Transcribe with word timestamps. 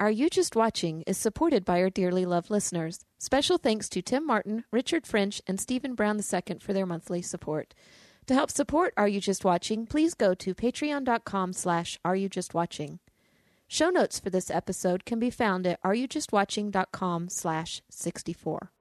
Are 0.00 0.10
You 0.10 0.30
Just 0.30 0.56
Watching 0.56 1.02
is 1.02 1.18
supported 1.18 1.62
by 1.62 1.82
our 1.82 1.90
dearly 1.90 2.24
loved 2.24 2.48
listeners. 2.48 3.00
Special 3.18 3.58
thanks 3.58 3.86
to 3.90 4.00
Tim 4.00 4.26
Martin, 4.26 4.64
Richard 4.72 5.06
French, 5.06 5.42
and 5.46 5.60
Stephen 5.60 5.94
Brown 5.94 6.18
II 6.18 6.56
for 6.58 6.72
their 6.72 6.86
monthly 6.86 7.20
support. 7.20 7.74
To 8.26 8.32
help 8.32 8.50
support 8.50 8.94
Are 8.96 9.06
You 9.06 9.20
Just 9.20 9.44
Watching, 9.44 9.84
please 9.84 10.14
go 10.14 10.32
to 10.32 10.54
patreon.com 10.54 11.52
slash 11.52 11.98
Are 12.02 12.16
You 12.16 12.30
Just 12.30 12.54
Watching. 12.54 12.98
Show 13.68 13.90
notes 13.90 14.18
for 14.18 14.30
this 14.30 14.50
episode 14.50 15.04
can 15.04 15.18
be 15.18 15.28
found 15.28 15.66
at 15.66 15.82
areyoujustwatching.com 15.82 17.28
slash 17.28 17.82
64. 17.90 18.72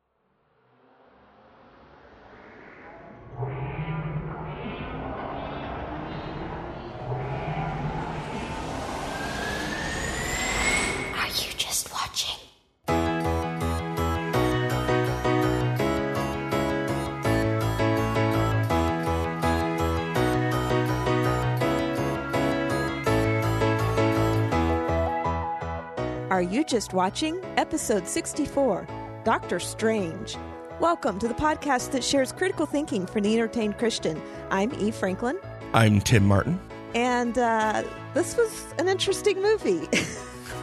Are 26.29 26.41
you 26.41 26.63
just 26.63 26.93
watching? 26.93 27.39
Episode 27.57 28.07
64 28.07 28.87
Doctor 29.23 29.59
Strange. 29.59 30.37
Welcome 30.79 31.19
to 31.19 31.27
the 31.27 31.33
podcast 31.33 31.91
that 31.91 32.03
shares 32.03 32.31
critical 32.31 32.65
thinking 32.65 33.05
for 33.05 33.19
the 33.19 33.33
entertained 33.33 33.77
Christian. 33.77 34.21
I'm 34.49 34.71
Eve 34.75 34.95
Franklin, 34.95 35.37
I'm 35.73 35.99
Tim 36.01 36.25
Martin. 36.25 36.59
and 36.95 37.37
uh, 37.37 37.83
this 38.13 38.37
was 38.37 38.73
an 38.77 38.87
interesting 38.87 39.41
movie. 39.41 39.87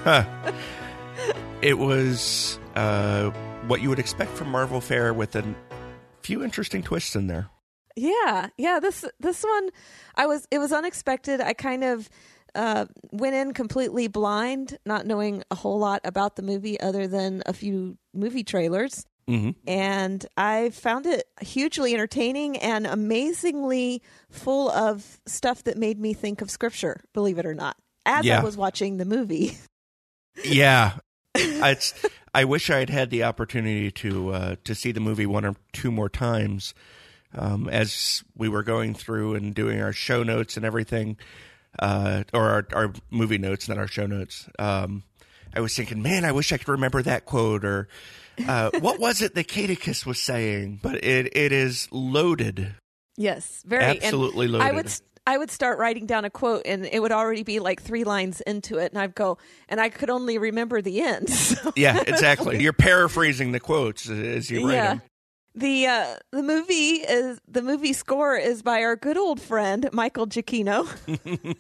It 1.63 1.79
was 1.79 2.61
uh, 2.77 3.31
what 3.67 3.81
you 3.81 3.89
would 3.89 3.99
expect 3.99 4.31
from 4.33 4.51
Marvel 4.51 4.81
fare 4.81 5.13
with 5.15 5.35
a 5.35 5.43
few 6.21 6.45
interesting 6.45 6.83
twists 6.83 7.17
in 7.17 7.27
there. 7.27 7.49
yeah, 7.97 8.51
yeah. 8.59 8.79
This 8.79 9.05
this 9.19 9.43
one, 9.43 9.71
I 10.15 10.27
was 10.27 10.47
it 10.51 10.59
was 10.59 10.71
unexpected. 10.73 11.41
I 11.41 11.55
kind 11.55 11.83
of 11.83 12.09
uh, 12.57 12.87
went 13.13 13.35
in 13.35 13.53
completely 13.53 14.09
blind, 14.09 14.79
not 14.85 15.07
knowing 15.07 15.45
a 15.51 15.55
whole 15.55 15.79
lot 15.79 16.01
about 16.05 16.37
the 16.37 16.43
movie 16.43 16.81
other 16.81 17.07
than 17.07 17.43
a 17.47 17.53
few 17.53 17.99
movie 18.15 18.43
trailers. 18.45 19.05
hmm 19.29 19.51
and 19.67 20.25
I 20.37 20.71
found 20.71 21.07
it 21.07 21.25
hugely 21.41 21.95
entertaining 21.95 22.57
and 22.59 22.87
amazingly 22.87 24.03
full 24.31 24.71
of 24.71 25.21
stuff 25.27 25.65
that 25.65 25.77
made 25.77 26.01
me 26.01 26.15
think 26.15 26.41
of 26.43 26.51
scripture, 26.51 27.03
believe 27.13 27.39
it 27.39 27.47
or 27.47 27.55
not, 27.55 27.77
as 28.05 28.29
I 28.29 28.43
was 28.43 28.57
watching 28.57 28.97
the 28.97 29.05
movie. 29.05 29.57
Yeah, 30.45 30.99
it's. 31.35 31.95
I 32.35 32.45
wish 32.45 32.69
I 32.69 32.81
had 32.81 32.91
had 32.91 33.11
the 33.11 33.25
opportunity 33.25 33.91
to 33.93 34.31
uh, 34.33 34.57
to 34.65 34.75
see 34.75 34.93
the 34.93 35.01
movie 35.01 35.25
one 35.25 35.47
or 35.47 35.57
two 35.73 35.91
more 35.91 36.11
times 36.11 36.75
um, 37.35 37.69
as 37.69 38.23
we 38.37 38.49
were 38.49 38.63
going 38.63 38.95
through 38.95 39.35
and 39.35 39.55
doing 39.55 39.81
our 39.81 39.93
show 39.93 40.23
notes 40.23 40.57
and 40.57 40.67
everything, 40.67 41.17
uh, 41.79 42.25
or 42.33 42.43
our, 42.51 42.67
our 42.73 42.93
movie 43.11 43.39
notes, 43.39 43.69
not 43.69 43.79
our 43.79 43.87
show 43.89 44.07
notes. 44.07 44.49
Um, 44.59 45.03
I 45.55 45.61
was 45.61 45.75
thinking, 45.75 46.03
man, 46.03 46.25
I 46.25 46.33
wish 46.33 46.53
I 46.53 46.59
could 46.59 46.69
remember 46.69 47.03
that 47.03 47.25
quote 47.25 47.65
or 47.65 47.89
uh, 48.47 48.71
what 48.81 48.99
was 49.01 49.23
it 49.23 49.35
that 49.35 49.49
Caticus 49.49 50.05
was 50.05 50.21
saying. 50.21 50.81
But 50.83 51.03
it 51.05 51.37
it 51.37 51.53
is 51.53 51.89
loaded, 51.91 52.75
Yes, 53.17 53.63
very 53.67 53.83
absolutely 53.85 54.47
and 54.47 54.53
loaded. 54.55 54.67
I 54.69 54.73
would 54.73 54.93
I 55.29 55.39
would 55.39 55.51
start 55.51 55.79
writing 55.79 56.07
down 56.07 56.25
a 56.25 56.31
quote 56.31 56.63
and 56.67 56.85
it 56.87 57.01
would 57.01 57.11
already 57.13 57.43
be 57.43 57.59
like 57.59 57.83
three 57.83 58.05
lines 58.05 58.41
into 58.43 58.79
it, 58.79 58.93
and 58.93 59.01
I'd 59.01 59.15
go 59.15 59.39
and 59.69 59.81
I 59.81 59.89
could 59.89 60.11
only 60.11 60.39
remember 60.39 60.83
the 60.83 61.01
end. 61.01 61.29
So- 61.31 61.73
Yeah, 61.75 62.03
exactly. 62.07 62.63
You're 62.63 62.73
paraphrasing 62.73 63.53
the 63.53 63.61
quotes 63.61 64.09
as 64.09 64.51
you 64.51 64.67
write 64.67 64.75
Yeah. 64.75 64.89
them. 64.89 65.03
The 65.57 65.87
uh, 65.87 66.17
the 66.33 66.43
movie 66.43 66.97
is 67.03 67.41
the 67.49 67.63
movie 67.63 67.95
score 67.95 68.37
is 68.37 68.63
by 68.63 68.83
our 68.83 68.95
good 68.95 69.17
old 69.17 69.41
friend 69.41 69.89
Michael 69.93 70.27
Giacchino. 70.27 70.87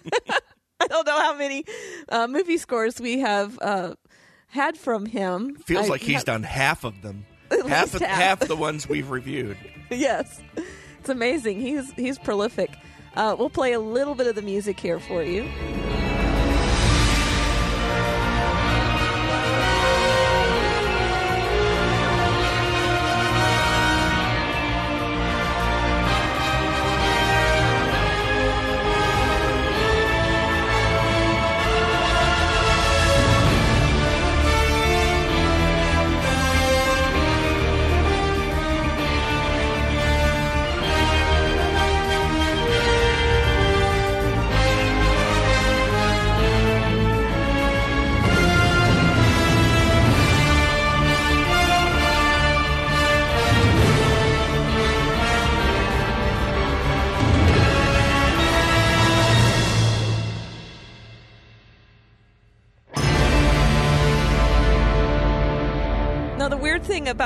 I 0.81 0.87
don't 0.89 1.07
know 1.07 1.19
how 1.19 1.35
many 1.37 1.65
uh, 2.11 2.27
movie 2.27 2.59
scores 2.59 3.01
we 3.01 3.21
have 3.21 3.59
uh, 3.63 3.95
had 4.49 4.77
from 4.77 5.07
him. 5.07 5.55
Feels 5.65 5.87
I- 5.87 5.89
like 5.89 6.03
he's 6.03 6.25
done 6.25 6.43
half 6.43 6.85
of 6.85 7.01
them. 7.03 7.25
At 7.51 7.65
Half 7.67 7.83
least 7.93 7.95
of, 7.95 8.01
half. 8.03 8.19
half 8.41 8.49
the 8.49 8.57
ones 8.57 8.89
we've 8.89 9.09
reviewed. 9.09 9.57
yes, 9.91 10.43
it's 10.99 11.09
amazing. 11.09 11.61
He's 11.61 11.91
he's 11.93 12.19
prolific. 12.19 12.71
Uh, 13.15 13.35
we'll 13.39 13.49
play 13.51 13.73
a 13.73 13.81
little 13.81 14.15
bit 14.17 14.27
of 14.27 14.35
the 14.35 14.43
music 14.43 14.79
here 14.81 14.99
for 15.01 15.23
you. 15.23 15.49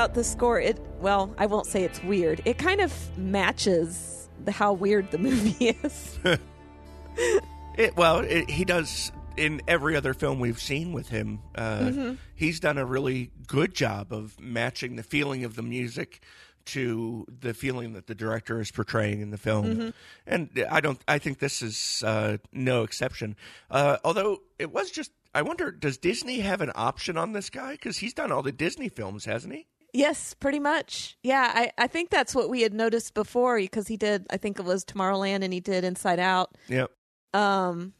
About 0.01 0.15
the 0.15 0.25
score, 0.25 0.59
it 0.59 0.81
well, 0.99 1.35
I 1.37 1.45
won't 1.45 1.67
say 1.67 1.85
it's 1.85 2.03
weird. 2.03 2.41
It 2.47 2.57
kind 2.57 2.81
of 2.81 3.19
matches 3.19 4.31
the, 4.47 4.51
how 4.51 4.73
weird 4.73 5.11
the 5.11 5.19
movie 5.29 5.77
is. 5.83 6.19
It, 7.77 7.97
well, 7.97 8.19
it, 8.21 8.49
he 8.51 8.65
does 8.65 9.11
in 9.37 9.61
every 9.69 9.95
other 9.97 10.13
film 10.15 10.39
we've 10.41 10.61
seen 10.61 10.93
with 10.93 11.09
him. 11.09 11.41
Uh, 11.55 11.79
Mm-hmm. 11.81 12.15
He's 12.35 12.61
done 12.61 12.79
a 12.79 12.85
really 12.85 13.31
good 13.47 13.75
job 13.75 14.13
of 14.13 14.39
matching 14.41 14.97
the 14.97 15.03
feeling 15.03 15.45
of 15.45 15.55
the 15.55 15.63
music 15.63 16.21
to 16.67 17.27
the 17.41 17.53
feeling 17.55 17.93
that 17.95 18.07
the 18.07 18.15
director 18.15 18.61
is 18.61 18.71
portraying 18.71 19.21
in 19.21 19.31
the 19.31 19.39
film, 19.39 19.65
Mm-hmm. 19.67 19.89
and 20.27 20.67
I 20.71 20.81
don't. 20.81 21.01
I 21.09 21.19
think 21.19 21.39
this 21.39 21.63
is 21.63 22.03
uh, 22.07 22.39
no 22.53 22.83
exception. 22.85 23.37
Uh, 23.71 23.99
although 24.05 24.41
it 24.59 24.73
was 24.73 24.91
just, 24.91 25.11
I 25.35 25.43
wonder, 25.43 25.71
does 25.71 25.97
Disney 25.99 26.41
have 26.41 26.61
an 26.63 26.73
option 26.75 27.17
on 27.19 27.33
this 27.33 27.51
guy? 27.51 27.73
Because 27.73 27.99
he's 27.99 28.15
done 28.15 28.31
all 28.33 28.43
the 28.43 28.53
Disney 28.53 28.89
films, 28.89 29.25
hasn't 29.27 29.55
he? 29.55 29.67
Yes, 29.93 30.35
pretty 30.35 30.59
much. 30.61 31.17
Yeah, 31.23 31.51
I, 31.55 31.73
I 31.79 31.87
think 31.87 32.11
that's 32.11 32.35
what 32.35 32.49
we 32.49 32.63
had 32.63 32.75
noticed 32.75 33.15
before 33.15 33.57
because 33.57 33.89
he 33.89 33.97
did. 33.97 34.27
I 34.31 34.37
think 34.37 34.59
it 34.59 34.65
was 34.65 34.85
Tomorrowland 34.85 35.43
and 35.43 35.53
he 35.53 35.61
did 35.61 35.85
Inside 35.85 36.19
Out. 36.21 36.57
Yep. 36.69 36.91
Um, 37.35 37.93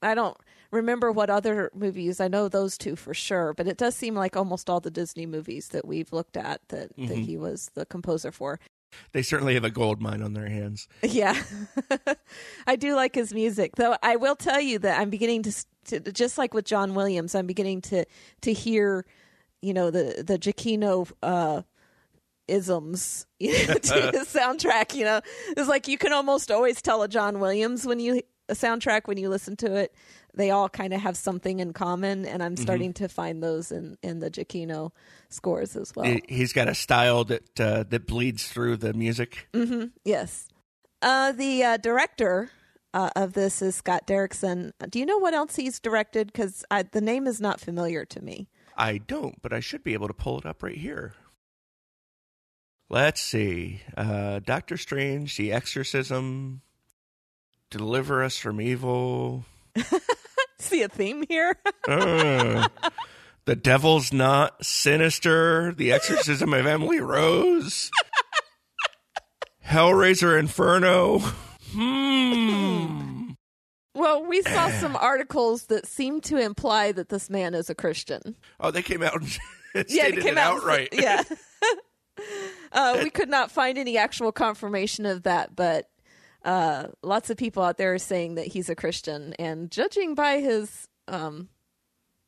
I 0.00 0.14
don't 0.14 0.36
remember 0.70 1.12
what 1.12 1.30
other 1.30 1.70
movies. 1.74 2.20
I 2.20 2.28
know 2.28 2.48
those 2.48 2.76
two 2.76 2.96
for 2.96 3.14
sure, 3.14 3.54
but 3.54 3.68
it 3.68 3.76
does 3.76 3.94
seem 3.94 4.14
like 4.14 4.36
almost 4.36 4.68
all 4.68 4.80
the 4.80 4.90
Disney 4.90 5.26
movies 5.26 5.68
that 5.68 5.86
we've 5.86 6.12
looked 6.12 6.36
at 6.36 6.60
that, 6.68 6.90
that 6.96 7.18
he 7.18 7.36
was 7.36 7.70
the 7.74 7.86
composer 7.86 8.32
for. 8.32 8.58
They 9.12 9.22
certainly 9.22 9.54
have 9.54 9.64
a 9.64 9.70
gold 9.70 10.02
mine 10.02 10.22
on 10.22 10.34
their 10.34 10.48
hands. 10.48 10.88
Yeah, 11.02 11.40
I 12.66 12.76
do 12.76 12.94
like 12.94 13.14
his 13.14 13.32
music, 13.32 13.76
though. 13.76 13.96
I 14.02 14.16
will 14.16 14.36
tell 14.36 14.60
you 14.60 14.78
that 14.80 15.00
I'm 15.00 15.10
beginning 15.10 15.42
to, 15.44 15.52
to 15.86 16.00
just 16.12 16.38
like 16.38 16.52
with 16.54 16.64
John 16.64 16.94
Williams, 16.94 17.34
I'm 17.34 17.46
beginning 17.46 17.80
to 17.82 18.04
to 18.42 18.52
hear, 18.52 19.04
you 19.62 19.72
know, 19.72 19.90
the 19.90 20.22
the 20.26 20.38
Giacchino 20.38 21.10
uh, 21.22 21.62
isms 22.48 23.26
to 23.40 23.46
his 23.48 24.28
soundtrack. 24.28 24.94
You 24.94 25.04
know, 25.04 25.20
it's 25.56 25.68
like 25.68 25.88
you 25.88 25.98
can 25.98 26.12
almost 26.12 26.50
always 26.50 26.82
tell 26.82 27.02
a 27.02 27.08
John 27.08 27.40
Williams 27.40 27.86
when 27.86 28.00
you 28.00 28.22
a 28.48 28.54
soundtrack 28.54 29.02
when 29.06 29.18
you 29.18 29.28
listen 29.28 29.56
to 29.56 29.74
it. 29.76 29.94
They 30.34 30.50
all 30.50 30.70
kind 30.70 30.94
of 30.94 31.00
have 31.02 31.16
something 31.18 31.60
in 31.60 31.74
common, 31.74 32.24
and 32.24 32.42
I'm 32.42 32.56
starting 32.56 32.94
to 32.94 33.08
find 33.08 33.42
those 33.42 33.70
in 33.70 33.98
in 34.02 34.20
the 34.20 34.30
Giacchino 34.30 34.90
scores 35.28 35.76
as 35.76 35.94
well. 35.94 36.06
He- 36.06 36.22
He's 36.26 36.52
got 36.54 36.68
a 36.68 36.74
style 36.74 37.24
that 37.24 37.60
uh, 37.60 37.84
that 37.90 38.06
bleeds 38.06 38.48
through 38.48 38.78
the 38.78 38.94
music. 38.94 39.48
Yes. 40.04 40.48
Uh, 41.02 41.32
the 41.32 41.62
uh, 41.64 41.76
director 41.78 42.50
uh, 42.94 43.10
of 43.16 43.34
this 43.34 43.60
is 43.60 43.74
Scott 43.74 44.06
Derrickson. 44.06 44.70
Do 44.88 44.98
you 45.00 45.04
know 45.06 45.18
what 45.18 45.34
else 45.34 45.56
he's 45.56 45.78
directed? 45.80 46.28
Because 46.28 46.64
the 46.92 47.00
name 47.02 47.26
is 47.26 47.40
not 47.40 47.60
familiar 47.60 48.04
to 48.06 48.22
me. 48.22 48.48
I 48.76 48.98
don't, 48.98 49.40
but 49.42 49.52
I 49.52 49.60
should 49.60 49.84
be 49.84 49.94
able 49.94 50.08
to 50.08 50.14
pull 50.14 50.38
it 50.38 50.46
up 50.46 50.62
right 50.62 50.76
here. 50.76 51.14
Let's 52.88 53.22
see. 53.22 53.80
Uh, 53.96 54.40
Doctor 54.40 54.76
Strange, 54.76 55.36
The 55.36 55.52
Exorcism, 55.52 56.60
Deliver 57.70 58.22
Us 58.22 58.36
from 58.36 58.60
Evil. 58.60 59.46
See 60.58 60.82
a 60.82 60.88
theme 60.88 61.24
here? 61.28 61.56
Uh, 61.88 62.68
The 63.46 63.56
Devil's 63.56 64.12
Not 64.12 64.64
Sinister, 64.64 65.72
The 65.72 65.90
Exorcism 65.92 66.52
of 66.52 66.66
Emily 66.66 67.00
Rose, 67.00 67.90
Hellraiser 69.66 70.38
Inferno. 70.38 71.18
Hmm. 71.72 73.08
Well, 73.94 74.24
we 74.24 74.42
saw 74.42 74.70
some 74.70 74.96
articles 75.00 75.66
that 75.66 75.86
seem 75.86 76.20
to 76.22 76.38
imply 76.38 76.92
that 76.92 77.08
this 77.08 77.28
man 77.28 77.54
is 77.54 77.68
a 77.68 77.74
Christian. 77.74 78.36
Oh, 78.60 78.70
they 78.70 78.82
came 78.82 79.02
out 79.02 79.20
and 79.20 79.38
Yeah, 79.74 79.82
stated 79.86 80.18
it 80.18 80.22
came 80.22 80.38
out. 80.38 80.56
outright. 80.58 80.88
Yeah. 80.92 81.22
uh, 82.72 83.00
we 83.02 83.10
could 83.10 83.28
not 83.28 83.50
find 83.50 83.78
any 83.78 83.96
actual 83.96 84.32
confirmation 84.32 85.06
of 85.06 85.22
that, 85.22 85.56
but 85.56 85.88
uh, 86.44 86.88
lots 87.02 87.30
of 87.30 87.36
people 87.36 87.62
out 87.62 87.78
there 87.78 87.94
are 87.94 87.98
saying 87.98 88.34
that 88.34 88.48
he's 88.48 88.68
a 88.68 88.74
Christian, 88.74 89.32
and 89.38 89.70
judging 89.70 90.14
by 90.14 90.40
his 90.40 90.88
um, 91.08 91.48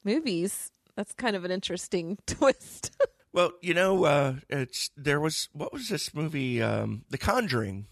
movies, 0.04 0.70
that's 0.96 1.12
kind 1.14 1.36
of 1.36 1.44
an 1.44 1.50
interesting 1.50 2.18
twist. 2.26 2.92
Well, 3.32 3.52
you 3.60 3.74
know, 3.74 4.04
uh, 4.04 4.34
it's 4.48 4.90
there 4.96 5.20
was 5.20 5.48
what 5.52 5.72
was 5.72 5.88
this 5.88 6.14
movie, 6.14 6.62
um, 6.62 7.04
The 7.10 7.18
Conjuring. 7.18 7.86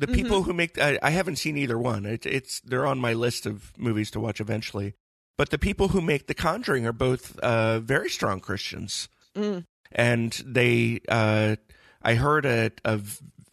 The 0.00 0.06
Mm-hmm. 0.06 0.14
people 0.14 0.42
who 0.44 0.52
make 0.54 0.78
I, 0.80 0.98
I 1.02 1.10
haven't 1.10 1.36
seen 1.36 1.58
either 1.58 1.78
one. 1.78 2.06
It, 2.06 2.24
it's 2.24 2.60
they're 2.62 2.86
on 2.86 2.98
my 2.98 3.12
list 3.12 3.44
of 3.44 3.72
movies 3.78 4.10
to 4.12 4.20
watch 4.20 4.40
eventually. 4.40 4.94
But 5.36 5.50
the 5.50 5.58
people 5.58 5.88
who 5.88 6.00
make 6.00 6.26
The 6.26 6.34
Conjuring 6.34 6.86
are 6.86 6.92
both 6.92 7.38
uh, 7.40 7.80
very 7.80 8.08
strong 8.10 8.40
Christians, 8.40 9.08
Mm. 9.36 9.64
and 9.92 10.32
they. 10.46 11.00
Uh, 11.08 11.56
I 12.02 12.14
heard 12.14 12.46
a, 12.46 12.70
a 12.84 12.98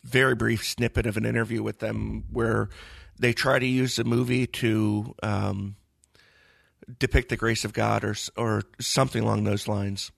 very 0.03 0.35
brief 0.35 0.63
snippet 0.65 1.05
of 1.05 1.17
an 1.17 1.25
interview 1.25 1.61
with 1.61 1.79
them 1.79 2.23
where 2.31 2.69
they 3.19 3.33
try 3.33 3.59
to 3.59 3.65
use 3.65 3.97
the 3.97 4.05
movie 4.05 4.47
to 4.47 5.13
um, 5.21 5.75
depict 6.99 7.27
the 7.29 7.35
grace 7.37 7.65
of 7.65 7.73
God 7.73 8.03
or 8.05 8.15
or 8.37 8.63
something 8.79 9.21
along 9.23 9.43
those 9.43 9.67
lines. 9.67 10.11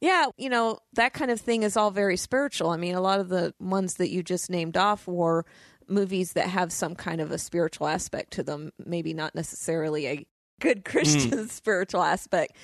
Yeah, 0.00 0.26
you 0.36 0.48
know, 0.48 0.78
that 0.94 1.12
kind 1.12 1.30
of 1.30 1.40
thing 1.40 1.62
is 1.62 1.76
all 1.76 1.90
very 1.90 2.16
spiritual. 2.16 2.70
I 2.70 2.76
mean, 2.76 2.94
a 2.94 3.00
lot 3.00 3.20
of 3.20 3.28
the 3.28 3.52
ones 3.58 3.94
that 3.94 4.10
you 4.10 4.22
just 4.22 4.48
named 4.48 4.76
off 4.76 5.06
were 5.06 5.44
movies 5.88 6.34
that 6.34 6.48
have 6.48 6.72
some 6.72 6.94
kind 6.94 7.20
of 7.20 7.30
a 7.30 7.38
spiritual 7.38 7.88
aspect 7.88 8.32
to 8.34 8.42
them, 8.42 8.72
maybe 8.84 9.12
not 9.14 9.34
necessarily 9.34 10.06
a 10.06 10.26
good 10.60 10.84
Christian 10.84 11.48
spiritual 11.48 12.02
aspect. 12.02 12.56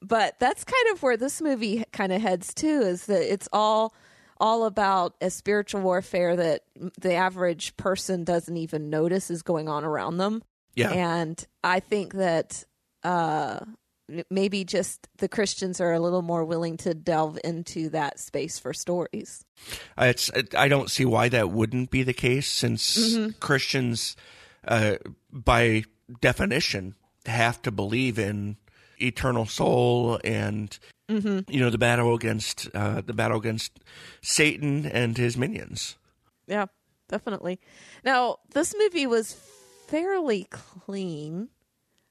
But 0.00 0.38
that's 0.38 0.64
kind 0.64 0.92
of 0.92 1.02
where 1.02 1.16
this 1.16 1.42
movie 1.42 1.84
kind 1.92 2.12
of 2.12 2.22
heads 2.22 2.54
to 2.54 2.66
is 2.66 3.06
that 3.06 3.32
it's 3.32 3.48
all 3.52 3.94
all 4.40 4.64
about 4.64 5.16
a 5.20 5.30
spiritual 5.30 5.80
warfare 5.80 6.36
that 6.36 6.62
the 7.00 7.14
average 7.14 7.76
person 7.76 8.22
doesn't 8.22 8.56
even 8.56 8.88
notice 8.88 9.32
is 9.32 9.42
going 9.42 9.68
on 9.68 9.84
around 9.84 10.18
them. 10.18 10.42
Yeah. 10.76 10.92
And 10.92 11.44
I 11.64 11.80
think 11.80 12.14
that 12.14 12.64
uh, 13.02 13.58
maybe 14.30 14.64
just 14.64 15.08
the 15.18 15.28
Christians 15.28 15.80
are 15.80 15.92
a 15.92 16.00
little 16.00 16.22
more 16.22 16.44
willing 16.44 16.76
to 16.78 16.94
delve 16.94 17.38
into 17.44 17.88
that 17.90 18.18
space 18.18 18.58
for 18.58 18.72
stories. 18.72 19.44
Uh, 19.96 20.04
It's 20.06 20.30
I 20.56 20.68
don't 20.68 20.90
see 20.90 21.04
why 21.04 21.28
that 21.28 21.50
wouldn't 21.50 21.90
be 21.90 22.02
the 22.02 22.14
case 22.14 22.50
since 22.50 23.16
Christians, 23.40 24.16
uh, 24.66 24.96
by 25.32 25.84
definition, 26.20 26.94
have 27.26 27.60
to 27.62 27.70
believe 27.70 28.18
in 28.18 28.56
eternal 29.00 29.46
soul 29.46 30.18
and 30.24 30.78
you 31.08 31.60
know 31.60 31.70
the 31.70 31.78
battle 31.78 32.14
against 32.14 32.68
uh, 32.74 33.00
the 33.00 33.14
battle 33.14 33.38
against 33.38 33.80
Satan 34.20 34.84
and 34.86 35.16
his 35.16 35.36
minions. 35.36 35.96
Yeah, 36.46 36.66
definitely. 37.08 37.60
Now, 38.04 38.38
this 38.52 38.74
movie 38.78 39.06
was 39.06 39.32
fairly 39.86 40.46
clean. 40.50 41.48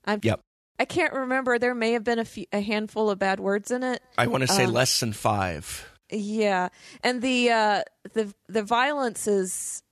I'm, 0.05 0.19
Yep, 0.23 0.41
I 0.79 0.85
can't 0.85 1.13
remember. 1.13 1.57
There 1.59 1.73
may 1.75 1.93
have 1.93 2.03
been 2.03 2.19
a, 2.19 2.25
few, 2.25 2.45
a 2.53 2.61
handful 2.61 3.09
of 3.09 3.17
bad 3.19 3.39
words 3.39 3.71
in 3.71 3.83
it. 3.83 4.01
I 4.17 4.27
want 4.27 4.41
to 4.41 4.47
say 4.47 4.65
less 4.67 4.99
than 4.99 5.13
five. 5.13 5.89
Yeah, 6.11 6.69
and 7.03 7.21
the 7.21 7.49
uh, 7.51 7.81
the 8.13 8.33
the 8.47 8.63
violence 8.63 9.27
is 9.27 9.83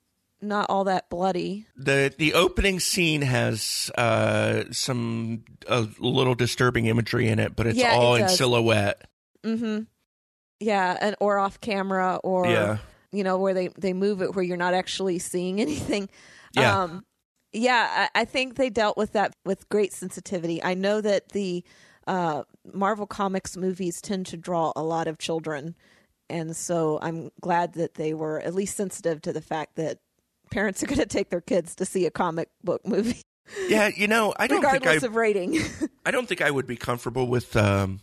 not 0.41 0.67
all 0.69 0.83
that 0.85 1.09
bloody. 1.09 1.65
the 1.75 2.13
The 2.17 2.33
opening 2.35 2.79
scene 2.79 3.21
has 3.23 3.91
uh, 3.97 4.63
some 4.71 5.43
a 5.67 5.87
little 5.99 6.35
disturbing 6.35 6.85
imagery 6.85 7.27
in 7.27 7.39
it, 7.39 7.55
but 7.55 7.67
it's 7.67 7.77
Yeah, 7.77 7.93
it 7.93 7.97
all 7.97 8.15
in 8.15 8.21
does. 8.21 8.37
silhouette. 8.37 9.09
Mm-hmm. 9.43 9.83
Yeah, 10.59 10.97
and 11.01 11.15
or 11.19 11.37
off 11.37 11.59
camera, 11.59 12.19
or 12.23 12.47
Yeah. 12.47 12.77
you 13.11 13.23
know 13.23 13.37
where 13.37 13.53
they 13.53 13.67
they 13.77 13.91
move 13.93 14.21
it 14.21 14.35
where 14.35 14.43
you're 14.45 14.55
not 14.57 14.73
actually 14.73 15.19
seeing 15.19 15.59
anything. 15.67 16.09
Yeah. 16.53 16.83
Um, 16.83 17.05
yeah, 17.55 18.09
I, 18.13 18.21
I 18.21 18.25
think 18.25 18.55
they 18.55 18.69
dealt 18.69 18.97
with 18.97 19.13
that 19.13 19.35
with 19.45 19.69
great 19.69 19.93
sensitivity. 19.93 20.61
I 20.63 20.73
know 20.73 21.01
that 21.01 21.29
the 21.29 21.63
uh, 22.05 22.43
Marvel 22.73 23.07
Comics 23.07 23.55
movies 23.57 24.01
tend 24.01 24.27
to 24.27 24.37
draw 24.37 24.73
a 24.75 24.83
lot 24.83 25.07
of 25.07 25.17
children, 25.17 25.75
and 26.29 26.55
so 26.55 26.99
I'm 27.01 27.31
glad 27.41 27.73
that 27.73 27.95
they 27.95 28.13
were 28.13 28.39
at 28.41 28.53
least 28.53 28.75
sensitive 28.75 29.21
to 29.23 29.33
the 29.33 29.41
fact 29.41 29.75
that 29.75 29.99
parents 30.51 30.83
are 30.83 30.87
going 30.87 30.99
to 30.99 31.05
take 31.05 31.29
their 31.29 31.41
kids 31.41 31.75
to 31.75 31.85
see 31.85 32.05
a 32.05 32.11
comic 32.11 32.49
book 32.63 32.85
movie, 32.85 33.21
Yeah, 33.67 33.89
you 33.95 34.07
know, 34.07 34.33
I 34.37 34.47
don't 34.47 34.61
think 34.61 34.71
I 34.71 34.73
regardless 34.73 35.03
of 35.03 35.15
rating. 35.15 35.59
I 36.05 36.11
don't 36.11 36.27
think 36.27 36.41
I 36.41 36.51
would 36.51 36.67
be 36.67 36.75
comfortable 36.75 37.27
with 37.27 37.55
um, 37.55 38.01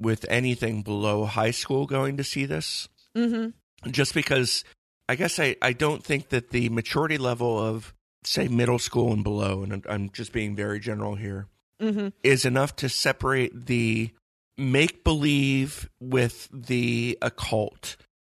with 0.00 0.26
anything 0.28 0.82
below 0.82 1.24
high 1.24 1.50
school 1.50 1.86
going 1.86 2.16
to 2.18 2.24
see 2.24 2.44
this. 2.44 2.88
mm-hmm. 3.16 3.50
Just 3.90 4.14
because 4.14 4.64
I 5.08 5.16
guess 5.16 5.38
I, 5.38 5.56
I 5.60 5.72
don't 5.72 6.04
think 6.04 6.28
that 6.28 6.50
the 6.50 6.68
maturity 6.68 7.18
level 7.18 7.58
of 7.58 7.92
say 8.24 8.48
middle 8.48 8.78
school 8.78 9.12
and 9.12 9.22
below, 9.24 9.62
and 9.62 9.72
I'm, 9.72 9.82
I'm 9.88 10.10
just 10.10 10.32
being 10.32 10.54
very 10.56 10.78
general 10.80 11.14
here, 11.16 11.46
Mm-hmm. 11.80 12.08
is 12.22 12.44
enough 12.44 12.76
to 12.76 12.88
separate 12.88 13.66
the 13.66 14.10
make 14.56 15.02
believe 15.02 15.88
with 15.98 16.48
the 16.52 17.18
occult 17.20 17.96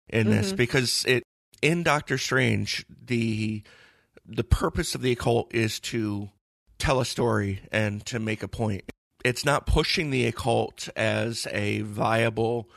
in 0.08 0.30
this 0.30 0.52
Mhm. 0.52 0.56
because 0.56 1.04
it 1.06 1.22
in 1.60 1.82
Doctor 1.82 2.16
Strange 2.16 2.86
the 2.88 3.62
the 4.24 4.44
purpose 4.44 4.94
of 4.94 5.02
the 5.02 5.12
occult 5.12 5.54
is 5.54 5.78
to 5.80 6.30
tell 6.78 7.00
a 7.00 7.04
story 7.04 7.60
and 7.70 8.06
to 8.06 8.18
make 8.18 8.42
a 8.42 8.48
point. 8.48 8.84
It's 9.24 9.44
not 9.44 9.66
pushing 9.66 10.10
the 10.10 10.24
occult 10.24 10.88
as 10.96 11.46
a 11.50 11.80
viable 11.82 12.70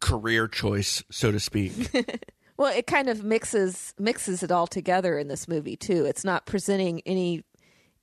career 0.00 0.46
choice, 0.46 1.02
so 1.10 1.32
to 1.32 1.40
speak. 1.40 1.72
Well, 2.62 2.72
it 2.76 2.86
kind 2.86 3.08
of 3.08 3.24
mixes 3.24 3.92
mixes 3.98 4.42
it 4.44 4.52
all 4.52 4.68
together 4.68 5.18
in 5.18 5.26
this 5.26 5.48
movie 5.48 5.74
too. 5.76 6.04
It's 6.04 6.24
not 6.24 6.46
presenting 6.46 7.00
any 7.04 7.42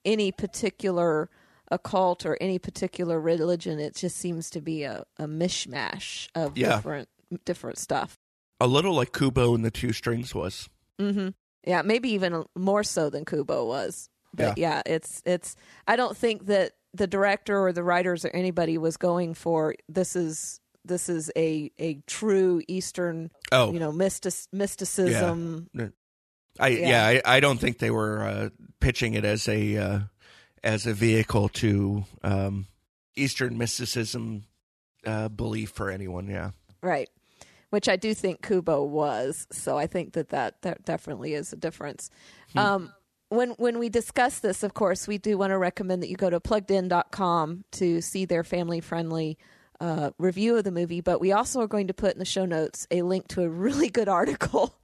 any 0.03 0.31
particular 0.33 1.29
occult 1.71 2.25
or 2.25 2.37
any 2.41 2.59
particular 2.59 3.19
religion. 3.21 3.79
It 3.79 3.95
just 3.95 4.17
seems 4.17 4.49
to 4.49 4.59
be 4.61 4.83
a, 4.83 5.05
a 5.17 5.27
mishmash 5.27 6.27
of 6.35 6.57
Yeah. 6.57 6.75
different 6.75 7.07
different 7.45 7.77
stuff. 7.77 8.17
a 8.59 8.67
little 8.67 8.93
like 8.93 9.13
Kubo 9.13 9.55
and 9.55 9.63
the 9.63 9.71
Two 9.71 9.93
Strings 9.93 10.35
was. 10.35 10.67
hmm 10.99 11.29
Yeah, 11.65 11.81
maybe 11.81 12.09
even 12.09 12.43
more 12.57 12.83
so 12.83 13.09
than 13.09 13.23
Kubo 13.23 13.65
was. 13.65 14.09
But 14.33 14.57
yeah. 14.57 14.81
it's 14.85 15.21
it's. 15.25 15.55
I 15.87 15.95
don't 15.95 16.17
think 16.17 16.47
that 16.47 16.73
the 16.93 17.07
director 17.07 17.57
or 17.65 17.71
the 17.71 17.83
writers 17.83 18.25
or 18.25 18.29
anybody 18.29 18.77
was 18.77 18.97
going 18.97 19.35
for 19.35 19.75
this 19.87 20.15
is 20.17 20.59
this 20.89 21.07
is 21.07 21.31
a 21.37 21.71
a 21.79 22.01
true 22.05 22.61
Eastern 22.67 23.31
Oh, 23.51 23.71
you 23.71 23.79
know 23.79 23.93
mystic, 23.93 24.33
mysticism. 24.51 25.69
I 26.59 26.67
Yeah. 26.67 26.89
yeah, 26.89 27.07
I, 27.07 27.37
I 27.37 27.39
don't 27.39 27.57
think 27.59 27.77
they 27.77 27.91
were 27.91 28.23
uh, 28.23 28.49
pitching 28.81 29.13
it 29.13 29.23
as 29.23 29.47
a 29.47 29.77
uh, 29.77 29.99
as 30.63 30.85
a 30.85 30.93
vehicle 30.93 31.47
to 31.49 32.03
um, 32.23 32.67
Eastern 33.15 33.57
mysticism 33.57 34.43
uh, 35.05 35.29
belief 35.29 35.69
for 35.71 35.89
anyone. 35.89 36.27
Yeah, 36.27 36.51
Right. 36.83 37.09
Which 37.69 37.87
I 37.87 37.97
do 37.97 38.15
think 38.15 38.41
Kubo 38.41 38.83
was. 38.83 39.45
So 39.51 39.77
I 39.77 39.85
think 39.85 40.13
that 40.13 40.29
that, 40.29 40.63
that 40.63 40.85
definitely 40.85 41.35
is 41.35 41.53
a 41.53 41.55
difference. 41.55 42.09
Um, 42.55 42.91
when 43.29 43.51
when 43.51 43.77
we 43.77 43.89
discuss 43.89 44.39
this, 44.39 44.63
of 44.63 44.73
course, 44.73 45.07
we 45.07 45.19
do 45.19 45.37
want 45.37 45.51
to 45.51 45.57
recommend 45.57 46.01
that 46.01 46.09
you 46.09 46.17
go 46.17 46.31
to 46.31 46.39
pluggedin.com 46.39 47.63
to 47.73 48.01
see 48.01 48.25
their 48.25 48.43
family 48.43 48.81
friendly 48.81 49.37
uh, 49.79 50.11
review 50.17 50.57
of 50.57 50.63
the 50.63 50.71
movie. 50.71 51.01
But 51.01 51.19
we 51.21 51.31
also 51.31 51.61
are 51.61 51.67
going 51.67 51.87
to 51.87 51.93
put 51.93 52.13
in 52.13 52.19
the 52.19 52.25
show 52.25 52.45
notes 52.45 52.87
a 52.91 53.01
link 53.01 53.27
to 53.29 53.43
a 53.43 53.49
really 53.49 53.89
good 53.89 54.09
article 54.19 54.75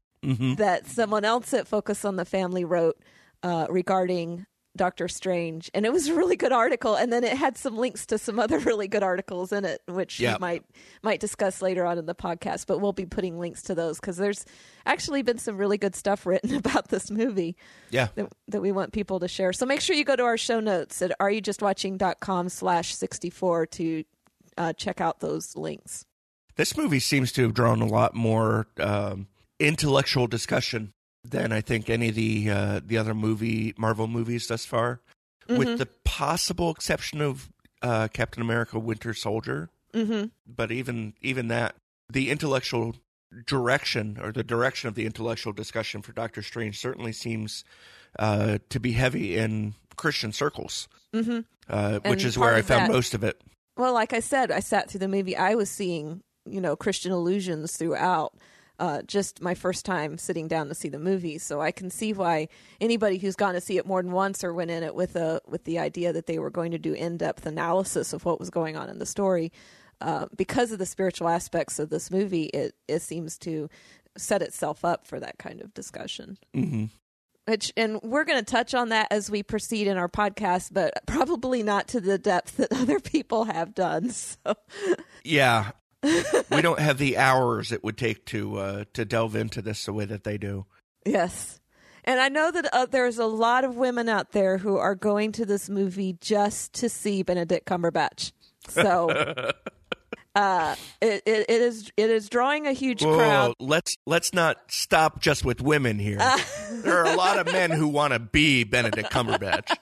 that 0.57 0.87
someone 0.87 1.23
else 1.23 1.53
at 1.53 1.67
Focus 1.67 2.03
on 2.03 2.15
the 2.15 2.25
Family 2.25 2.65
wrote 2.65 2.97
uh, 3.43 3.67
regarding 3.69 4.47
Doctor 4.75 5.07
Strange, 5.07 5.69
and 5.73 5.85
it 5.85 5.93
was 5.93 6.07
a 6.09 6.15
really 6.15 6.35
good 6.35 6.51
article. 6.51 6.95
And 6.95 7.13
then 7.13 7.23
it 7.23 7.37
had 7.37 7.57
some 7.57 7.77
links 7.77 8.05
to 8.07 8.17
some 8.17 8.39
other 8.39 8.57
really 8.69 8.87
good 8.89 9.03
articles 9.03 9.53
in 9.53 9.63
it, 9.65 9.81
which 9.87 10.19
Yeah. 10.19 10.33
you 10.33 10.39
might 10.39 10.65
might 11.03 11.19
discuss 11.19 11.61
later 11.61 11.85
on 11.85 11.97
in 11.99 12.07
the 12.07 12.15
podcast. 12.15 12.65
But 12.67 12.79
we'll 12.81 12.91
be 12.91 13.05
putting 13.05 13.39
links 13.39 13.61
to 13.63 13.75
those 13.75 13.99
because 14.01 14.17
there's 14.17 14.45
actually 14.85 15.21
been 15.21 15.37
some 15.37 15.57
really 15.57 15.77
good 15.77 15.95
stuff 15.95 16.25
written 16.25 16.55
about 16.55 16.89
this 16.89 17.09
movie 17.11 17.55
yeah. 17.91 18.07
that, 18.15 18.33
that 18.47 18.61
we 18.61 18.71
want 18.71 18.91
people 18.93 19.19
to 19.21 19.27
share. 19.27 19.53
So 19.53 19.65
make 19.67 19.79
sure 19.79 19.95
you 19.95 20.03
go 20.03 20.15
to 20.15 20.23
our 20.23 20.37
show 20.37 20.59
notes 20.59 21.01
at 21.03 21.17
areyoujustwatching.com 21.19 22.49
slash 22.49 22.95
64 22.95 23.65
to 23.67 24.03
uh, 24.57 24.73
check 24.73 25.01
out 25.01 25.19
those 25.19 25.55
links. 25.55 26.05
This 26.55 26.77
movie 26.77 26.99
seems 26.99 27.31
to 27.33 27.41
have 27.43 27.53
drawn 27.53 27.81
a 27.81 27.85
lot 27.85 28.15
more 28.15 28.67
um, 28.79 29.27
intellectual 29.59 30.27
discussion 30.27 30.93
than 31.23 31.51
I 31.51 31.61
think 31.61 31.89
any 31.89 32.09
of 32.09 32.15
the 32.15 32.49
uh, 32.49 32.79
the 32.85 32.97
other 32.97 33.13
movie 33.13 33.73
Marvel 33.77 34.07
movies 34.07 34.47
thus 34.47 34.65
far, 34.65 35.01
with 35.49 35.77
the 35.79 35.87
possible 36.05 36.69
exception 36.71 37.19
of 37.21 37.49
uh, 37.81 38.07
Captain 38.13 38.41
America: 38.41 38.79
Winter 38.79 39.13
Soldier, 39.13 39.69
Mm-hmm. 39.93 40.25
but 40.47 40.71
even 40.71 41.13
even 41.21 41.47
that, 41.49 41.75
the 42.09 42.29
intellectual 42.29 42.95
direction 43.45 44.17
or 44.21 44.31
the 44.31 44.43
direction 44.43 44.87
of 44.87 44.95
the 44.95 45.05
intellectual 45.05 45.53
discussion 45.53 46.01
for 46.01 46.11
Doctor 46.13 46.41
Strange 46.41 46.79
certainly 46.79 47.11
seems 47.11 47.63
uh, 48.19 48.59
to 48.69 48.79
be 48.79 48.93
heavy 48.93 49.35
in 49.37 49.73
Christian 49.95 50.31
circles, 50.31 50.87
Mm-hmm. 51.13 51.39
uh, 51.69 51.99
which 52.05 52.23
is 52.23 52.37
where 52.37 52.53
I 52.55 52.61
found 52.61 52.87
that- 52.89 52.91
most 52.93 53.13
of 53.13 53.23
it. 53.23 53.41
Well, 53.77 53.93
like 53.93 54.13
I 54.13 54.19
said, 54.19 54.51
I 54.51 54.59
sat 54.59 54.89
through 54.89 54.99
the 54.99 55.07
movie. 55.07 55.35
I 55.35 55.55
was 55.55 55.69
seeing, 55.69 56.23
you 56.45 56.61
know, 56.61 56.75
Christian 56.75 57.11
illusions 57.11 57.75
throughout. 57.77 58.35
Uh, 58.77 59.01
just 59.03 59.41
my 59.41 59.53
first 59.53 59.85
time 59.85 60.17
sitting 60.17 60.49
down 60.49 60.67
to 60.67 60.75
see 60.75 60.89
the 60.89 60.99
movie, 60.99 61.37
so 61.37 61.61
I 61.61 61.71
can 61.71 61.89
see 61.89 62.11
why 62.11 62.49
anybody 62.81 63.17
who's 63.17 63.37
gone 63.37 63.53
to 63.53 63.61
see 63.61 63.77
it 63.77 63.85
more 63.85 64.03
than 64.03 64.11
once 64.11 64.43
or 64.43 64.53
went 64.53 64.69
in 64.69 64.83
it 64.83 64.93
with 64.93 65.15
a 65.15 65.39
with 65.47 65.63
the 65.63 65.79
idea 65.79 66.11
that 66.11 66.25
they 66.25 66.39
were 66.39 66.49
going 66.49 66.71
to 66.71 66.77
do 66.77 66.91
in 66.91 67.15
depth 67.15 67.45
analysis 67.45 68.11
of 68.11 68.25
what 68.25 68.37
was 68.37 68.49
going 68.49 68.75
on 68.75 68.89
in 68.89 68.99
the 68.99 69.05
story, 69.05 69.53
uh, 70.01 70.25
because 70.35 70.73
of 70.73 70.79
the 70.79 70.85
spiritual 70.85 71.29
aspects 71.29 71.79
of 71.79 71.89
this 71.89 72.11
movie, 72.11 72.45
it 72.47 72.75
it 72.89 73.01
seems 73.01 73.37
to 73.37 73.69
set 74.17 74.41
itself 74.41 74.83
up 74.83 75.07
for 75.07 75.21
that 75.21 75.37
kind 75.37 75.61
of 75.61 75.73
discussion. 75.73 76.37
hmm 76.53 76.85
Which, 77.47 77.71
and 77.77 77.99
we're 78.01 78.23
going 78.23 78.39
to 78.39 78.45
touch 78.45 78.73
on 78.73 78.89
that 78.89 79.07
as 79.11 79.29
we 79.29 79.43
proceed 79.43 79.87
in 79.87 79.97
our 79.97 80.09
podcast, 80.09 80.69
but 80.73 80.93
probably 81.05 81.61
not 81.61 81.87
to 81.89 82.01
the 82.01 82.17
depth 82.17 82.57
that 82.57 82.71
other 82.71 82.99
people 82.99 83.43
have 83.45 83.75
done. 83.75 84.09
So, 84.09 84.55
Yeah, 85.23 85.71
we 86.03 86.61
don't 86.61 86.79
have 86.79 86.97
the 86.97 87.17
hours 87.17 87.71
it 87.71 87.83
would 87.83 87.97
take 87.97 88.25
to 88.27 88.57
uh, 88.57 88.83
to 88.93 89.05
delve 89.05 89.35
into 89.35 89.61
this 89.61 89.85
the 89.85 89.93
way 89.93 90.05
that 90.05 90.23
they 90.23 90.37
do. 90.37 90.65
yes. 91.05 91.59
And 92.07 92.19
I 92.19 92.29
know 92.29 92.51
that 92.51 92.71
uh, 92.71 92.85
there's 92.85 93.17
a 93.17 93.25
lot 93.25 93.63
of 93.63 93.77
women 93.77 94.09
out 94.09 94.31
there 94.31 94.59
who 94.59 94.77
are 94.77 94.93
going 94.93 95.31
to 95.31 95.45
this 95.45 95.71
movie 95.71 96.13
just 96.21 96.73
to 96.73 96.87
see 96.87 97.23
Benedict 97.23 97.65
Cumberbatch. 97.67 98.31
So, 98.69 99.51
uh, 100.35 100.75
it, 101.01 101.23
it, 101.25 101.45
it 101.49 101.61
is 101.61 101.91
it 101.95 102.09
is 102.09 102.29
drawing 102.29 102.67
a 102.67 102.73
huge 102.73 103.03
Whoa, 103.03 103.15
crowd. 103.15 103.53
let's 103.59 103.95
let's 104.05 104.33
not 104.33 104.57
stop 104.67 105.21
just 105.21 105.45
with 105.45 105.61
women 105.61 105.97
here. 105.97 106.17
there 106.83 106.97
are 106.97 107.13
a 107.13 107.15
lot 107.17 107.39
of 107.39 107.45
men 107.51 107.71
who 107.71 107.87
want 107.87 108.13
to 108.13 108.19
be 108.19 108.63
Benedict 108.65 109.09
Cumberbatch. 109.11 109.75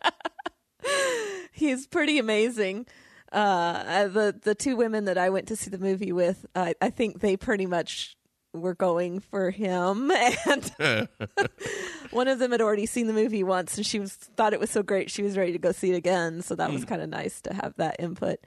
He's 1.51 1.88
pretty 1.88 2.19
amazing. 2.19 2.86
Uh, 3.31 4.07
the 4.10 4.39
the 4.39 4.53
two 4.53 4.75
women 4.75 5.05
that 5.05 5.17
I 5.17 5.29
went 5.31 5.48
to 5.48 5.55
see 5.55 5.72
the 5.72 5.79
movie 5.79 6.12
with, 6.12 6.45
I 6.55 6.75
I 6.81 6.91
think 6.91 7.19
they 7.19 7.36
pretty 7.36 7.65
much 7.65 8.15
were 8.53 8.75
going 8.75 9.19
for 9.19 9.50
him, 9.50 10.12
and 10.45 11.07
one 12.12 12.27
of 12.27 12.38
them 12.38 12.51
had 12.51 12.62
already 12.62 12.86
seen 12.86 13.07
the 13.07 13.13
movie 13.13 13.43
once, 13.43 13.77
and 13.77 13.86
she 13.86 14.00
was 14.00 14.13
thought 14.13 14.53
it 14.53 14.60
was 14.60 14.69
so 14.69 14.83
great 14.83 15.10
she 15.10 15.24
was 15.24 15.36
ready 15.36 15.51
to 15.53 15.57
go 15.57 15.72
see 15.72 15.91
it 15.91 15.95
again. 15.95 16.43
So 16.43 16.53
that 16.55 16.72
was 16.72 16.86
kind 16.86 17.01
of 17.01 17.10
nice 17.10 17.41
to 17.41 17.53
have 17.55 17.74
that 17.77 17.95
input. 17.98 18.38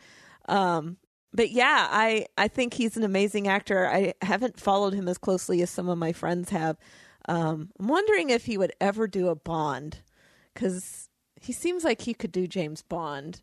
Um, 0.48 0.96
but 1.36 1.50
yeah, 1.50 1.86
I 1.90 2.26
I 2.36 2.48
think 2.48 2.74
he's 2.74 2.96
an 2.96 3.04
amazing 3.04 3.46
actor. 3.46 3.86
I 3.86 4.14
haven't 4.22 4.58
followed 4.58 4.94
him 4.94 5.06
as 5.06 5.18
closely 5.18 5.62
as 5.62 5.70
some 5.70 5.88
of 5.88 5.98
my 5.98 6.12
friends 6.12 6.50
have. 6.50 6.76
Um, 7.28 7.70
I'm 7.78 7.88
wondering 7.88 8.30
if 8.30 8.46
he 8.46 8.56
would 8.56 8.72
ever 8.80 9.06
do 9.06 9.28
a 9.28 9.34
Bond 9.34 9.98
because 10.54 11.08
he 11.40 11.52
seems 11.52 11.84
like 11.84 12.02
he 12.02 12.14
could 12.14 12.32
do 12.32 12.46
James 12.46 12.82
Bond. 12.82 13.42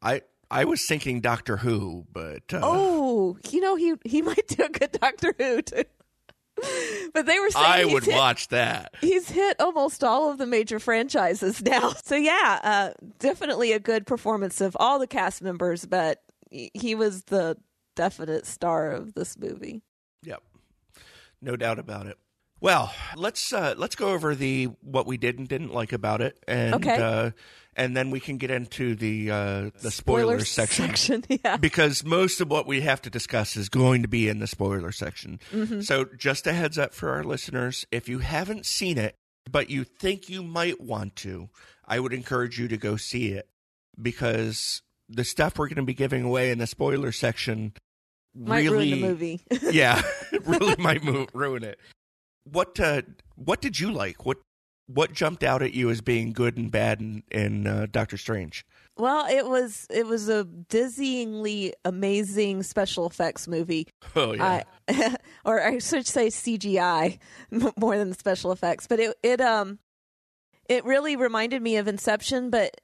I 0.00 0.22
I 0.50 0.64
was 0.64 0.86
thinking 0.86 1.20
Doctor 1.20 1.58
Who, 1.58 2.06
but 2.12 2.42
uh, 2.52 2.60
Oh, 2.62 3.38
you 3.50 3.60
know 3.60 3.76
he 3.76 3.94
he 4.04 4.22
might 4.30 4.48
do 4.48 4.64
a 4.64 4.68
good 4.70 4.92
Doctor 4.92 5.34
Who 5.38 5.62
too. 5.62 5.84
but 7.12 7.26
they 7.26 7.38
were 7.40 7.50
saying 7.50 7.66
I 7.66 7.84
would 7.84 8.04
hit, 8.04 8.14
watch 8.14 8.48
that. 8.48 8.94
He's 9.00 9.28
hit 9.28 9.60
almost 9.60 10.04
all 10.04 10.30
of 10.30 10.38
the 10.38 10.46
major 10.46 10.78
franchises 10.78 11.60
now. 11.64 11.92
So 12.04 12.14
yeah, 12.14 12.60
uh, 12.62 12.90
definitely 13.18 13.72
a 13.72 13.80
good 13.80 14.06
performance 14.06 14.60
of 14.60 14.76
all 14.78 14.98
the 14.98 15.06
cast 15.06 15.42
members, 15.42 15.84
but 15.84 16.22
he 16.74 16.94
was 16.94 17.24
the 17.24 17.56
definite 17.96 18.46
star 18.46 18.90
of 18.90 19.14
this 19.14 19.38
movie. 19.38 19.82
Yep, 20.22 20.42
no 21.40 21.56
doubt 21.56 21.78
about 21.78 22.06
it. 22.06 22.16
Well, 22.60 22.94
let's 23.16 23.52
uh, 23.52 23.74
let's 23.76 23.94
go 23.96 24.10
over 24.12 24.34
the 24.34 24.66
what 24.80 25.06
we 25.06 25.16
did 25.16 25.38
and 25.38 25.46
didn't 25.46 25.72
like 25.74 25.92
about 25.92 26.20
it, 26.22 26.38
and 26.48 26.74
Okay. 26.76 26.96
uh, 26.96 27.30
and 27.76 27.94
then 27.96 28.10
we 28.10 28.20
can 28.20 28.38
get 28.38 28.50
into 28.50 28.94
the 28.94 29.30
uh, 29.30 29.70
the 29.82 29.90
spoilers 29.90 30.50
section. 30.50 31.24
yeah. 31.44 31.56
because 31.58 32.04
most 32.04 32.40
of 32.40 32.48
what 32.50 32.66
we 32.66 32.80
have 32.80 33.02
to 33.02 33.10
discuss 33.10 33.56
is 33.56 33.68
going 33.68 34.00
to 34.02 34.08
be 34.08 34.28
in 34.28 34.38
the 34.38 34.46
spoiler 34.46 34.92
section. 34.92 35.40
So, 35.82 36.06
just 36.16 36.46
a 36.46 36.52
heads 36.54 36.78
up 36.78 36.94
for 36.94 37.10
our 37.10 37.24
listeners 37.24 37.84
if 37.90 38.08
you 38.08 38.20
haven't 38.20 38.64
seen 38.64 38.96
it, 38.96 39.16
but 39.50 39.68
you 39.68 39.84
think 39.84 40.30
you 40.30 40.42
might 40.42 40.80
want 40.80 41.16
to, 41.16 41.50
I 41.84 42.00
would 42.00 42.14
encourage 42.14 42.58
you 42.58 42.68
to 42.68 42.78
go 42.78 42.96
see 42.96 43.32
it 43.32 43.46
because 44.00 44.80
the 45.08 45.24
stuff 45.24 45.58
we're 45.58 45.68
going 45.68 45.76
to 45.76 45.82
be 45.82 45.94
giving 45.94 46.24
away 46.24 46.50
in 46.50 46.58
the 46.58 46.66
spoiler 46.66 47.12
section 47.12 47.72
Might 48.34 48.64
really, 48.64 48.88
ruin 48.88 48.90
the 48.90 49.08
movie. 49.08 49.42
yeah, 49.70 50.02
really 50.44 50.76
might 50.78 51.02
mo- 51.02 51.26
ruin 51.32 51.62
it. 51.64 51.78
What 52.44 52.78
uh, 52.80 53.02
what 53.36 53.60
did 53.60 53.80
you 53.80 53.90
like? 53.92 54.26
What 54.26 54.38
what 54.86 55.12
jumped 55.12 55.42
out 55.42 55.62
at 55.62 55.72
you 55.72 55.88
as 55.88 56.02
being 56.02 56.32
good 56.32 56.58
and 56.58 56.70
bad 56.70 57.00
in, 57.00 57.22
in 57.30 57.66
uh, 57.66 57.86
Doctor 57.90 58.18
Strange? 58.18 58.64
well, 58.96 59.26
it 59.26 59.46
was 59.46 59.86
it 59.90 60.06
was 60.06 60.28
a 60.28 60.44
dizzyingly 60.44 61.72
amazing 61.84 62.62
special 62.62 63.06
effects 63.06 63.48
movie. 63.48 63.88
Oh 64.16 64.36
I, 64.38 64.62
or 65.44 65.60
I 65.60 65.78
should 65.78 66.06
say 66.06 66.28
CGI 66.28 67.18
more 67.76 67.98
than 67.98 68.12
special 68.12 68.52
effects. 68.52 68.86
But 68.86 69.00
it 69.00 69.16
it 69.22 69.40
um 69.40 69.78
it 70.68 70.84
really 70.84 71.16
reminded 71.16 71.62
me 71.62 71.76
of 71.76 71.88
Inception, 71.88 72.50
but 72.50 72.80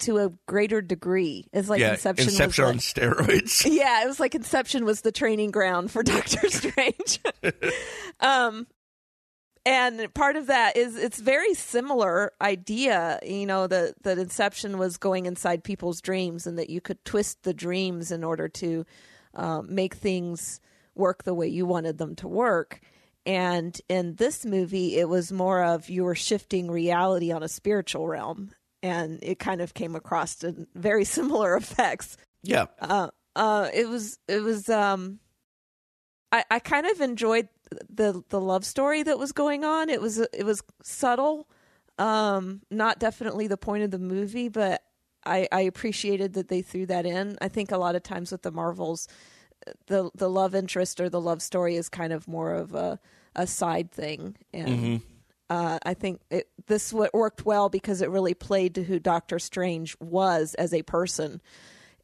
to 0.00 0.18
a 0.18 0.30
greater 0.46 0.80
degree. 0.80 1.46
It's 1.52 1.68
like 1.68 1.80
yeah, 1.80 1.92
Inception. 1.92 2.28
Inception 2.28 2.64
was 2.64 2.74
on 2.74 2.78
steroids. 2.78 3.66
yeah, 3.70 4.04
it 4.04 4.06
was 4.06 4.20
like 4.20 4.34
Inception 4.34 4.84
was 4.84 5.02
the 5.02 5.12
training 5.12 5.50
ground 5.50 5.90
for 5.90 6.02
Doctor 6.04 6.48
Strange. 6.48 7.20
um, 8.20 8.66
and 9.66 10.12
part 10.14 10.36
of 10.36 10.46
that 10.46 10.76
is 10.76 10.96
it's 10.96 11.20
very 11.20 11.54
similar 11.54 12.32
idea, 12.40 13.18
you 13.22 13.46
know, 13.46 13.66
that 13.66 14.02
that 14.02 14.18
Inception 14.18 14.78
was 14.78 14.96
going 14.96 15.26
inside 15.26 15.64
people's 15.64 16.00
dreams 16.00 16.46
and 16.46 16.58
that 16.58 16.70
you 16.70 16.80
could 16.80 17.04
twist 17.04 17.42
the 17.42 17.54
dreams 17.54 18.10
in 18.10 18.24
order 18.24 18.48
to 18.48 18.84
um, 19.34 19.74
make 19.74 19.94
things 19.94 20.60
work 20.94 21.22
the 21.24 21.34
way 21.34 21.48
you 21.48 21.66
wanted 21.66 21.98
them 21.98 22.14
to 22.16 22.28
work. 22.28 22.80
And 23.26 23.78
in 23.90 24.14
this 24.14 24.46
movie, 24.46 24.96
it 24.96 25.06
was 25.06 25.30
more 25.30 25.62
of 25.62 25.90
you 25.90 26.04
were 26.04 26.14
shifting 26.14 26.70
reality 26.70 27.30
on 27.30 27.42
a 27.42 27.48
spiritual 27.48 28.08
realm, 28.08 28.52
and 28.82 29.18
it 29.22 29.38
kind 29.38 29.60
of 29.60 29.74
came 29.74 29.96
across 29.96 30.42
in 30.44 30.66
very 30.74 31.04
similar 31.16 31.56
effects 31.56 32.16
yeah, 32.42 32.66
uh, 32.80 33.08
uh, 33.36 33.68
it 33.72 33.88
was 33.88 34.18
it 34.28 34.42
was 34.42 34.68
um, 34.68 35.18
I 36.32 36.44
I 36.50 36.58
kind 36.58 36.86
of 36.86 37.00
enjoyed 37.00 37.48
the 37.90 38.22
the 38.28 38.40
love 38.40 38.64
story 38.64 39.02
that 39.02 39.18
was 39.18 39.32
going 39.32 39.64
on. 39.64 39.88
It 39.88 40.00
was 40.00 40.18
it 40.18 40.44
was 40.44 40.62
subtle, 40.82 41.48
um, 41.98 42.62
not 42.70 42.98
definitely 42.98 43.46
the 43.48 43.56
point 43.56 43.84
of 43.84 43.90
the 43.90 43.98
movie, 43.98 44.48
but 44.48 44.82
I 45.24 45.48
I 45.50 45.62
appreciated 45.62 46.34
that 46.34 46.48
they 46.48 46.62
threw 46.62 46.86
that 46.86 47.06
in. 47.06 47.36
I 47.40 47.48
think 47.48 47.72
a 47.72 47.78
lot 47.78 47.96
of 47.96 48.02
times 48.02 48.30
with 48.30 48.42
the 48.42 48.52
Marvels, 48.52 49.08
the 49.86 50.10
the 50.14 50.30
love 50.30 50.54
interest 50.54 51.00
or 51.00 51.08
the 51.08 51.20
love 51.20 51.42
story 51.42 51.76
is 51.76 51.88
kind 51.88 52.12
of 52.12 52.28
more 52.28 52.54
of 52.54 52.74
a 52.74 53.00
a 53.34 53.46
side 53.46 53.90
thing, 53.90 54.36
and 54.54 54.68
uh, 55.50 55.78
I 55.82 55.94
think 55.94 56.20
it, 56.30 56.48
this 56.66 56.92
worked 56.92 57.44
well 57.46 57.68
because 57.68 58.02
it 58.02 58.10
really 58.10 58.34
played 58.34 58.74
to 58.76 58.82
who 58.84 58.98
Doctor 58.98 59.38
Strange 59.38 59.96
was 60.00 60.54
as 60.54 60.74
a 60.74 60.82
person, 60.82 61.40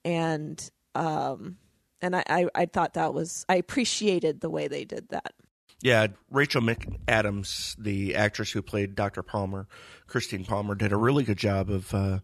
and 0.04 0.70
um, 0.94 1.56
and 2.00 2.16
I, 2.16 2.24
I 2.28 2.46
I 2.54 2.66
thought 2.66 2.94
that 2.94 3.12
was 3.14 3.44
I 3.48 3.56
appreciated 3.56 4.40
the 4.40 4.50
way 4.50 4.68
they 4.68 4.84
did 4.84 5.08
that. 5.10 5.34
yeah. 5.82 6.06
Rachel 6.30 6.62
McAdams, 6.62 7.76
the 7.76 8.14
actress 8.16 8.50
who 8.52 8.62
played 8.62 8.94
Dr. 8.94 9.22
Palmer, 9.22 9.66
Christine 10.06 10.44
Palmer, 10.44 10.74
did 10.74 10.92
a 10.92 10.96
really 10.96 11.24
good 11.24 11.38
job 11.38 11.68
of 11.70 11.92
uh, 11.94 12.18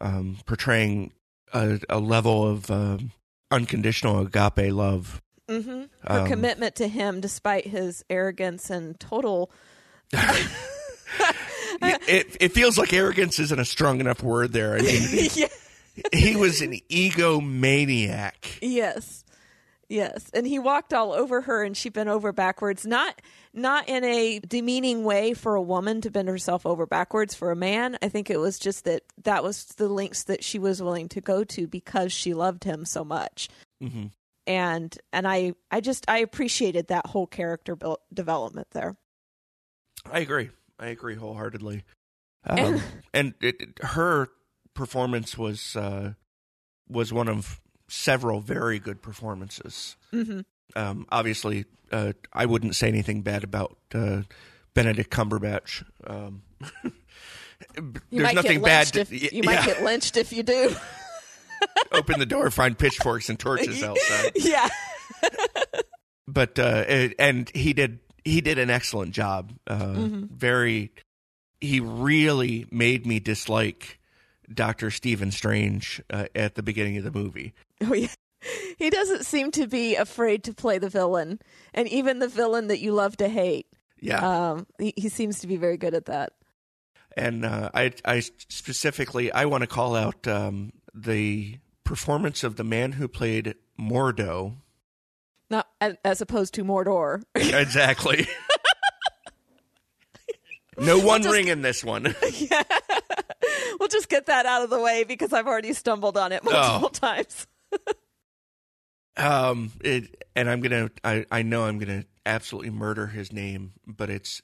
um, 0.00 0.38
portraying 0.46 1.12
a, 1.52 1.80
a 1.88 1.98
level 1.98 2.46
of 2.48 2.70
um 2.70 3.10
unconditional 3.50 4.20
agape 4.20 4.72
love. 4.72 5.20
Mm-hmm. 5.48 5.82
Her 6.06 6.20
Um, 6.20 6.26
commitment 6.26 6.74
to 6.76 6.88
him, 6.88 7.20
despite 7.20 7.66
his 7.66 8.04
arrogance 8.08 8.70
and 8.70 8.98
total. 8.98 9.50
it, 11.82 12.36
it 12.40 12.52
feels 12.52 12.78
like 12.78 12.92
arrogance 12.92 13.38
isn't 13.38 13.58
a 13.58 13.64
strong 13.64 14.00
enough 14.00 14.22
word 14.22 14.52
there. 14.52 14.74
I 14.74 14.80
mean, 14.80 15.30
yeah. 15.34 15.48
he 16.12 16.36
was 16.36 16.60
an 16.60 16.80
egomaniac. 16.90 18.58
Yes. 18.60 19.24
Yes. 19.88 20.30
And 20.32 20.46
he 20.46 20.58
walked 20.58 20.94
all 20.94 21.12
over 21.12 21.42
her 21.42 21.62
and 21.62 21.76
she 21.76 21.88
bent 21.88 22.08
over 22.08 22.32
backwards, 22.32 22.86
not 22.86 23.20
not 23.52 23.88
in 23.88 24.02
a 24.04 24.40
demeaning 24.40 25.04
way 25.04 25.34
for 25.34 25.54
a 25.54 25.62
woman 25.62 26.00
to 26.00 26.10
bend 26.10 26.28
herself 26.28 26.66
over 26.66 26.86
backwards 26.86 27.34
for 27.34 27.50
a 27.50 27.56
man. 27.56 27.96
I 28.02 28.08
think 28.08 28.30
it 28.30 28.38
was 28.40 28.58
just 28.58 28.84
that 28.84 29.02
that 29.22 29.44
was 29.44 29.64
the 29.76 29.88
lengths 29.88 30.24
that 30.24 30.42
she 30.42 30.58
was 30.58 30.82
willing 30.82 31.08
to 31.10 31.20
go 31.20 31.44
to 31.44 31.66
because 31.66 32.12
she 32.12 32.34
loved 32.34 32.64
him 32.64 32.84
so 32.84 33.04
much. 33.04 33.48
Mm-hmm. 33.82 34.06
And 34.46 34.98
and 35.12 35.28
I 35.28 35.54
I 35.70 35.80
just 35.80 36.04
I 36.08 36.18
appreciated 36.18 36.88
that 36.88 37.06
whole 37.06 37.26
character 37.26 37.76
built 37.76 38.00
development 38.12 38.68
there. 38.72 38.96
I 40.10 40.20
agree. 40.20 40.50
I 40.78 40.88
agree 40.88 41.14
wholeheartedly. 41.16 41.84
Um, 42.46 42.82
and 43.14 43.32
it, 43.40 43.56
it- 43.58 43.78
her 43.82 44.28
performance 44.74 45.38
was 45.38 45.74
uh, 45.76 46.12
was 46.86 47.10
one 47.10 47.26
of 47.26 47.58
several 47.88 48.40
very 48.40 48.78
good 48.78 49.00
performances. 49.00 49.96
Mm-hmm. 50.12 50.40
Um, 50.76 51.06
obviously, 51.10 51.64
uh, 51.90 52.12
I 52.34 52.44
wouldn't 52.44 52.76
say 52.76 52.88
anything 52.88 53.22
bad 53.22 53.44
about 53.44 53.78
uh, 53.94 54.24
Benedict 54.74 55.10
Cumberbatch. 55.10 55.84
Um, 56.06 56.42
there's 58.10 58.34
nothing 58.34 58.60
bad. 58.60 58.88
To, 58.88 59.00
if, 59.00 59.32
you 59.32 59.42
might 59.42 59.54
yeah. 59.54 59.66
get 59.66 59.82
lynched 59.82 60.18
if 60.18 60.30
you 60.30 60.42
do. 60.42 60.74
open 61.92 62.18
the 62.18 62.26
door, 62.26 62.50
find 62.50 62.78
pitchforks 62.78 63.30
and 63.30 63.38
torches 63.38 63.82
outside. 63.82 64.32
yeah. 64.34 64.68
But 66.26 66.58
uh, 66.58 66.84
and 67.18 67.50
he 67.54 67.72
did 67.72 68.00
he 68.24 68.40
did 68.40 68.58
an 68.58 68.70
excellent 68.70 69.12
job. 69.12 69.52
Uh, 69.66 69.94
Very, 70.32 70.90
he 71.60 71.80
really 71.80 72.66
made 72.70 73.06
me 73.06 73.20
dislike 73.20 73.98
Doctor 74.52 74.90
Stephen 74.90 75.30
Strange 75.30 76.02
uh, 76.10 76.26
at 76.34 76.54
the 76.54 76.62
beginning 76.62 76.96
of 76.98 77.04
the 77.04 77.12
movie. 77.12 77.54
Oh, 77.82 77.92
yeah. 77.94 78.08
He 78.78 78.88
doesn't 78.90 79.24
seem 79.24 79.50
to 79.52 79.66
be 79.66 79.94
afraid 79.96 80.44
to 80.44 80.54
play 80.54 80.78
the 80.78 80.88
villain, 80.88 81.38
and 81.74 81.88
even 81.88 82.18
the 82.18 82.28
villain 82.28 82.68
that 82.68 82.78
you 82.80 82.92
love 82.92 83.16
to 83.18 83.28
hate. 83.28 83.66
Yeah, 84.00 84.50
Um, 84.52 84.66
he, 84.78 84.92
he 84.96 85.08
seems 85.08 85.38
to 85.40 85.46
be 85.46 85.56
very 85.56 85.76
good 85.76 85.94
at 85.94 86.06
that. 86.06 86.32
and 87.16 87.44
uh, 87.44 87.70
I 87.74 87.92
I 88.04 88.20
specifically 88.48 89.32
I 89.32 89.44
want 89.46 89.62
to 89.62 89.66
call 89.66 89.96
out 89.96 90.26
um, 90.28 90.72
the 90.94 91.58
performance 91.84 92.44
of 92.44 92.56
the 92.56 92.64
man 92.64 92.92
who 92.92 93.08
played 93.08 93.54
Mordo. 93.78 94.56
Not 95.54 95.68
as, 96.04 96.20
opposed 96.20 96.54
to 96.54 96.64
Mordor. 96.64 97.22
Exactly. 97.36 98.26
no 100.78 100.98
one 100.98 101.22
just- 101.22 101.32
ring 101.32 101.46
in 101.46 101.62
this 101.62 101.84
one. 101.84 102.02
we'll 103.78 103.88
just 103.88 104.08
get 104.08 104.26
that 104.26 104.46
out 104.46 104.62
of 104.62 104.70
the 104.70 104.80
way 104.80 105.04
because 105.04 105.32
I've 105.32 105.46
already 105.46 105.72
stumbled 105.72 106.16
on 106.16 106.32
it 106.32 106.42
multiple 106.44 106.88
times. 106.90 107.46
Um, 109.16 109.70
it, 109.84 110.24
and 110.34 110.50
I'm 110.50 110.60
gonna, 110.60 110.90
I, 111.04 111.24
I 111.30 111.42
know 111.42 111.62
I'm 111.62 111.78
gonna 111.78 112.04
absolutely 112.26 112.70
murder 112.70 113.06
his 113.06 113.32
name, 113.32 113.74
but 113.86 114.10
it's 114.10 114.42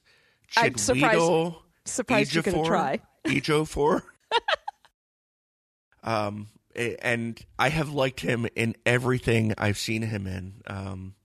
I'm 0.55 0.77
surprised- 0.77 1.19
Chiwetel 1.19 1.55
Surprised 1.83 2.33
you're 2.33 2.43
going 2.43 2.55
to 2.55 2.63
Ejiofor- 2.63 2.67
try. 2.67 2.99
Ejiofor. 3.25 4.01
um, 6.03 6.47
and 6.75 7.39
I 7.59 7.69
have 7.69 7.89
liked 7.89 8.19
him 8.21 8.47
in 8.55 8.75
everything 8.85 9.53
I've 9.57 9.77
seen 9.77 10.01
him 10.03 10.27
in. 10.27 10.61
Um, 10.67 11.15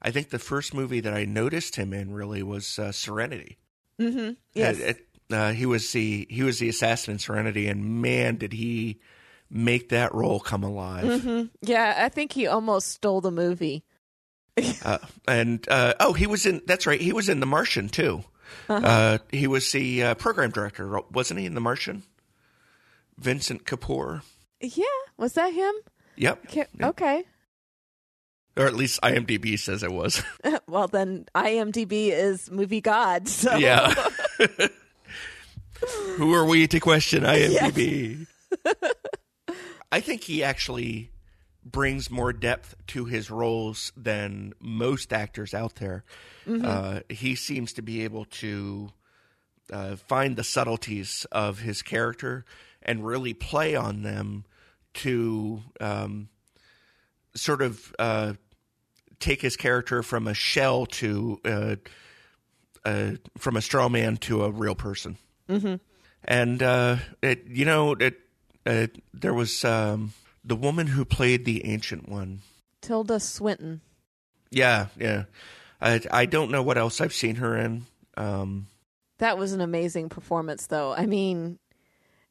I 0.00 0.10
think 0.10 0.30
the 0.30 0.38
first 0.38 0.74
movie 0.74 1.00
that 1.00 1.14
I 1.14 1.24
noticed 1.24 1.76
him 1.76 1.92
in 1.92 2.12
really 2.12 2.42
was 2.42 2.78
uh, 2.78 2.92
Serenity. 2.92 3.58
Mm-hmm. 4.00 4.32
Yes. 4.54 4.80
Uh, 4.80 4.84
it- 4.84 5.06
uh, 5.30 5.52
he 5.52 5.64
was 5.64 5.90
the 5.92 6.26
he 6.28 6.42
was 6.42 6.58
the 6.58 6.68
assassin 6.68 7.12
in 7.12 7.18
Serenity, 7.18 7.66
and 7.66 8.02
man, 8.02 8.36
did 8.36 8.52
he 8.52 9.00
make 9.48 9.88
that 9.88 10.14
role 10.14 10.40
come 10.40 10.62
alive. 10.62 11.04
Mm-hmm. 11.06 11.46
yeah, 11.62 11.94
I 12.04 12.10
think 12.10 12.32
he 12.32 12.46
almost 12.46 12.88
stole 12.88 13.20
the 13.22 13.30
movie. 13.30 13.84
Uh, 14.84 14.98
and 15.26 15.66
uh, 15.70 15.94
oh, 16.00 16.12
he 16.12 16.26
was 16.26 16.44
in. 16.44 16.60
That's 16.66 16.86
right. 16.86 17.00
He 17.00 17.14
was 17.14 17.30
in 17.30 17.40
The 17.40 17.46
Martian 17.46 17.88
too. 17.88 18.24
Uh-huh. 18.68 18.86
uh 18.86 19.18
he 19.30 19.46
was 19.46 19.72
the 19.72 20.02
uh, 20.02 20.14
program 20.16 20.50
director, 20.50 21.00
wasn't 21.10 21.40
he? 21.40 21.46
In 21.46 21.54
The 21.54 21.60
Martian, 21.62 22.02
Vincent 23.16 23.64
Kapoor. 23.64 24.20
Yeah, 24.62 24.84
was 25.16 25.32
that 25.34 25.52
him? 25.52 25.74
Yep, 26.16 26.48
Ca- 26.52 26.64
Yeah. 26.78 26.88
Okay. 26.88 27.24
or 28.56 28.66
at 28.66 28.74
least 28.74 29.00
IMDb 29.02 29.58
says 29.58 29.82
it 29.82 29.90
was. 29.92 30.22
well, 30.68 30.86
then 30.88 31.26
IMDb 31.34 32.10
is 32.10 32.50
movie 32.50 32.80
god. 32.80 33.28
So 33.28 33.56
yeah. 33.56 33.92
Who 36.16 36.32
are 36.34 36.44
we 36.44 36.66
to 36.68 36.78
question 36.80 37.24
IMDb? 37.24 38.26
I 39.90 40.00
think 40.00 40.22
he 40.24 40.44
actually 40.44 41.10
brings 41.64 42.10
more 42.10 42.32
depth 42.32 42.76
to 42.88 43.04
his 43.04 43.30
roles 43.30 43.92
than 43.96 44.52
most 44.60 45.12
actors 45.12 45.54
out 45.54 45.76
there. 45.76 46.04
Uh, 46.46 47.00
he 47.08 47.34
seems 47.34 47.72
to 47.74 47.82
be 47.82 48.04
able 48.04 48.24
to 48.26 48.90
uh, 49.72 49.96
find 49.96 50.36
the 50.36 50.44
subtleties 50.44 51.26
of 51.32 51.60
his 51.60 51.82
character 51.82 52.44
and 52.82 53.04
really 53.06 53.32
play 53.34 53.74
on 53.76 54.02
them 54.02 54.44
to 54.94 55.62
um, 55.80 56.28
sort 57.34 57.62
of 57.62 57.94
uh, 57.98 58.34
take 59.20 59.40
his 59.40 59.56
character 59.56 60.02
from 60.02 60.26
a 60.26 60.34
shell 60.34 60.86
to 60.86 61.40
uh, 61.44 61.76
uh, 62.84 63.12
from 63.38 63.56
a 63.56 63.62
straw 63.62 63.88
man 63.88 64.16
to 64.18 64.44
a 64.44 64.50
real 64.50 64.74
person. 64.74 65.16
Mm-hmm. 65.48 65.76
And 66.24 66.62
uh, 66.62 66.96
it, 67.22 67.46
you 67.46 67.64
know, 67.64 67.92
it, 67.92 68.20
uh, 68.64 68.86
there 69.12 69.34
was 69.34 69.64
um, 69.64 70.12
the 70.44 70.56
woman 70.56 70.86
who 70.86 71.04
played 71.04 71.44
the 71.44 71.64
ancient 71.66 72.08
one. 72.08 72.40
Tilda 72.80 73.20
Swinton. 73.20 73.80
Yeah, 74.50 74.86
yeah. 74.98 75.24
I 75.80 76.00
I 76.10 76.26
don't 76.26 76.50
know 76.50 76.62
what 76.62 76.78
else 76.78 77.00
I've 77.00 77.14
seen 77.14 77.36
her 77.36 77.56
in. 77.56 77.86
Um, 78.16 78.66
That 79.18 79.38
was 79.38 79.52
an 79.52 79.60
amazing 79.60 80.08
performance, 80.10 80.66
though. 80.66 80.92
I 80.92 81.06
mean, 81.06 81.58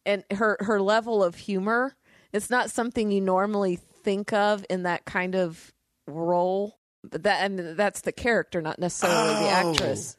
and 0.05 0.23
her 0.31 0.57
her 0.59 0.81
level 0.81 1.23
of 1.23 1.35
humor. 1.35 1.95
It's 2.33 2.49
not 2.49 2.71
something 2.71 3.11
you 3.11 3.21
normally 3.21 3.75
think 4.03 4.33
of 4.33 4.65
in 4.69 4.83
that 4.83 5.05
kind 5.05 5.35
of 5.35 5.71
role. 6.07 6.77
But 7.03 7.23
that 7.23 7.43
and 7.43 7.75
that's 7.77 8.01
the 8.01 8.11
character, 8.11 8.61
not 8.61 8.77
necessarily 8.79 9.33
the 9.33 9.49
Oh. 9.49 9.71
actress. 9.73 10.17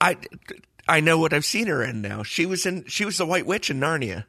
I 0.00 0.16
I 0.86 1.00
know 1.00 1.18
what 1.18 1.32
I've 1.32 1.44
seen 1.46 1.66
her 1.66 1.82
in 1.82 2.02
now. 2.02 2.22
She 2.22 2.44
was 2.46 2.66
in 2.66 2.84
she 2.86 3.04
was 3.04 3.16
the 3.16 3.26
White 3.26 3.46
Witch 3.46 3.70
in 3.70 3.80
Narnia. 3.80 4.24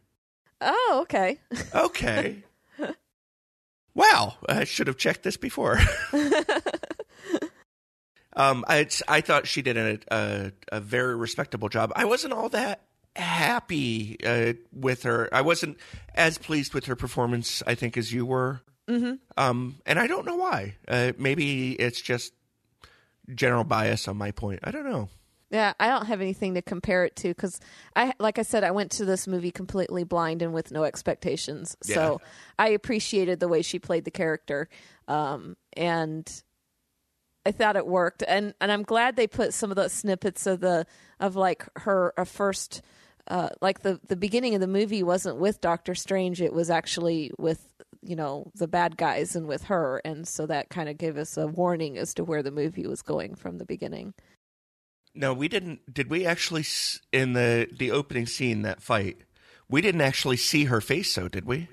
Oh, 0.62 1.00
okay. 1.04 1.40
Okay. 1.76 2.44
wow, 3.94 4.36
I 4.48 4.64
should 4.64 4.88
have 4.88 4.98
checked 4.98 5.24
this 5.24 5.38
before. 5.38 5.80
um, 8.36 8.64
I 8.68 8.88
I 9.08 9.22
thought 9.22 9.48
she 9.48 9.62
did 9.62 9.78
a, 9.78 10.00
a 10.12 10.52
a 10.72 10.80
very 10.80 11.16
respectable 11.16 11.70
job. 11.70 11.92
I 11.96 12.06
wasn't 12.06 12.34
all 12.34 12.50
that 12.50 12.82
happy 13.20 14.18
uh, 14.26 14.54
with 14.74 15.04
her. 15.04 15.30
I 15.32 15.42
wasn't 15.42 15.78
as 16.16 16.38
pleased 16.38 16.74
with 16.74 16.86
her 16.86 16.96
performance. 16.96 17.62
I 17.68 17.76
think 17.76 17.98
as 17.98 18.12
you 18.12 18.26
were. 18.26 18.62
Mm-hmm. 18.90 19.16
Um, 19.38 19.76
and 19.86 20.00
I 20.00 20.08
don't 20.08 20.26
know 20.26 20.36
why. 20.36 20.76
Uh, 20.88 21.12
maybe 21.18 21.74
it's 21.74 22.02
just 22.02 22.34
general 23.34 23.64
bias 23.64 24.08
on 24.08 24.18
my 24.18 24.32
point. 24.32 24.62
I 24.64 24.72
don't 24.72 24.90
know. 24.90 25.10
Yeah, 25.52 25.74
I 25.80 25.88
don't 25.88 26.06
have 26.06 26.22
anything 26.22 26.54
to 26.56 26.62
compare 26.62 27.06
it 27.06 27.16
to 27.18 27.30
because 27.30 27.60
I, 27.96 28.14
like 28.20 28.38
I 28.38 28.44
said, 28.44 28.64
I 28.64 28.70
went 28.72 28.92
to 28.92 29.06
this 29.06 29.28
movie 29.28 29.52
completely 29.52 30.04
blind 30.04 30.44
and 30.44 30.54
with 30.54 30.72
no 30.72 30.84
expectations. 30.84 31.76
So 31.82 32.22
I 32.60 32.70
appreciated 32.70 33.40
the 33.40 33.48
way 33.48 33.64
she 33.64 33.80
played 33.80 34.06
the 34.06 34.12
character, 34.12 34.70
um, 35.08 35.58
and 35.74 36.32
I 37.48 37.52
thought 37.52 37.78
it 37.78 37.88
worked. 37.88 38.24
And 38.28 38.54
and 38.62 38.72
I'm 38.72 38.84
glad 38.84 39.16
they 39.16 39.26
put 39.26 39.56
some 39.56 39.72
of 39.72 39.76
the 39.76 39.90
snippets 39.90 40.46
of 40.46 40.60
the 40.60 40.86
of 41.20 41.36
like 41.36 41.66
her 41.78 42.14
a 42.16 42.26
first. 42.26 42.84
Uh, 43.30 43.50
like 43.62 43.82
the 43.82 44.00
the 44.08 44.16
beginning 44.16 44.56
of 44.56 44.62
the 44.62 44.68
movie 44.68 45.04
wasn't 45.04 45.38
with 45.38 45.62
Doctor 45.62 45.94
Strange; 45.94 46.42
it 46.42 46.54
was 46.54 46.70
actually 46.70 47.32
with 47.38 47.74
you 48.02 48.16
know 48.16 48.52
the 48.56 48.68
bad 48.68 48.98
guys 48.98 49.36
and 49.36 49.48
with 49.48 49.64
her, 49.66 50.02
and 50.04 50.28
so 50.28 50.46
that 50.48 50.70
kind 50.70 50.90
of 50.90 50.98
gave 50.98 51.18
us 51.18 51.38
a 51.38 51.48
warning 51.48 51.98
as 51.98 52.14
to 52.16 52.24
where 52.24 52.42
the 52.42 52.52
movie 52.52 52.88
was 52.88 53.02
going 53.02 53.36
from 53.36 53.58
the 53.58 53.66
beginning. 53.66 54.14
No, 55.14 55.34
we 55.34 55.48
didn't. 55.48 55.94
Did 55.94 56.10
we 56.10 56.26
actually 56.26 56.66
in 57.12 57.34
the 57.34 57.68
the 57.72 57.92
opening 57.92 58.26
scene 58.26 58.64
that 58.64 58.82
fight? 58.82 59.18
We 59.70 59.82
didn't 59.82 60.02
actually 60.02 60.38
see 60.38 60.66
her 60.66 60.82
face, 60.82 61.14
though, 61.14 61.28
did 61.28 61.46
we? 61.46 61.68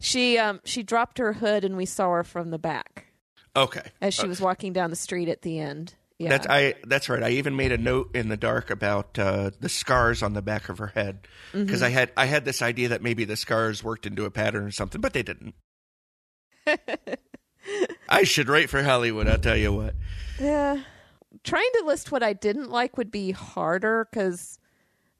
She 0.00 0.38
um 0.38 0.60
she 0.64 0.82
dropped 0.82 1.18
her 1.18 1.34
hood 1.34 1.64
and 1.64 1.76
we 1.76 1.86
saw 1.86 2.10
her 2.10 2.24
from 2.24 2.50
the 2.50 2.58
back 2.58 3.06
Okay, 3.54 3.82
as 4.00 4.14
she 4.14 4.26
was 4.26 4.40
walking 4.40 4.72
down 4.72 4.90
the 4.90 4.96
street 4.96 5.28
at 5.28 5.42
the 5.42 5.58
end. 5.58 5.94
Yeah. 6.20 6.28
that's 6.28 6.46
I. 6.46 6.74
That's 6.86 7.08
right. 7.08 7.22
I 7.22 7.30
even 7.30 7.56
made 7.56 7.72
a 7.72 7.78
note 7.78 8.14
in 8.14 8.28
the 8.28 8.36
dark 8.36 8.68
about 8.70 9.18
uh, 9.18 9.52
the 9.58 9.70
scars 9.70 10.22
on 10.22 10.34
the 10.34 10.42
back 10.42 10.68
of 10.68 10.76
her 10.76 10.88
head 10.88 11.26
because 11.52 11.82
I 11.82 11.88
had 11.88 12.12
I 12.14 12.26
had 12.26 12.44
this 12.44 12.60
idea 12.60 12.88
that 12.90 13.00
maybe 13.02 13.24
the 13.24 13.36
scars 13.36 13.82
worked 13.82 14.04
into 14.06 14.26
a 14.26 14.30
pattern 14.30 14.64
or 14.64 14.70
something, 14.70 15.00
but 15.00 15.14
they 15.14 15.22
didn't. 15.22 15.54
I 18.08 18.24
should 18.24 18.50
write 18.50 18.68
for 18.68 18.82
Hollywood. 18.82 19.28
I'll 19.28 19.38
tell 19.38 19.56
you 19.56 19.72
what. 19.72 19.94
yeah. 20.38 20.82
Trying 21.42 21.70
to 21.78 21.84
list 21.86 22.12
what 22.12 22.22
I 22.22 22.34
didn't 22.34 22.70
like 22.70 22.98
would 22.98 23.10
be 23.10 23.30
harder 23.30 24.06
cuz 24.12 24.58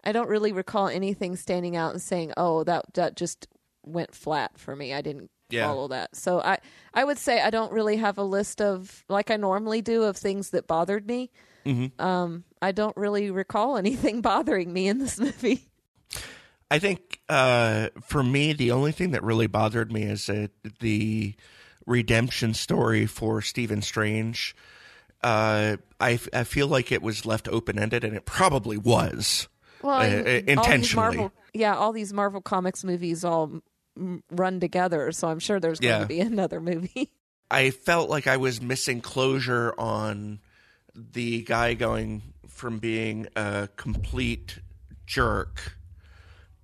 I 0.04 0.12
don't 0.12 0.28
really 0.28 0.52
recall 0.52 0.88
anything 0.88 1.34
standing 1.34 1.76
out 1.76 1.92
and 1.92 2.02
saying, 2.02 2.32
"Oh, 2.36 2.62
that 2.64 2.92
that 2.92 3.16
just 3.16 3.48
went 3.82 4.14
flat 4.14 4.58
for 4.58 4.76
me. 4.76 4.92
I 4.92 5.00
didn't 5.00 5.30
Yeah. 5.50 5.66
follow 5.66 5.88
that." 5.88 6.14
So 6.16 6.40
I 6.40 6.58
I 6.94 7.04
would 7.04 7.18
say 7.18 7.40
I 7.40 7.50
don't 7.50 7.72
really 7.72 7.96
have 7.96 8.18
a 8.18 8.24
list 8.24 8.60
of 8.60 9.04
like 9.08 9.30
I 9.30 9.36
normally 9.36 9.82
do 9.82 10.04
of 10.04 10.16
things 10.16 10.50
that 10.50 10.66
bothered 10.66 11.06
me. 11.06 11.30
Um 11.98 12.44
I 12.62 12.72
don't 12.72 12.96
really 12.96 13.30
recall 13.30 13.76
anything 13.84 14.20
bothering 14.20 14.72
me 14.72 14.88
in 14.88 14.98
this 14.98 15.18
movie. 15.18 15.66
I 16.70 16.78
think 16.78 17.20
uh, 17.28 17.88
for 18.02 18.22
me, 18.22 18.52
the 18.52 18.70
only 18.70 18.92
thing 18.92 19.10
that 19.10 19.24
really 19.24 19.48
bothered 19.48 19.90
me 19.90 20.02
is 20.04 20.26
that 20.26 20.52
the 20.78 21.34
redemption 21.84 22.54
story 22.54 23.06
for 23.06 23.42
Stephen 23.42 23.82
Strange. 23.82 24.54
Uh, 25.22 25.78
I, 25.98 26.20
I 26.32 26.44
feel 26.44 26.68
like 26.68 26.92
it 26.92 27.02
was 27.02 27.26
left 27.26 27.48
open 27.48 27.76
ended, 27.76 28.04
and 28.04 28.14
it 28.16 28.24
probably 28.24 28.76
was. 28.78 29.48
Well, 29.82 29.96
Uh, 30.00 30.04
uh, 30.04 30.06
all 30.06 30.36
intentionally. 30.46 31.16
Marvel, 31.16 31.32
yeah, 31.52 31.74
all 31.76 31.92
these 31.92 32.12
Marvel 32.12 32.40
Comics 32.40 32.84
movies 32.84 33.24
all 33.24 33.62
run 33.96 34.61
together. 34.61 35.12
So 35.12 35.29
I'm 35.29 35.38
sure 35.38 35.61
there's 35.61 35.81
going 35.81 35.92
Yeah. 35.94 36.00
to 36.00 36.07
be 36.07 36.20
another 36.20 36.61
movie. 36.61 37.11
I 37.50 37.70
felt 37.70 38.09
like 38.11 38.26
I 38.26 38.37
was 38.37 38.61
missing 38.62 39.00
closure 39.00 39.74
on 39.79 40.40
the 40.94 41.42
guy 41.42 41.74
going 41.74 42.22
from 42.48 42.79
being 42.79 43.26
a 43.37 43.68
complete 43.76 44.59
jerk 45.07 45.76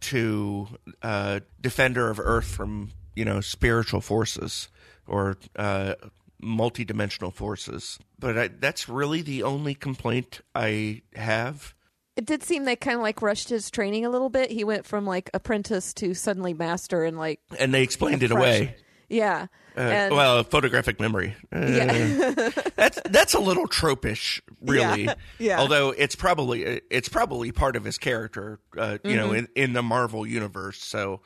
to 0.00 0.68
uh, 1.02 1.40
defender 1.60 2.10
of 2.10 2.20
Earth 2.20 2.46
from 2.46 2.90
you 3.14 3.24
know 3.24 3.40
spiritual 3.40 4.00
forces 4.00 4.68
or 5.06 5.38
uh, 5.56 5.94
multidimensional 6.42 7.32
forces. 7.32 7.98
But 8.18 8.38
I, 8.38 8.48
that's 8.48 8.88
really 8.88 9.22
the 9.22 9.42
only 9.42 9.74
complaint 9.74 10.40
I 10.54 11.02
have. 11.14 11.74
It 12.16 12.24
did 12.24 12.42
seem 12.42 12.64
they 12.64 12.76
kind 12.76 12.96
of 12.96 13.02
like 13.02 13.20
rushed 13.22 13.50
his 13.50 13.70
training 13.70 14.04
a 14.06 14.10
little 14.10 14.30
bit. 14.30 14.50
He 14.50 14.64
went 14.64 14.86
from 14.86 15.04
like 15.06 15.28
apprentice 15.34 15.92
to 15.94 16.14
suddenly 16.14 16.54
master 16.54 17.04
and 17.04 17.18
like 17.18 17.40
And 17.58 17.72
they 17.74 17.82
explained 17.82 18.22
it 18.22 18.28
fresh- 18.30 18.38
away. 18.38 18.76
Yeah. 19.08 19.46
Uh, 19.76 19.80
and 19.80 20.14
well, 20.16 20.42
photographic 20.42 20.98
memory. 20.98 21.36
Uh, 21.54 21.66
yeah. 21.66 22.48
that's 22.76 22.98
that's 23.10 23.34
a 23.34 23.38
little 23.38 23.68
tropish, 23.68 24.40
really. 24.62 25.04
Yeah, 25.04 25.14
yeah. 25.38 25.60
Although 25.60 25.90
it's 25.90 26.16
probably 26.16 26.80
it's 26.90 27.10
probably 27.10 27.52
part 27.52 27.76
of 27.76 27.84
his 27.84 27.98
character, 27.98 28.58
uh, 28.78 28.96
you 29.04 29.14
know, 29.16 29.26
Mm-hmm. 29.28 29.36
in, 29.36 29.48
in 29.54 29.72
the 29.74 29.82
Marvel 29.82 30.26
universe. 30.26 30.82
So 30.82 31.20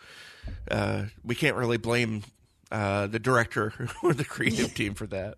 uh, 0.71 1.05
we 1.23 1.37
can't 1.37 1.57
really 1.57 1.77
blame 1.77 2.25
uh, 2.73 3.07
the 3.07 3.21
director 3.21 3.73
or 4.03 4.13
the 4.15 4.25
creative 4.25 4.75
team 4.81 4.95
for 4.95 5.07
that. 5.07 5.37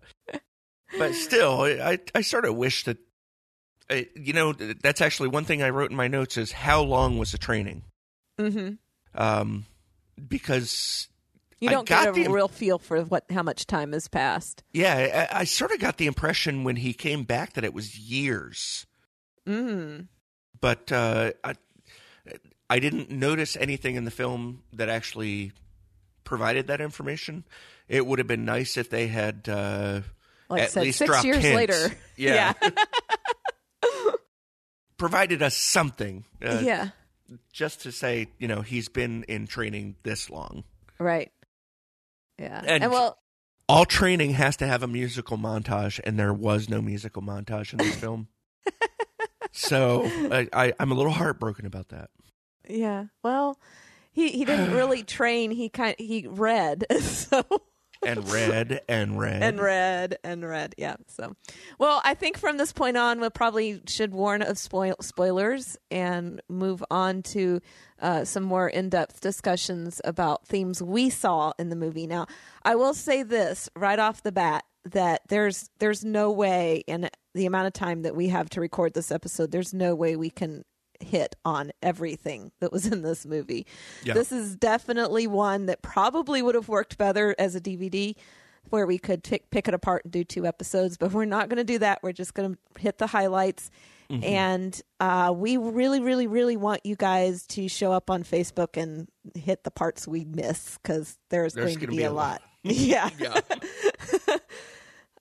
But 0.97 1.13
still, 1.13 1.61
I 1.61 1.99
I 2.15 2.21
sort 2.21 2.45
of 2.45 2.55
wish 2.55 2.83
that. 2.85 2.97
Uh, 3.93 4.01
You 4.15 4.33
know, 4.33 4.53
that's 4.53 5.01
actually 5.01 5.29
one 5.29 5.45
thing 5.45 5.61
I 5.63 5.69
wrote 5.69 5.91
in 5.91 5.97
my 5.97 6.07
notes 6.07 6.37
is 6.37 6.51
how 6.51 6.81
long 6.81 7.17
was 7.17 7.31
the 7.31 7.37
training? 7.37 7.83
Mhm. 8.39 8.77
Um, 9.15 9.65
because 10.27 11.07
You 11.59 11.69
don't 11.69 11.87
got 11.87 12.13
get 12.15 12.25
a 12.25 12.27
the- 12.29 12.33
real 12.33 12.47
feel 12.47 12.79
for 12.79 13.01
what 13.03 13.25
how 13.31 13.43
much 13.43 13.65
time 13.67 13.93
has 13.93 14.07
passed. 14.07 14.63
Yeah, 14.73 15.27
I, 15.31 15.39
I 15.39 15.43
sort 15.45 15.71
of 15.71 15.79
got 15.79 15.97
the 15.97 16.07
impression 16.07 16.63
when 16.63 16.75
he 16.77 16.93
came 16.93 17.23
back 17.23 17.53
that 17.53 17.63
it 17.63 17.73
was 17.73 17.97
years, 17.99 18.85
Mm. 19.47 20.07
but 20.59 20.91
uh, 20.91 21.31
I, 21.43 21.55
I 22.69 22.79
didn't 22.79 23.11
notice 23.11 23.55
anything 23.57 23.95
in 23.95 24.05
the 24.05 24.11
film 24.11 24.63
that 24.73 24.89
actually 24.89 25.51
provided 26.23 26.67
that 26.67 26.79
information. 26.81 27.43
It 27.87 28.05
would 28.07 28.19
have 28.19 28.27
been 28.27 28.45
nice 28.45 28.77
if 28.77 28.89
they 28.89 29.07
had 29.07 29.47
uh, 29.49 30.01
Like 30.49 30.63
at 30.63 30.71
said, 30.71 30.83
least 30.83 30.99
six 30.99 31.09
dropped 31.09 31.25
years 31.25 31.43
hints. 31.43 31.55
later. 31.55 31.95
Yeah, 32.15 32.53
provided 35.03 35.41
us 35.43 35.57
something, 35.57 36.23
uh, 36.41 36.61
yeah. 36.63 36.89
just 37.51 37.81
to 37.81 37.91
say, 37.91 38.27
you 38.39 38.47
know, 38.47 38.61
he's 38.61 38.87
been 38.87 39.23
in 39.27 39.47
training 39.47 39.95
this 40.03 40.29
long. 40.29 40.63
Right. 40.97 41.29
Yeah. 42.39 42.61
And- 42.65 42.83
and 42.85 42.91
well, 42.93 43.17
All 43.67 43.83
training 43.85 44.31
has 44.31 44.55
to 44.57 44.65
have 44.67 44.81
a 44.81 44.87
musical 44.87 45.37
montage, 45.37 45.99
and 46.05 46.17
there 46.17 46.33
was 46.33 46.69
no 46.69 46.81
musical 46.81 47.21
montage 47.21 47.73
in 47.73 47.79
this 47.79 47.95
film. 47.99 48.29
so 49.51 50.03
I, 50.31 50.47
I, 50.53 50.73
I'm 50.79 50.91
a 50.91 50.95
little 50.95 51.11
heartbroken 51.11 51.65
about 51.65 51.89
that. 51.89 52.09
Yeah. 52.69 53.05
Well, 53.23 53.59
he 54.13 54.29
he 54.29 54.45
didn't 54.45 54.73
really 54.73 55.03
train. 55.17 55.51
He 55.51 55.67
kind 55.67 55.95
he 55.97 56.27
read 56.29 56.85
so 57.01 57.43
And 58.05 58.29
read 58.31 58.81
and 58.87 59.19
read 59.19 59.43
and 59.43 59.59
read 59.59 60.17
and 60.23 60.45
read. 60.45 60.75
Yeah. 60.77 60.95
So, 61.07 61.35
well, 61.79 62.01
I 62.03 62.13
think 62.13 62.37
from 62.37 62.57
this 62.57 62.73
point 62.73 62.97
on, 62.97 63.19
we 63.19 63.29
probably 63.29 63.81
should 63.87 64.13
warn 64.13 64.41
of 64.41 64.57
spoil- 64.57 64.97
spoilers 65.01 65.77
and 65.89 66.41
move 66.49 66.83
on 66.91 67.23
to 67.23 67.61
uh, 67.99 68.25
some 68.25 68.43
more 68.43 68.67
in-depth 68.67 69.21
discussions 69.21 70.01
about 70.03 70.47
themes 70.47 70.81
we 70.81 71.09
saw 71.09 71.53
in 71.57 71.69
the 71.69 71.75
movie. 71.75 72.07
Now, 72.07 72.27
I 72.63 72.75
will 72.75 72.93
say 72.93 73.23
this 73.23 73.69
right 73.75 73.99
off 73.99 74.23
the 74.23 74.31
bat 74.31 74.65
that 74.85 75.21
there's 75.29 75.69
there's 75.79 76.03
no 76.03 76.29
way 76.31 76.83
in 76.87 77.09
the 77.33 77.45
amount 77.45 77.67
of 77.67 77.73
time 77.73 78.01
that 78.03 78.15
we 78.15 78.27
have 78.29 78.49
to 78.51 78.61
record 78.61 78.93
this 78.93 79.11
episode, 79.11 79.51
there's 79.51 79.73
no 79.73 79.95
way 79.95 80.15
we 80.15 80.29
can 80.29 80.63
hit 80.99 81.35
on 81.43 81.71
everything 81.81 82.51
that 82.59 82.71
was 82.71 82.85
in 82.85 83.01
this 83.01 83.25
movie. 83.25 83.65
Yeah. 84.03 84.13
This 84.13 84.31
is 84.31 84.55
definitely 84.55 85.27
one 85.27 85.65
that 85.67 85.81
probably 85.81 86.41
would 86.41 86.55
have 86.55 86.69
worked 86.69 86.97
better 86.97 87.35
as 87.37 87.55
a 87.55 87.61
DVD 87.61 88.15
where 88.69 88.85
we 88.85 88.97
could 88.97 89.23
pick, 89.23 89.49
pick 89.49 89.67
it 89.67 89.73
apart 89.73 90.05
and 90.05 90.11
do 90.11 90.23
two 90.23 90.45
episodes, 90.45 90.97
but 90.97 91.11
we're 91.11 91.25
not 91.25 91.49
going 91.49 91.57
to 91.57 91.63
do 91.63 91.79
that. 91.79 91.99
We're 92.01 92.13
just 92.13 92.33
going 92.33 92.53
to 92.53 92.81
hit 92.81 92.97
the 92.97 93.07
highlights. 93.07 93.69
Mm-hmm. 94.09 94.23
And 94.23 94.81
uh, 94.99 95.33
we 95.35 95.57
really, 95.57 95.99
really, 95.99 96.27
really 96.27 96.57
want 96.57 96.85
you 96.85 96.95
guys 96.95 97.45
to 97.47 97.67
show 97.67 97.91
up 97.91 98.09
on 98.09 98.23
Facebook 98.23 98.81
and 98.81 99.07
hit 99.35 99.63
the 99.63 99.71
parts 99.71 100.07
we 100.07 100.23
miss 100.25 100.77
because 100.77 101.17
there's, 101.29 101.53
There's 101.53 101.75
going 101.75 101.79
to 101.79 101.87
be, 101.87 101.97
be 101.97 102.03
a 102.03 102.11
a 102.11 102.13
lot. 102.13 102.41
yeah. 102.63 103.09
Yeah. 103.19 103.39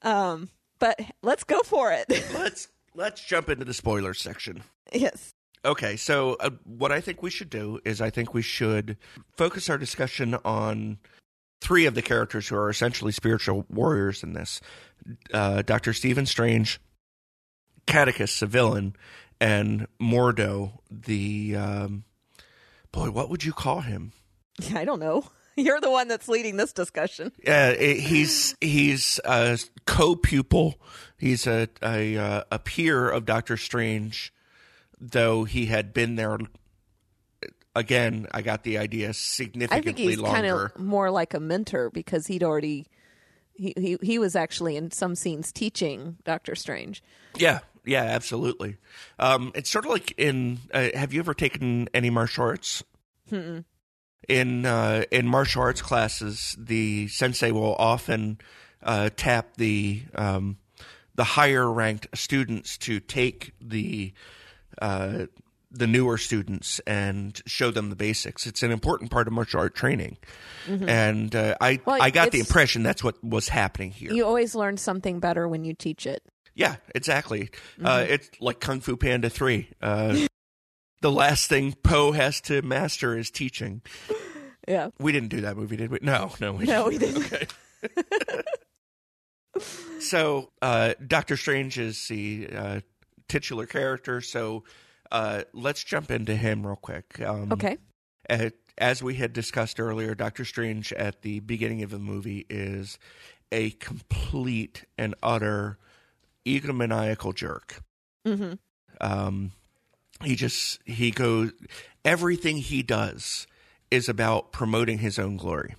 Um, 0.05 0.49
but 0.79 1.01
let's 1.23 1.45
go 1.45 1.61
for 1.61 1.93
it. 1.93 2.07
let's 2.35 2.67
let's 2.95 3.25
jump 3.25 3.49
into 3.49 3.65
the 3.65 3.73
spoiler 3.73 4.15
section. 4.15 4.65
yes. 4.93 5.33
Okay, 5.65 5.97
so 5.97 6.35
uh, 6.41 6.51
what 6.65 6.91
I 6.91 7.01
think 7.01 7.23
we 7.23 7.31
should 7.31 7.51
do 7.51 7.79
is 7.85 8.01
I 8.01 8.11
think 8.11 8.35
we 8.35 8.43
should 8.43 8.97
focus 9.37 9.71
our 9.71 9.79
discussion 9.79 10.35
on 10.45 10.99
three 11.61 11.87
of 11.87 11.95
the 11.95 12.03
characters 12.03 12.49
who 12.49 12.57
are 12.57 12.69
essentially 12.69 13.13
spiritual 13.13 13.65
warriors 13.71 14.23
in 14.25 14.33
this: 14.33 14.61
uh, 15.33 15.63
Doctor 15.63 15.93
Stephen 15.93 16.27
Strange, 16.27 16.81
Catechus, 17.87 18.41
the 18.41 18.47
villain, 18.47 18.97
and 19.41 19.87
Mordo, 20.01 20.79
the 20.91 21.55
um, 21.57 22.05
boy. 22.91 23.11
What 23.11 23.31
would 23.31 23.45
you 23.45 23.53
call 23.53 23.81
him? 23.83 24.13
I 24.75 24.85
don't 24.85 25.01
know. 25.01 25.25
You're 25.57 25.81
the 25.81 25.91
one 25.91 26.09
that's 26.09 26.29
leading 26.29 26.57
this 26.57 26.73
discussion. 26.73 27.31
It- 27.39 28.01
he's 28.01 28.57
he's 28.61 29.21
a 29.25 29.59
co-pupil. 29.87 30.81
He's 31.19 31.47
a 31.47 31.69
a, 31.83 32.17
uh, 32.17 32.45
a 32.51 32.59
peer 32.59 33.09
of 33.11 33.27
Doctor 33.27 33.57
Strange, 33.57 34.33
though 35.03 35.45
he 35.45 35.67
had 35.67 35.93
been 35.93 36.17
there. 36.17 36.39
Again, 37.75 38.27
I 38.33 38.43
got 38.43 38.65
the 38.65 38.79
idea 38.79 39.13
significantly 39.15 39.91
I 39.93 39.95
think 39.95 39.99
he's 39.99 40.21
kind 40.21 40.47
of 40.47 40.79
more 40.79 41.11
like 41.11 41.35
a 41.35 41.41
mentor 41.41 41.91
because 41.91 42.27
he'd 42.27 42.43
already 42.43 42.87
he, 43.55 43.75
he 43.77 43.99
he 44.03 44.19
was 44.19 44.37
actually 44.37 44.77
in 44.77 44.91
some 44.91 45.15
scenes 45.15 45.53
teaching 45.53 46.17
Doctor 46.25 46.55
Strange. 46.55 47.03
Yeah, 47.37 47.61
yeah, 47.85 48.03
absolutely. 48.03 48.77
Um, 49.19 49.53
it's 49.55 49.71
sort 49.71 49.85
of 49.85 49.91
like 49.91 50.13
in. 50.19 50.59
Uh, 50.73 50.89
have 50.95 51.13
you 51.13 51.21
ever 51.21 51.35
taken 51.35 51.89
any 51.95 52.11
martial 52.11 52.45
arts? 52.45 52.85
In 54.29 54.67
uh, 54.67 55.05
in 55.11 55.27
martial 55.27 55.63
arts 55.63 55.81
classes, 55.81 56.55
the 56.59 57.09
sensei 57.09 57.51
will 57.51 57.75
often 57.77 58.39
uh, 58.83 59.11
tap 59.17 59.57
the 59.57 60.03
um, 60.15 60.59
the 61.15 61.25
higher 61.25 61.71
ranked 61.71 62.07
students 62.15 62.77
to 62.79 63.01
take 63.01 63.53
the 63.61 64.13
uh, 64.83 65.27
the 65.71 65.87
newer 65.87 66.19
students 66.19 66.81
and 66.87 67.41
show 67.47 67.71
them 67.71 67.89
the 67.89 67.97
basics. 67.97 68.47
It's 68.47 68.63
an 68.63 68.71
important 68.71 69.11
part 69.11 69.27
of 69.27 69.33
martial 69.33 69.61
art 69.61 69.75
training, 69.75 70.19
and 70.67 71.35
uh, 71.35 71.57
I 71.61 71.81
Well, 71.85 72.01
I 72.01 72.11
got 72.11 72.31
the 72.31 72.41
impression 72.41 72.83
that's 72.83 73.03
what 73.03 73.23
was 73.25 73.49
happening 73.49 73.91
here. 73.91 74.13
You 74.13 74.27
always 74.27 74.55
learn 74.55 74.77
something 74.77 75.21
better 75.21 75.49
when 75.49 75.65
you 75.65 75.73
teach 75.73 76.07
it. 76.07 76.23
Yeah, 76.55 76.77
exactly. 76.95 77.45
Mm-hmm. 77.79 77.87
Uh, 77.87 78.05
it's 78.09 78.29
like 78.41 78.61
Kung 78.61 78.81
Fu 78.81 78.97
Panda 78.97 79.31
3. 79.31 79.69
Uh, 79.81 80.27
the 81.01 81.11
last 81.11 81.49
thing 81.49 81.75
Po 81.83 82.13
has 82.13 82.41
to 82.43 82.61
master 82.63 83.17
is 83.17 83.31
teaching. 83.31 83.83
Yeah. 84.69 84.91
We 85.01 85.11
didn't 85.11 85.31
do 85.31 85.41
that 85.41 85.57
movie, 85.57 85.77
did 85.77 85.91
we? 85.91 85.99
No, 86.03 86.31
no, 86.41 86.53
we 86.53 86.67
No, 86.67 86.87
we 86.87 86.97
didn't. 86.97 87.25
Okay. 87.27 87.47
so, 89.99 90.53
uh, 90.63 90.95
Doctor 91.05 91.37
Strange 91.37 91.81
is 91.81 92.07
the 92.07 92.49
uh, 92.55 92.81
titular 93.29 93.67
character. 93.67 94.21
So, 94.21 94.65
uh, 95.11 95.43
let's 95.53 95.85
jump 95.85 96.11
into 96.11 96.35
him 96.37 96.67
real 96.67 96.77
quick. 96.77 97.21
Um, 97.21 97.53
Okay. 97.53 97.79
at- 98.29 98.55
as 98.79 99.03
we 99.03 99.15
had 99.17 99.33
discussed 99.33 99.79
earlier, 99.79 100.15
Doctor 100.15 100.45
Strange 100.45 100.93
at 100.95 101.23
the 101.23 101.41
beginning 101.41 101.83
of 101.83 101.91
the 101.91 101.99
movie 101.99 102.47
is 102.49 102.99
a 103.51 103.71
complete 103.73 104.85
and 104.97 105.15
utter 105.23 105.79
egomaniacal 106.47 107.35
jerk. 107.35 107.83
Mm-hmm. 108.27 108.55
Um, 109.01 109.53
he 110.25 110.37
just 110.37 110.81
he 110.87 111.11
goes 111.11 111.53
everything 112.05 112.57
he 112.59 112.83
does 112.83 113.47
is 113.91 114.09
about 114.09 114.53
promoting 114.53 114.99
his 114.99 115.19
own 115.19 115.37
glory. 115.37 115.75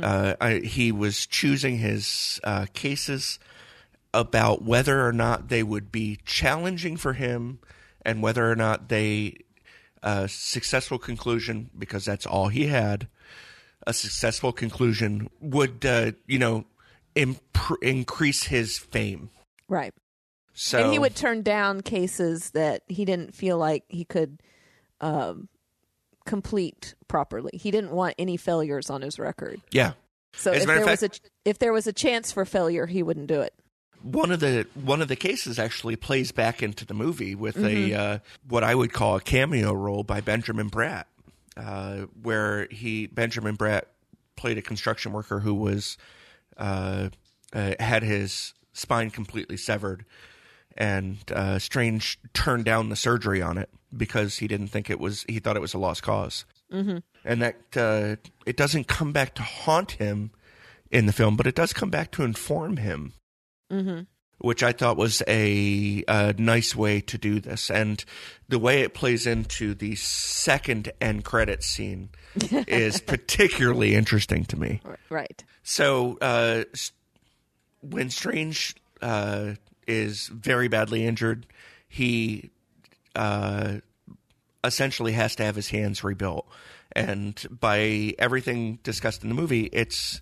Uh, 0.00 0.34
I, 0.40 0.54
he 0.58 0.92
was 0.92 1.26
choosing 1.26 1.78
his 1.78 2.38
uh, 2.44 2.66
cases 2.72 3.40
about 4.14 4.62
whether 4.62 5.06
or 5.06 5.12
not 5.12 5.48
they 5.48 5.62
would 5.62 5.90
be 5.90 6.18
challenging 6.24 6.96
for 6.96 7.14
him 7.14 7.58
and 8.04 8.22
whether 8.22 8.50
or 8.50 8.56
not 8.56 8.88
they 8.88 9.36
a 10.02 10.28
successful 10.28 10.98
conclusion 10.98 11.70
because 11.78 12.04
that's 12.04 12.26
all 12.26 12.48
he 12.48 12.66
had 12.66 13.06
a 13.86 13.92
successful 13.92 14.52
conclusion 14.52 15.30
would 15.40 15.86
uh, 15.86 16.12
you 16.26 16.38
know 16.38 16.64
imp- 17.14 17.40
increase 17.80 18.44
his 18.44 18.78
fame 18.78 19.30
Right. 19.68 19.94
so 20.52 20.82
and 20.82 20.92
he 20.92 20.98
would 20.98 21.14
turn 21.14 21.42
down 21.42 21.80
cases 21.82 22.50
that 22.50 22.82
he 22.88 23.04
didn't 23.04 23.34
feel 23.34 23.56
like 23.58 23.84
he 23.88 24.04
could 24.04 24.40
um, 25.00 25.48
complete 26.24 26.94
properly. 27.08 27.50
He 27.54 27.70
didn't 27.70 27.90
want 27.90 28.14
any 28.18 28.36
failures 28.36 28.90
on 28.90 29.02
his 29.02 29.18
record. 29.18 29.60
Yeah. 29.70 29.92
So 30.34 30.52
As 30.52 30.62
if 30.62 30.66
there 30.68 30.80
of 30.80 30.86
was 30.86 31.02
a 31.02 31.10
if 31.44 31.58
there 31.58 31.72
was 31.72 31.86
a 31.86 31.92
chance 31.92 32.32
for 32.32 32.44
failure, 32.44 32.86
he 32.86 33.02
wouldn't 33.02 33.26
do 33.26 33.40
it. 33.40 33.52
One 34.02 34.30
of 34.30 34.40
the 34.40 34.66
one 34.74 35.00
of 35.00 35.08
the 35.08 35.16
cases 35.16 35.58
actually 35.58 35.96
plays 35.96 36.32
back 36.32 36.62
into 36.62 36.84
the 36.84 36.94
movie 36.94 37.34
with 37.34 37.56
a 37.56 37.94
uh, 37.94 38.18
what 38.48 38.64
I 38.64 38.74
would 38.74 38.92
call 38.92 39.16
a 39.16 39.20
cameo 39.20 39.72
role 39.72 40.02
by 40.02 40.20
Benjamin 40.20 40.70
Bratt, 40.70 41.04
uh, 41.56 42.06
where 42.22 42.66
he 42.70 43.06
Benjamin 43.06 43.56
Bratt 43.56 43.82
played 44.36 44.58
a 44.58 44.62
construction 44.62 45.12
worker 45.12 45.40
who 45.40 45.54
was 45.54 45.96
uh, 46.56 47.10
uh, 47.52 47.74
had 47.78 48.02
his 48.02 48.54
spine 48.72 49.10
completely 49.10 49.56
severed, 49.56 50.04
and 50.76 51.18
uh, 51.32 51.58
Strange 51.58 52.18
turned 52.32 52.64
down 52.64 52.88
the 52.88 52.96
surgery 52.96 53.42
on 53.42 53.58
it 53.58 53.70
because 53.96 54.38
he 54.38 54.48
didn't 54.48 54.68
think 54.68 54.90
it 54.90 54.98
was 54.98 55.24
he 55.28 55.38
thought 55.38 55.56
it 55.56 55.62
was 55.62 55.74
a 55.74 55.78
lost 55.78 56.02
because 56.02 56.44
mm-hmm. 56.72 56.98
and 57.24 57.42
that 57.42 57.56
uh, 57.76 58.16
it 58.46 58.56
doesn't 58.56 58.88
come 58.88 59.12
back 59.12 59.34
to 59.34 59.42
haunt 59.42 59.92
him 59.92 60.30
in 60.90 61.06
the 61.06 61.12
film, 61.12 61.36
but 61.36 61.46
it 61.46 61.54
does 61.54 61.72
come 61.72 61.90
back 61.90 62.10
to 62.12 62.22
inform 62.22 62.78
him 62.78 63.12
which 64.38 64.62
I 64.62 64.72
thought 64.72 64.96
was 64.96 65.22
a, 65.28 66.02
a 66.08 66.34
nice 66.36 66.74
way 66.74 67.00
to 67.02 67.16
do 67.16 67.40
this. 67.40 67.70
And 67.70 68.04
the 68.48 68.58
way 68.58 68.82
it 68.82 68.92
plays 68.92 69.26
into 69.26 69.74
the 69.74 69.94
second 69.94 70.90
end 71.00 71.24
credit 71.24 71.62
scene 71.62 72.10
is 72.66 73.00
particularly 73.06 73.94
interesting 73.94 74.44
to 74.46 74.58
me. 74.58 74.80
Right. 75.08 75.44
So, 75.62 76.18
uh, 76.20 76.64
when 77.80 78.10
Strange 78.10 78.74
uh, 79.00 79.54
is 79.86 80.26
very 80.28 80.68
badly 80.68 81.06
injured, 81.06 81.46
he 81.88 82.50
uh, 83.14 83.76
essentially 84.64 85.12
has 85.12 85.36
to 85.36 85.44
have 85.44 85.56
his 85.56 85.70
hands 85.70 86.02
rebuilt. 86.02 86.48
And 86.94 87.44
by 87.50 88.14
everything 88.18 88.78
discussed 88.82 89.22
in 89.22 89.28
the 89.28 89.34
movie, 89.34 89.68
it's 89.72 90.20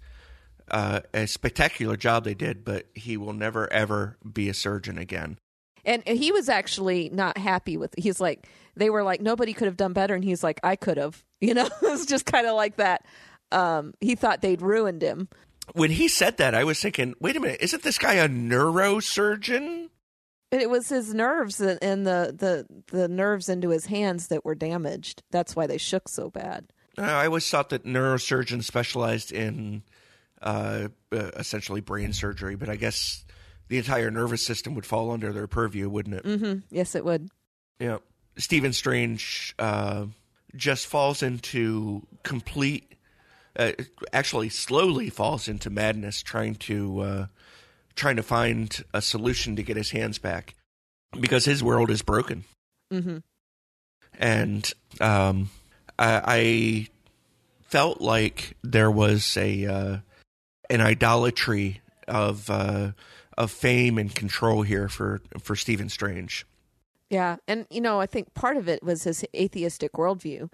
uh, 0.70 1.00
a 1.12 1.26
spectacular 1.26 1.96
job 1.96 2.24
they 2.24 2.35
did, 2.35 2.64
but 2.64 2.87
he 2.94 3.16
will 3.16 3.33
never 3.33 3.70
ever 3.72 4.16
be 4.30 4.48
a 4.48 4.54
surgeon 4.54 4.98
again. 4.98 5.38
And 5.85 6.06
he 6.06 6.30
was 6.30 6.48
actually 6.48 7.09
not 7.11 7.38
happy 7.38 7.76
with. 7.76 7.94
He's 7.96 8.20
like, 8.20 8.48
they 8.76 8.90
were 8.90 9.02
like, 9.02 9.20
nobody 9.20 9.52
could 9.52 9.66
have 9.66 9.76
done 9.76 9.92
better, 9.92 10.14
and 10.14 10.24
he's 10.24 10.44
like, 10.44 10.61
I 10.62 10.76
could 10.76 10.96
have. 10.96 11.22
You 11.42 11.54
know, 11.54 11.70
it's 11.85 12.04
just 12.04 12.26
kind 12.26 12.46
of 12.46 12.54
like 12.54 12.76
that. 12.76 13.06
Um, 13.50 13.94
he 14.02 14.14
thought 14.14 14.42
they'd 14.42 14.61
ruined 14.61 15.00
him. 15.00 15.30
When 15.72 15.90
he 15.90 16.06
said 16.06 16.37
that, 16.37 16.54
I 16.54 16.64
was 16.64 16.80
thinking, 16.80 17.14
wait 17.18 17.35
a 17.35 17.40
minute, 17.40 17.62
isn't 17.62 17.83
this 17.83 17.96
guy 17.96 18.16
a 18.16 18.28
neurosurgeon? 18.28 19.88
And 20.52 20.61
it 20.61 20.68
was 20.68 20.90
his 20.90 21.14
nerves 21.14 21.59
and 21.59 21.78
and 21.80 22.06
the, 22.06 22.35
the 22.37 22.66
the 22.94 23.09
nerves 23.09 23.48
into 23.48 23.70
his 23.70 23.87
hands 23.87 24.26
that 24.28 24.44
were 24.44 24.54
damaged. 24.54 25.22
That's 25.30 25.56
why 25.56 25.66
they 25.66 25.78
shook 25.78 26.09
so 26.09 26.28
bad. 26.28 26.66
Uh, 26.98 27.02
I 27.02 27.24
always 27.24 27.48
thought 27.48 27.70
that 27.70 27.85
neurosurgeons 27.85 28.64
specialized 28.64 29.33
in 29.33 29.83
uh, 30.40 30.88
uh, 31.12 31.16
essentially 31.37 31.81
brain 31.81 32.12
surgery, 32.12 32.57
but 32.57 32.68
I 32.68 32.76
guess 32.76 33.24
the 33.68 33.79
entire 33.79 34.11
nervous 34.11 34.44
system 34.44 34.74
would 34.74 34.87
fall 34.87 35.11
under 35.11 35.33
their 35.33 35.46
purview, 35.46 35.88
wouldn't 35.88 36.16
it? 36.16 36.24
hmm 36.24 36.59
Yes, 36.70 36.94
it 36.94 37.05
would. 37.05 37.29
Yeah. 37.79 37.98
Stephen 38.37 38.72
Strange 38.72 39.55
uh, 39.59 40.07
just 40.57 40.87
falls 40.87 41.22
into 41.22 42.07
complete, 42.22 42.94
uh, 43.59 43.72
actually 44.12 44.48
slowly 44.48 45.11
falls 45.11 45.48
into 45.48 45.68
madness, 45.70 46.22
trying 46.22 46.55
to 46.57 47.00
uh, 47.00 47.26
trying 47.96 48.16
to 48.16 48.22
find 48.22 48.85
a 48.94 49.03
solution 49.03 49.57
to 49.57 49.62
get 49.62 49.76
his 49.76 49.90
hands 49.90 50.18
back 50.18 50.55
because 51.18 51.44
his 51.44 51.62
world 51.62 51.90
is 51.90 52.03
broken. 52.03 52.44
hmm 52.90 53.18
and 54.18 54.72
um, 55.00 55.50
I, 55.98 56.22
I 56.24 56.88
felt 57.62 58.00
like 58.00 58.57
there 58.62 58.90
was 58.90 59.37
a 59.37 59.66
uh, 59.66 59.96
an 60.70 60.80
idolatry 60.80 61.80
of 62.09 62.48
uh, 62.48 62.92
of 63.37 63.50
fame 63.50 63.98
and 63.98 64.14
control 64.14 64.62
here 64.62 64.88
for 64.88 65.20
for 65.40 65.56
Stephen 65.56 65.88
Strange. 65.88 66.46
Yeah, 67.11 67.37
and 67.48 67.66
you 67.70 67.80
know, 67.80 68.00
I 68.00 68.06
think 68.06 68.35
part 68.35 68.56
of 68.56 68.68
it 68.68 68.83
was 68.83 69.02
his 69.04 69.24
atheistic 69.35 69.94
worldview, 69.94 70.50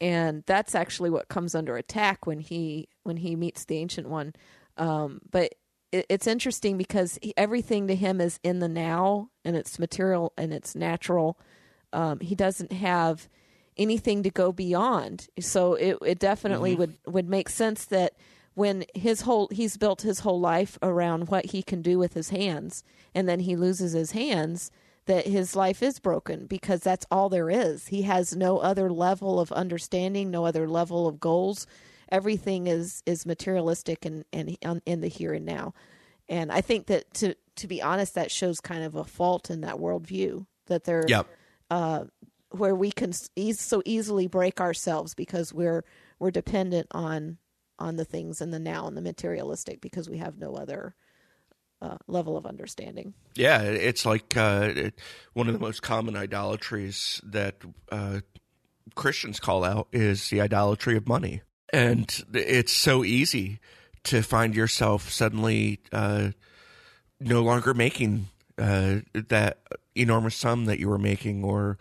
and 0.00 0.42
that's 0.46 0.74
actually 0.74 1.10
what 1.10 1.28
comes 1.28 1.54
under 1.54 1.76
attack 1.76 2.26
when 2.26 2.40
he 2.40 2.88
when 3.02 3.18
he 3.18 3.36
meets 3.36 3.66
the 3.66 3.76
ancient 3.76 4.08
one. 4.08 4.34
Um, 4.78 5.20
but 5.30 5.54
it, 5.92 6.06
it's 6.08 6.26
interesting 6.26 6.78
because 6.78 7.18
he, 7.20 7.34
everything 7.36 7.88
to 7.88 7.94
him 7.94 8.20
is 8.20 8.40
in 8.42 8.60
the 8.60 8.68
now, 8.68 9.28
and 9.44 9.54
it's 9.54 9.78
material 9.78 10.32
and 10.38 10.52
it's 10.52 10.74
natural. 10.74 11.38
Um, 11.92 12.20
he 12.20 12.34
doesn't 12.34 12.72
have 12.72 13.28
anything 13.76 14.22
to 14.22 14.30
go 14.30 14.50
beyond, 14.50 15.28
so 15.38 15.74
it 15.74 15.98
it 16.04 16.18
definitely 16.18 16.74
would 16.74 16.94
would 17.06 17.28
make 17.28 17.50
sense 17.50 17.84
that 17.86 18.14
when 18.58 18.84
his 18.92 19.20
whole 19.20 19.46
he's 19.52 19.76
built 19.76 20.02
his 20.02 20.20
whole 20.20 20.40
life 20.40 20.76
around 20.82 21.28
what 21.28 21.46
he 21.46 21.62
can 21.62 21.80
do 21.80 21.96
with 21.96 22.14
his 22.14 22.30
hands, 22.30 22.82
and 23.14 23.28
then 23.28 23.38
he 23.38 23.54
loses 23.54 23.92
his 23.92 24.10
hands 24.10 24.72
that 25.06 25.28
his 25.28 25.54
life 25.54 25.80
is 25.80 26.00
broken 26.00 26.44
because 26.46 26.80
that's 26.80 27.06
all 27.08 27.28
there 27.28 27.48
is. 27.48 27.86
He 27.86 28.02
has 28.02 28.34
no 28.34 28.58
other 28.58 28.90
level 28.90 29.38
of 29.38 29.52
understanding, 29.52 30.32
no 30.32 30.44
other 30.44 30.68
level 30.68 31.06
of 31.06 31.20
goals. 31.20 31.68
Everything 32.10 32.66
is 32.66 33.00
is 33.06 33.24
materialistic 33.24 34.04
and 34.04 34.24
and 34.32 34.56
in 34.84 35.02
the 35.02 35.08
here 35.08 35.34
and 35.34 35.46
now. 35.46 35.72
And 36.28 36.50
I 36.50 36.60
think 36.60 36.88
that 36.88 37.14
to 37.14 37.36
to 37.56 37.68
be 37.68 37.80
honest, 37.80 38.16
that 38.16 38.32
shows 38.32 38.60
kind 38.60 38.82
of 38.82 38.96
a 38.96 39.04
fault 39.04 39.50
in 39.50 39.60
that 39.60 39.76
worldview 39.76 40.46
that 40.66 40.82
they're 40.82 41.04
uh, 41.70 42.06
where 42.50 42.74
we 42.74 42.90
can 42.90 43.12
eas 43.36 43.60
so 43.60 43.82
easily 43.84 44.26
break 44.26 44.60
ourselves 44.60 45.14
because 45.14 45.54
we're 45.54 45.84
we're 46.18 46.32
dependent 46.32 46.88
on 46.90 47.38
on 47.78 47.96
the 47.96 48.04
things 48.04 48.40
in 48.40 48.50
the 48.50 48.58
now 48.58 48.86
and 48.86 48.96
the 48.96 49.02
materialistic 49.02 49.80
because 49.80 50.08
we 50.08 50.18
have 50.18 50.38
no 50.38 50.54
other 50.54 50.94
uh, 51.80 51.96
level 52.06 52.36
of 52.36 52.46
understanding. 52.46 53.14
Yeah, 53.34 53.62
it's 53.62 54.04
like 54.04 54.36
uh, 54.36 54.72
it, 54.74 54.98
one 55.32 55.46
of 55.46 55.54
the 55.54 55.60
most 55.60 55.82
common 55.82 56.16
idolatries 56.16 57.20
that 57.24 57.56
uh, 57.90 58.20
Christians 58.94 59.38
call 59.38 59.64
out 59.64 59.88
is 59.92 60.28
the 60.30 60.40
idolatry 60.40 60.96
of 60.96 61.06
money, 61.06 61.42
and 61.72 62.24
it's 62.34 62.72
so 62.72 63.04
easy 63.04 63.60
to 64.04 64.22
find 64.22 64.54
yourself 64.54 65.10
suddenly 65.10 65.80
uh, 65.92 66.30
no 67.20 67.42
longer 67.42 67.74
making 67.74 68.26
uh, 68.58 68.96
that 69.12 69.58
enormous 69.94 70.34
sum 70.34 70.64
that 70.64 70.80
you 70.80 70.88
were 70.88 70.98
making, 70.98 71.44
or 71.44 71.78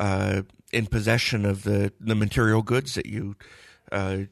uh, 0.00 0.42
in 0.72 0.86
possession 0.86 1.46
of 1.46 1.62
the 1.62 1.92
the 2.00 2.16
material 2.16 2.62
goods 2.62 2.94
that 2.94 3.06
you 3.06 3.36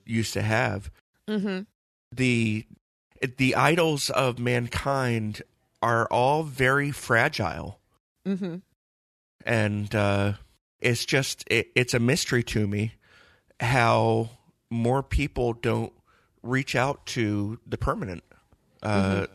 used 0.04 0.32
to 0.32 0.42
have. 0.42 0.90
Mm-hmm. 1.28 1.60
the 2.12 2.66
the 3.38 3.54
idols 3.54 4.10
of 4.10 4.38
mankind 4.38 5.42
are 5.80 6.06
all 6.06 6.42
very 6.42 6.90
fragile 6.90 7.80
Mm-hmm. 8.26 8.56
and 9.46 9.94
uh, 9.94 10.32
it's 10.80 11.04
just 11.04 11.44
it, 11.46 11.68
it's 11.74 11.94
a 11.94 11.98
mystery 12.00 12.42
to 12.44 12.66
me 12.66 12.94
how 13.60 14.30
more 14.70 15.02
people 15.02 15.52
don't 15.52 15.92
reach 16.42 16.74
out 16.74 17.06
to 17.06 17.58
the 17.66 17.78
permanent 17.78 18.22
uh, 18.82 19.26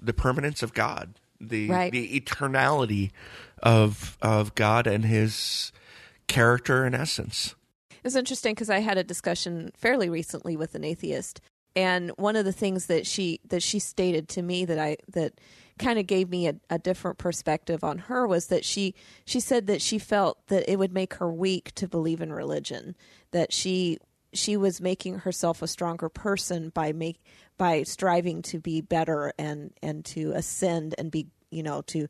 the 0.00 0.12
permanence 0.14 0.62
of 0.62 0.72
god 0.72 1.18
the 1.40 1.68
Right. 1.68 1.92
the 1.92 2.18
eternality 2.20 3.10
of 3.62 4.16
of 4.22 4.54
god 4.54 4.86
and 4.86 5.04
his 5.04 5.72
character 6.28 6.84
and 6.84 6.94
essence 6.94 7.54
It's 8.06 8.14
interesting 8.14 8.54
because 8.54 8.70
I 8.70 8.78
had 8.78 8.98
a 8.98 9.04
discussion 9.04 9.72
fairly 9.76 10.08
recently 10.08 10.56
with 10.56 10.76
an 10.76 10.84
atheist, 10.84 11.40
and 11.74 12.10
one 12.10 12.36
of 12.36 12.44
the 12.44 12.52
things 12.52 12.86
that 12.86 13.04
she 13.04 13.40
that 13.48 13.64
she 13.64 13.80
stated 13.80 14.28
to 14.28 14.42
me 14.42 14.64
that 14.64 14.78
I 14.78 14.98
that 15.08 15.40
kind 15.80 15.98
of 15.98 16.06
gave 16.06 16.30
me 16.30 16.46
a, 16.46 16.54
a 16.70 16.78
different 16.78 17.18
perspective 17.18 17.82
on 17.82 17.98
her 17.98 18.24
was 18.24 18.46
that 18.46 18.64
she 18.64 18.94
she 19.24 19.40
said 19.40 19.66
that 19.66 19.82
she 19.82 19.98
felt 19.98 20.38
that 20.46 20.70
it 20.70 20.78
would 20.78 20.92
make 20.92 21.14
her 21.14 21.32
weak 21.32 21.74
to 21.74 21.88
believe 21.88 22.20
in 22.20 22.32
religion, 22.32 22.94
that 23.32 23.52
she 23.52 23.98
she 24.32 24.56
was 24.56 24.80
making 24.80 25.18
herself 25.18 25.60
a 25.60 25.66
stronger 25.66 26.08
person 26.08 26.68
by 26.68 26.92
make 26.92 27.20
by 27.58 27.82
striving 27.82 28.40
to 28.42 28.60
be 28.60 28.80
better 28.80 29.32
and 29.36 29.72
and 29.82 30.04
to 30.04 30.30
ascend 30.30 30.94
and 30.96 31.10
be 31.10 31.26
you 31.50 31.64
know 31.64 31.82
to 31.82 32.06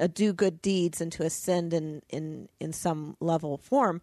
uh, 0.00 0.06
do 0.06 0.32
good 0.32 0.62
deeds 0.62 1.02
and 1.02 1.12
to 1.12 1.22
ascend 1.22 1.74
in 1.74 2.00
in 2.08 2.48
in 2.60 2.72
some 2.72 3.14
level 3.20 3.58
form 3.58 4.00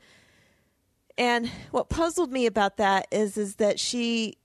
and 1.22 1.52
what 1.70 1.88
puzzled 1.88 2.32
me 2.32 2.48
about 2.48 2.78
that 2.78 3.08
is 3.12 3.38
is 3.38 3.58
that 3.58 3.80
she 3.80 4.40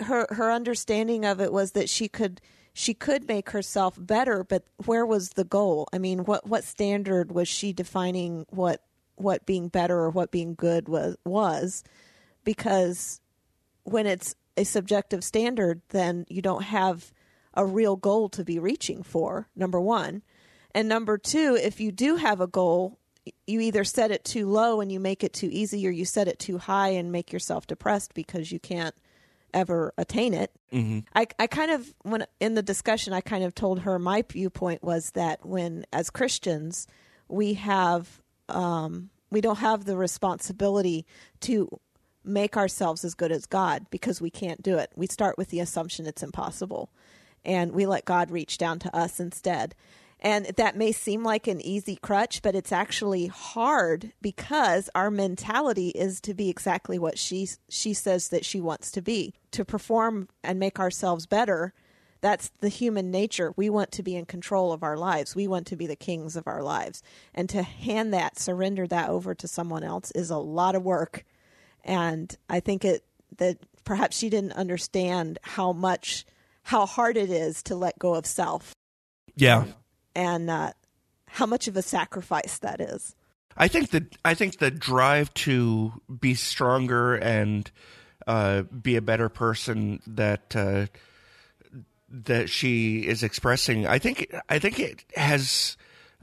her 0.00 0.26
her 0.30 0.50
understanding 0.50 1.24
of 1.24 1.40
it 1.40 1.52
was 1.52 1.70
that 1.72 1.88
she 1.88 2.08
could 2.08 2.40
she 2.72 2.94
could 2.94 3.28
make 3.28 3.50
herself 3.50 3.94
better, 3.96 4.42
but 4.42 4.64
where 4.84 5.06
was 5.06 5.30
the 5.30 5.44
goal? 5.44 5.88
I 5.92 5.98
mean, 5.98 6.24
what 6.24 6.44
what 6.44 6.64
standard 6.64 7.30
was 7.30 7.46
she 7.46 7.72
defining 7.72 8.44
what 8.50 8.82
what 9.14 9.46
being 9.46 9.68
better 9.68 9.98
or 10.00 10.10
what 10.10 10.32
being 10.32 10.56
good 10.56 10.88
was 10.88 11.16
was? 11.24 11.84
Because 12.42 13.20
when 13.84 14.04
it's 14.04 14.34
a 14.56 14.64
subjective 14.64 15.22
standard, 15.22 15.80
then 15.90 16.26
you 16.28 16.42
don't 16.42 16.64
have 16.64 17.12
a 17.54 17.64
real 17.64 17.94
goal 17.94 18.28
to 18.30 18.44
be 18.44 18.58
reaching 18.58 19.04
for. 19.04 19.48
Number 19.54 19.80
one, 19.80 20.22
and 20.74 20.88
number 20.88 21.18
two, 21.18 21.56
if 21.62 21.78
you 21.78 21.92
do 21.92 22.16
have 22.16 22.40
a 22.40 22.48
goal, 22.48 22.98
you 23.46 23.60
either 23.60 23.84
set 23.84 24.10
it 24.10 24.24
too 24.24 24.48
low 24.48 24.80
and 24.80 24.90
you 24.90 25.00
make 25.00 25.24
it 25.24 25.32
too 25.32 25.48
easy, 25.50 25.86
or 25.86 25.90
you 25.90 26.04
set 26.04 26.28
it 26.28 26.38
too 26.38 26.58
high 26.58 26.90
and 26.90 27.12
make 27.12 27.32
yourself 27.32 27.66
depressed 27.66 28.14
because 28.14 28.52
you 28.52 28.58
can't 28.58 28.94
ever 29.54 29.94
attain 29.96 30.34
it. 30.34 30.52
Mm-hmm. 30.72 31.00
I, 31.14 31.26
I 31.38 31.46
kind 31.46 31.70
of 31.70 31.94
when 32.02 32.26
in 32.40 32.54
the 32.54 32.62
discussion 32.62 33.12
I 33.12 33.20
kind 33.20 33.44
of 33.44 33.54
told 33.54 33.80
her 33.80 33.98
my 33.98 34.22
viewpoint 34.28 34.82
was 34.82 35.12
that 35.12 35.46
when 35.46 35.86
as 35.92 36.10
Christians 36.10 36.86
we 37.28 37.54
have 37.54 38.20
um, 38.48 39.10
we 39.30 39.40
don't 39.40 39.58
have 39.58 39.84
the 39.84 39.96
responsibility 39.96 41.06
to 41.40 41.68
make 42.22 42.56
ourselves 42.56 43.04
as 43.04 43.14
good 43.14 43.32
as 43.32 43.46
God 43.46 43.86
because 43.90 44.20
we 44.20 44.30
can't 44.30 44.62
do 44.62 44.76
it. 44.78 44.90
We 44.94 45.06
start 45.06 45.38
with 45.38 45.48
the 45.48 45.60
assumption 45.60 46.06
it's 46.06 46.22
impossible 46.22 46.90
and 47.44 47.72
we 47.72 47.86
let 47.86 48.04
God 48.04 48.30
reach 48.30 48.58
down 48.58 48.78
to 48.80 48.94
us 48.94 49.20
instead. 49.20 49.74
And 50.20 50.46
that 50.56 50.76
may 50.76 50.92
seem 50.92 51.22
like 51.22 51.46
an 51.46 51.60
easy 51.60 51.96
crutch, 51.96 52.40
but 52.40 52.54
it's 52.54 52.72
actually 52.72 53.26
hard 53.26 54.12
because 54.22 54.88
our 54.94 55.10
mentality 55.10 55.90
is 55.90 56.20
to 56.22 56.32
be 56.32 56.48
exactly 56.48 56.98
what 56.98 57.18
she 57.18 57.48
she 57.68 57.92
says 57.92 58.30
that 58.30 58.44
she 58.44 58.60
wants 58.60 58.90
to 58.92 59.02
be, 59.02 59.34
to 59.50 59.64
perform 59.64 60.28
and 60.42 60.58
make 60.58 60.80
ourselves 60.80 61.26
better. 61.26 61.74
That's 62.22 62.50
the 62.60 62.70
human 62.70 63.10
nature. 63.10 63.52
We 63.56 63.68
want 63.68 63.92
to 63.92 64.02
be 64.02 64.16
in 64.16 64.24
control 64.24 64.72
of 64.72 64.82
our 64.82 64.96
lives. 64.96 65.36
We 65.36 65.46
want 65.46 65.66
to 65.68 65.76
be 65.76 65.86
the 65.86 65.96
kings 65.96 66.34
of 66.34 66.46
our 66.46 66.62
lives. 66.62 67.02
And 67.34 67.48
to 67.50 67.62
hand 67.62 68.12
that, 68.14 68.38
surrender 68.38 68.86
that 68.86 69.10
over 69.10 69.34
to 69.34 69.46
someone 69.46 69.84
else 69.84 70.10
is 70.12 70.30
a 70.30 70.38
lot 70.38 70.74
of 70.74 70.82
work. 70.82 71.24
And 71.84 72.34
I 72.48 72.60
think 72.60 72.84
it 72.84 73.04
that 73.36 73.58
perhaps 73.84 74.16
she 74.16 74.30
didn't 74.30 74.52
understand 74.52 75.38
how 75.42 75.72
much 75.72 76.24
how 76.62 76.86
hard 76.86 77.16
it 77.16 77.30
is 77.30 77.62
to 77.64 77.76
let 77.76 77.98
go 77.98 78.14
of 78.14 78.26
self. 78.26 78.72
Yeah. 79.36 79.66
And 80.16 80.48
uh, 80.48 80.72
how 81.28 81.44
much 81.46 81.68
of 81.68 81.76
a 81.76 81.82
sacrifice 81.82 82.58
that 82.58 82.80
is. 82.80 83.14
I 83.56 83.68
think 83.68 83.90
the 83.90 84.06
I 84.24 84.34
think 84.34 84.58
the 84.58 84.70
drive 84.70 85.32
to 85.34 85.92
be 86.20 86.34
stronger 86.34 87.14
and 87.14 87.70
uh, 88.26 88.62
be 88.62 88.96
a 88.96 89.02
better 89.02 89.28
person 89.28 90.00
that 90.06 90.56
uh, 90.56 90.86
that 92.10 92.48
she 92.48 93.06
is 93.06 93.22
expressing. 93.22 93.86
I 93.86 93.98
think 93.98 94.34
I 94.48 94.58
think 94.58 94.78
it 94.80 95.04
has 95.14 95.76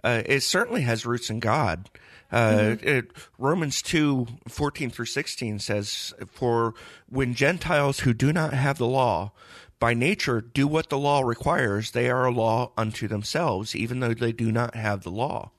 uh, 0.04 0.22
it 0.26 0.42
certainly 0.42 0.82
has 0.82 1.06
roots 1.06 1.30
in 1.30 1.40
God. 1.40 1.90
Uh, 2.32 2.78
it, 2.82 3.12
Romans 3.38 3.84
2, 3.84 4.26
14 4.48 4.90
through 4.90 5.06
16 5.06 5.60
says, 5.60 6.16
For 6.32 6.74
when 7.08 7.36
Gentiles 7.36 8.00
who 8.00 8.12
do 8.12 8.34
not 8.34 8.56
have 8.56 8.80
the 8.80 8.88
law, 8.88 9.34
by 9.80 9.94
nature 9.94 10.42
do 10.42 10.68
what 10.68 10.90
the 10.90 10.98
law 10.98 11.22
requires, 11.22 11.92
they 11.92 12.10
are 12.10 12.26
a 12.26 12.32
law 12.32 12.72
unto 12.78 13.08
themselves, 13.08 13.76
even 13.76 14.00
though 14.00 14.14
they 14.14 14.32
do 14.32 14.52
not 14.52 14.76
have 14.76 15.04
the 15.04 15.12
law. 15.12 15.52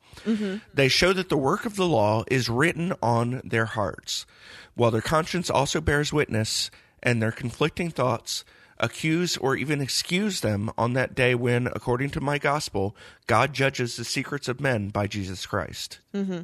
They 0.73 0.89
show 0.89 1.13
that 1.13 1.29
the 1.29 1.37
work 1.37 1.67
of 1.67 1.77
the 1.77 1.89
law 1.89 2.25
is 2.29 2.49
written 2.49 2.93
on 3.03 3.43
their 3.45 3.67
hearts, 3.67 4.27
while 4.75 4.93
their 4.93 5.01
conscience 5.01 5.51
also 5.51 5.81
bears 5.81 6.13
witness, 6.13 6.71
and 7.03 7.21
their 7.21 7.33
conflicting 7.33 7.91
thoughts 7.91 8.45
accuse 8.79 9.37
or 9.37 9.57
even 9.57 9.81
excuse 9.81 10.41
them 10.41 10.71
on 10.79 10.93
that 10.95 11.15
day 11.15 11.35
when, 11.35 11.67
according 11.67 12.11
to 12.11 12.21
my 12.21 12.39
gospel, 12.39 12.97
God 13.27 13.53
judges 13.53 13.97
the 13.97 14.05
secrets 14.05 14.49
of 14.49 14.61
men 14.61 14.89
by 14.89 15.07
Jesus 15.07 15.47
Christ. 15.47 16.01
Mm-hmm. 16.15 16.43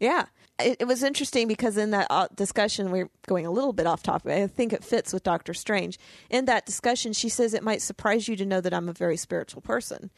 Yeah. 0.00 0.26
It, 0.58 0.78
it 0.80 0.84
was 0.86 1.02
interesting 1.02 1.48
because 1.48 1.76
in 1.76 1.90
that 1.90 2.06
uh, 2.10 2.28
discussion, 2.34 2.90
we're 2.90 3.10
going 3.26 3.46
a 3.46 3.50
little 3.50 3.72
bit 3.72 3.86
off 3.86 4.02
topic. 4.02 4.32
I 4.32 4.46
think 4.46 4.72
it 4.72 4.84
fits 4.84 5.12
with 5.12 5.22
Doctor 5.22 5.54
Strange. 5.54 5.98
In 6.30 6.44
that 6.46 6.66
discussion, 6.66 7.12
she 7.12 7.28
says 7.28 7.54
it 7.54 7.62
might 7.62 7.82
surprise 7.82 8.28
you 8.28 8.36
to 8.36 8.46
know 8.46 8.60
that 8.60 8.74
I'm 8.74 8.88
a 8.88 8.92
very 8.92 9.16
spiritual 9.16 9.62
person. 9.62 10.10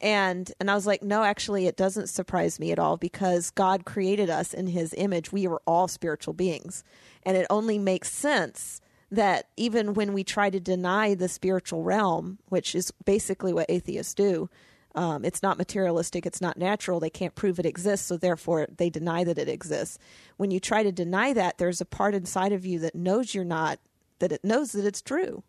And 0.00 0.50
and 0.58 0.70
I 0.70 0.74
was 0.74 0.86
like, 0.86 1.02
no, 1.02 1.22
actually, 1.24 1.66
it 1.66 1.76
doesn't 1.76 2.08
surprise 2.08 2.58
me 2.58 2.72
at 2.72 2.78
all 2.78 2.96
because 2.96 3.50
God 3.50 3.84
created 3.84 4.30
us 4.30 4.54
in 4.54 4.68
His 4.68 4.94
image. 4.96 5.30
We 5.30 5.46
are 5.46 5.60
all 5.66 5.88
spiritual 5.88 6.32
beings, 6.32 6.84
and 7.24 7.36
it 7.36 7.46
only 7.50 7.78
makes 7.78 8.10
sense 8.10 8.80
that 9.10 9.48
even 9.56 9.94
when 9.94 10.12
we 10.12 10.24
try 10.24 10.50
to 10.50 10.60
deny 10.60 11.14
the 11.14 11.28
spiritual 11.28 11.82
realm, 11.82 12.38
which 12.48 12.74
is 12.74 12.92
basically 13.04 13.52
what 13.52 13.66
atheists 13.68 14.14
do, 14.14 14.48
um, 14.94 15.24
it's 15.24 15.42
not 15.42 15.58
materialistic, 15.58 16.26
it's 16.26 16.40
not 16.40 16.58
natural, 16.58 17.00
they 17.00 17.10
can't 17.10 17.34
prove 17.34 17.58
it 17.58 17.66
exists, 17.66 18.06
so 18.06 18.16
therefore 18.16 18.66
they 18.76 18.90
deny 18.90 19.24
that 19.24 19.38
it 19.38 19.48
exists. 19.48 19.98
When 20.36 20.50
you 20.50 20.60
try 20.60 20.82
to 20.82 20.92
deny 20.92 21.32
that, 21.32 21.58
there's 21.58 21.80
a 21.80 21.84
part 21.84 22.14
inside 22.14 22.52
of 22.52 22.66
you 22.66 22.80
that 22.80 22.94
knows 22.94 23.34
you're 23.34 23.44
not, 23.44 23.78
that 24.18 24.32
it 24.32 24.44
knows 24.44 24.72
that 24.72 24.84
it's 24.84 25.02
true. 25.02 25.42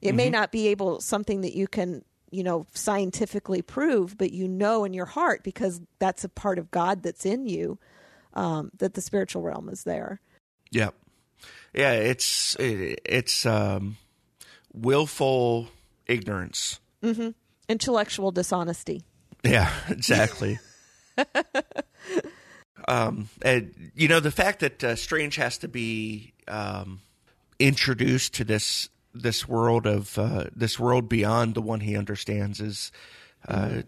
It 0.00 0.14
may 0.14 0.30
not 0.30 0.50
be 0.50 0.68
able 0.68 1.00
something 1.00 1.42
that 1.42 1.54
you 1.54 1.68
can, 1.68 2.04
you 2.30 2.42
know, 2.42 2.66
scientifically 2.72 3.60
prove, 3.60 4.16
but 4.16 4.32
you 4.32 4.48
know 4.48 4.84
in 4.84 4.94
your 4.94 5.04
heart 5.04 5.42
because 5.44 5.80
that's 5.98 6.24
a 6.24 6.28
part 6.28 6.58
of 6.58 6.70
God 6.70 7.02
that's 7.02 7.26
in 7.26 7.46
you 7.46 7.78
um, 8.34 8.70
that 8.78 8.94
the 8.94 9.00
spiritual 9.00 9.42
realm 9.42 9.68
is 9.68 9.84
there. 9.84 10.20
Yeah, 10.70 10.90
yeah. 11.74 11.92
It's 11.92 12.56
it, 12.56 13.00
it's 13.04 13.44
um, 13.44 13.98
willful 14.72 15.68
ignorance. 16.06 16.80
Intellectual 17.70 18.32
dishonesty. 18.32 19.04
Yeah, 19.44 19.70
exactly. 19.88 20.58
um, 22.88 23.28
and, 23.42 23.92
you 23.94 24.08
know 24.08 24.18
the 24.18 24.32
fact 24.32 24.60
that 24.60 24.82
uh, 24.82 24.96
Strange 24.96 25.36
has 25.36 25.58
to 25.58 25.68
be 25.68 26.32
um, 26.48 27.00
introduced 27.60 28.34
to 28.34 28.44
this 28.44 28.88
this 29.14 29.46
world 29.46 29.86
of 29.86 30.18
uh, 30.18 30.46
this 30.54 30.80
world 30.80 31.08
beyond 31.08 31.54
the 31.54 31.62
one 31.62 31.80
he 31.80 31.96
understands 31.96 32.60
is 32.60 32.90
uh, 33.48 33.82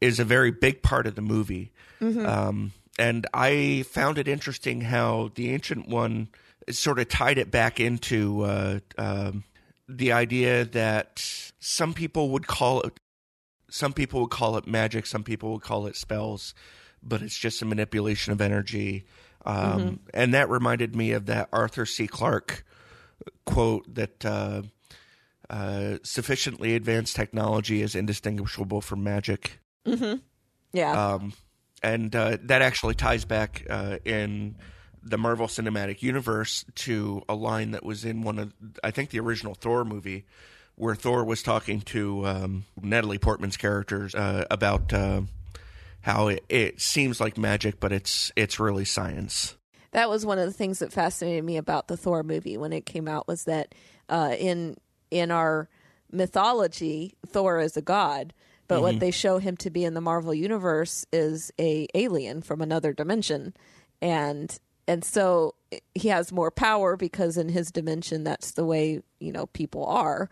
is 0.00 0.18
a 0.18 0.24
very 0.24 0.50
big 0.50 0.82
part 0.82 1.06
of 1.06 1.14
the 1.14 1.22
movie. 1.22 1.72
Um, 2.00 2.72
and 2.98 3.28
I 3.32 3.84
found 3.88 4.18
it 4.18 4.26
interesting 4.26 4.80
how 4.80 5.30
the 5.36 5.50
ancient 5.50 5.88
one 5.88 6.28
sort 6.68 6.98
of 6.98 7.08
tied 7.08 7.38
it 7.38 7.50
back 7.50 7.78
into 7.78 8.42
uh, 8.42 8.80
um, 8.98 9.44
the 9.88 10.12
idea 10.12 10.64
that 10.64 11.24
some 11.58 11.94
people 11.94 12.30
would 12.30 12.46
call 12.46 12.80
it 12.82 12.92
some 13.70 13.92
people 13.94 14.20
would 14.20 14.30
call 14.30 14.58
it 14.58 14.66
magic, 14.66 15.06
some 15.06 15.24
people 15.24 15.52
would 15.52 15.62
call 15.62 15.86
it 15.86 15.96
spells, 15.96 16.54
but 17.02 17.22
it's 17.22 17.38
just 17.38 17.62
a 17.62 17.64
manipulation 17.64 18.32
of 18.32 18.40
energy. 18.40 19.06
Um, 19.46 20.00
And 20.12 20.34
that 20.34 20.50
reminded 20.50 20.94
me 20.94 21.12
of 21.12 21.26
that 21.26 21.48
Arthur 21.52 21.86
C. 21.86 22.06
Clarke 22.06 22.64
quote 23.46 23.94
that 23.94 24.24
uh, 24.26 24.62
uh, 25.48 25.96
sufficiently 26.02 26.74
advanced 26.74 27.16
technology 27.16 27.80
is 27.80 27.94
indistinguishable 27.94 28.82
from 28.82 29.02
magic. 29.02 29.60
Yeah. 30.72 31.14
Um, 31.14 31.32
and 31.82 32.14
uh, 32.14 32.36
that 32.42 32.62
actually 32.62 32.94
ties 32.94 33.24
back 33.24 33.64
uh, 33.68 33.98
in 34.04 34.56
the 35.02 35.18
Marvel 35.18 35.46
Cinematic 35.46 36.02
Universe 36.02 36.64
to 36.76 37.22
a 37.28 37.34
line 37.34 37.72
that 37.72 37.84
was 37.84 38.04
in 38.04 38.22
one 38.22 38.38
of, 38.38 38.52
I 38.84 38.90
think, 38.90 39.10
the 39.10 39.20
original 39.20 39.54
Thor 39.54 39.84
movie, 39.84 40.24
where 40.76 40.94
Thor 40.94 41.24
was 41.24 41.42
talking 41.42 41.80
to 41.82 42.26
um, 42.26 42.64
Natalie 42.80 43.18
Portman's 43.18 43.56
characters 43.56 44.14
uh, 44.14 44.46
about 44.50 44.92
uh, 44.92 45.22
how 46.02 46.28
it, 46.28 46.44
it 46.48 46.80
seems 46.80 47.20
like 47.20 47.36
magic, 47.36 47.80
but 47.80 47.92
it's 47.92 48.32
it's 48.36 48.58
really 48.58 48.84
science. 48.84 49.56
that 49.92 50.08
was 50.08 50.24
one 50.24 50.38
of 50.38 50.46
the 50.46 50.52
things 50.52 50.78
that 50.78 50.92
fascinated 50.92 51.44
me 51.44 51.56
about 51.56 51.88
the 51.88 51.96
Thor 51.96 52.22
movie 52.22 52.56
when 52.56 52.72
it 52.72 52.86
came 52.86 53.06
out 53.06 53.28
was 53.28 53.44
that 53.44 53.74
uh, 54.08 54.34
in 54.38 54.76
in 55.10 55.30
our 55.30 55.68
mythology, 56.10 57.14
Thor 57.26 57.60
is 57.60 57.76
a 57.76 57.82
god, 57.82 58.32
but 58.68 58.80
what 58.80 59.00
they 59.00 59.10
show 59.10 59.38
him 59.38 59.56
to 59.58 59.70
be 59.70 59.84
in 59.84 59.94
the 59.94 60.00
Marvel 60.00 60.32
universe 60.32 61.04
is 61.12 61.52
a 61.60 61.86
alien 61.94 62.40
from 62.40 62.62
another 62.62 62.92
dimension, 62.94 63.54
and 64.00 64.58
and 64.92 65.02
so 65.04 65.54
he 65.94 66.08
has 66.08 66.30
more 66.32 66.50
power 66.50 66.96
because 66.98 67.38
in 67.38 67.48
his 67.48 67.70
dimension 67.72 68.24
that's 68.24 68.52
the 68.52 68.64
way 68.64 69.00
you 69.20 69.32
know 69.32 69.46
people 69.46 69.86
are. 69.86 70.28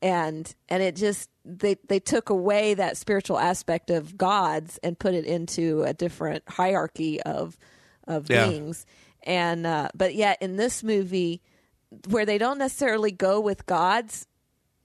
And 0.00 0.54
and 0.68 0.80
it 0.80 0.94
just 0.94 1.28
they 1.44 1.76
they 1.88 1.98
took 1.98 2.30
away 2.30 2.74
that 2.74 2.96
spiritual 2.96 3.38
aspect 3.38 3.90
of 3.90 4.16
gods 4.16 4.78
and 4.84 4.96
put 4.96 5.14
it 5.14 5.24
into 5.24 5.82
a 5.82 5.92
different 5.92 6.44
hierarchy 6.48 7.20
of 7.22 7.58
of 8.06 8.28
Yeah. 8.28 8.46
beings. 8.50 8.86
And 9.24 9.66
uh 9.66 9.88
but 9.92 10.14
yet 10.14 10.38
in 10.40 10.54
this 10.56 10.84
movie 10.84 11.42
where 12.08 12.26
they 12.26 12.38
don't 12.38 12.58
necessarily 12.58 13.10
go 13.10 13.40
with 13.40 13.66
gods 13.66 14.26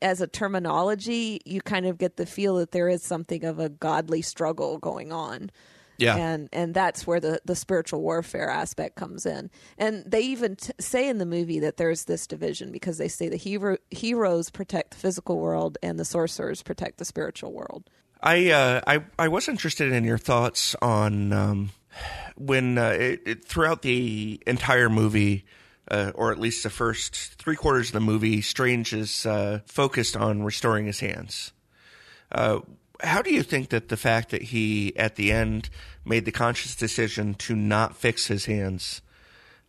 as 0.02 0.20
a 0.20 0.28
terminology 0.28 1.42
you 1.46 1.62
kind 1.62 1.86
of 1.86 2.00
get 2.00 2.18
the 2.18 2.26
feel 2.26 2.56
that 2.56 2.72
there 2.72 2.90
is 2.90 3.04
something 3.04 3.44
of 3.44 3.60
a 3.60 3.70
godly 3.70 4.24
struggle 4.24 4.80
going 4.80 5.12
on 5.12 5.52
Yeah, 6.02 6.16
and 6.16 6.50
and 6.52 6.74
that's 6.74 7.06
where 7.06 7.20
the 7.20 7.42
the 7.46 7.56
spiritual 7.56 8.02
warfare 8.02 8.50
aspect 8.50 8.96
comes 8.96 9.26
in. 9.26 9.50
And 9.78 10.04
they 10.06 10.22
even 10.22 10.56
t- 10.56 10.74
say 10.80 11.08
in 11.08 11.18
the 11.18 11.26
movie 11.26 11.60
that 11.60 11.78
there's 11.78 12.06
this 12.06 12.28
division 12.28 12.72
because 12.72 12.98
they 12.98 13.08
say 13.08 13.30
the 13.30 13.38
hero 13.38 13.78
heroes 13.90 14.50
protect 14.50 14.92
the 14.92 14.98
physical 14.98 15.38
world 15.38 15.78
and 15.84 16.00
the 16.00 16.06
sorcerers 16.06 16.64
protect 16.64 16.98
the 16.98 17.06
spiritual 17.06 17.54
world. 17.54 17.90
I 18.22 18.52
uh, 18.52 18.82
I 18.86 19.04
I 19.18 19.28
was 19.28 19.48
interested 19.48 19.92
in 19.92 20.04
your 20.04 20.18
thoughts 20.18 20.76
on 20.82 21.34
um, 21.34 21.72
when 22.36 22.78
uh, 22.78 22.90
it, 22.90 23.22
it, 23.26 23.46
throughout 23.46 23.82
the 23.82 24.42
entire 24.46 24.90
movie, 24.90 25.46
uh, 25.90 26.12
or 26.16 26.32
at 26.32 26.40
least 26.40 26.64
the 26.64 26.70
first 26.70 27.16
three 27.16 27.56
quarters 27.56 27.90
of 27.90 27.94
the 27.94 28.00
movie, 28.00 28.42
Strange 28.42 28.94
is 28.94 29.26
uh, 29.26 29.60
focused 29.66 30.16
on 30.16 30.44
restoring 30.44 30.86
his 30.86 31.00
hands. 31.00 31.52
Uh, 32.32 32.60
how 33.04 33.22
do 33.22 33.34
you 33.34 33.42
think 33.44 33.70
that 33.70 33.90
the 33.90 33.98
fact 33.98 34.30
that 34.30 34.42
he 34.44 34.96
at 34.98 35.16
the 35.16 35.32
end 35.32 35.70
made 36.06 36.26
the 36.26 36.32
conscious 36.32 36.76
decision 36.76 37.34
to 37.36 37.56
not 37.56 37.96
fix 37.96 38.28
his 38.28 38.46
hands, 38.46 39.02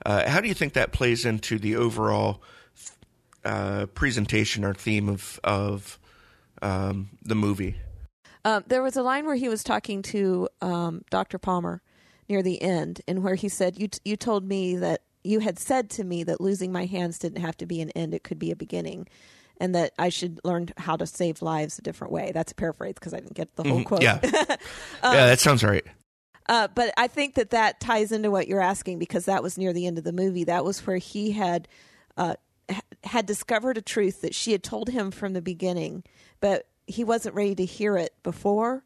uh, 0.04 0.28
how 0.28 0.40
do 0.40 0.48
you 0.48 0.54
think 0.54 0.72
that 0.72 0.92
plays 0.92 1.24
into 1.24 1.58
the 1.58 1.76
overall 1.76 2.42
uh, 3.44 3.86
presentation 3.86 4.64
or 4.64 4.74
theme 4.74 5.08
of 5.08 5.40
of 5.44 5.98
um, 6.60 7.10
the 7.22 7.34
movie? 7.34 7.76
Um, 8.44 8.64
there 8.66 8.82
was 8.82 8.96
a 8.96 9.02
line 9.02 9.26
where 9.26 9.36
he 9.36 9.48
was 9.48 9.62
talking 9.62 10.02
to 10.02 10.48
um, 10.60 11.02
Dr. 11.10 11.38
Palmer 11.38 11.82
near 12.28 12.42
the 12.42 12.60
end, 12.60 13.00
and 13.06 13.22
where 13.22 13.34
he 13.36 13.48
said, 13.48 13.78
"You 13.78 13.88
t- 13.88 14.00
you 14.04 14.16
told 14.16 14.44
me 14.44 14.76
that 14.76 15.02
you 15.22 15.38
had 15.40 15.58
said 15.58 15.90
to 15.90 16.04
me 16.04 16.24
that 16.24 16.40
losing 16.40 16.72
my 16.72 16.86
hands 16.86 17.18
didn't 17.18 17.40
have 17.40 17.56
to 17.58 17.66
be 17.66 17.80
an 17.80 17.90
end; 17.90 18.14
it 18.14 18.24
could 18.24 18.38
be 18.38 18.50
a 18.50 18.56
beginning." 18.56 19.08
And 19.58 19.76
that 19.76 19.92
I 19.96 20.08
should 20.08 20.40
learn 20.42 20.70
how 20.76 20.96
to 20.96 21.06
save 21.06 21.40
lives 21.40 21.78
a 21.78 21.82
different 21.82 22.12
way. 22.12 22.32
That's 22.34 22.50
a 22.50 22.54
paraphrase 22.54 22.94
because 22.94 23.14
I 23.14 23.18
didn't 23.20 23.34
get 23.34 23.54
the 23.54 23.62
whole 23.62 23.78
Mhm, 23.78 23.84
quote. 23.84 24.02
Yeah, 24.02 24.18
yeah, 25.04 25.26
that 25.26 25.38
sounds 25.38 25.62
right. 25.62 25.84
Uh, 26.48 26.68
but 26.74 26.92
I 26.96 27.06
think 27.06 27.34
that 27.34 27.50
that 27.50 27.80
ties 27.80 28.12
into 28.12 28.30
what 28.30 28.48
you're 28.48 28.60
asking 28.60 28.98
because 28.98 29.26
that 29.26 29.42
was 29.42 29.56
near 29.56 29.72
the 29.72 29.86
end 29.86 29.98
of 29.98 30.04
the 30.04 30.12
movie. 30.12 30.44
That 30.44 30.64
was 30.64 30.84
where 30.86 30.96
he 30.96 31.32
had 31.32 31.68
uh, 32.16 32.34
had 33.04 33.26
discovered 33.26 33.78
a 33.78 33.82
truth 33.82 34.20
that 34.22 34.34
she 34.34 34.52
had 34.52 34.62
told 34.62 34.88
him 34.88 35.10
from 35.10 35.32
the 35.32 35.42
beginning, 35.42 36.04
but 36.40 36.66
he 36.86 37.04
wasn't 37.04 37.34
ready 37.34 37.54
to 37.54 37.64
hear 37.64 37.96
it 37.96 38.14
before. 38.22 38.84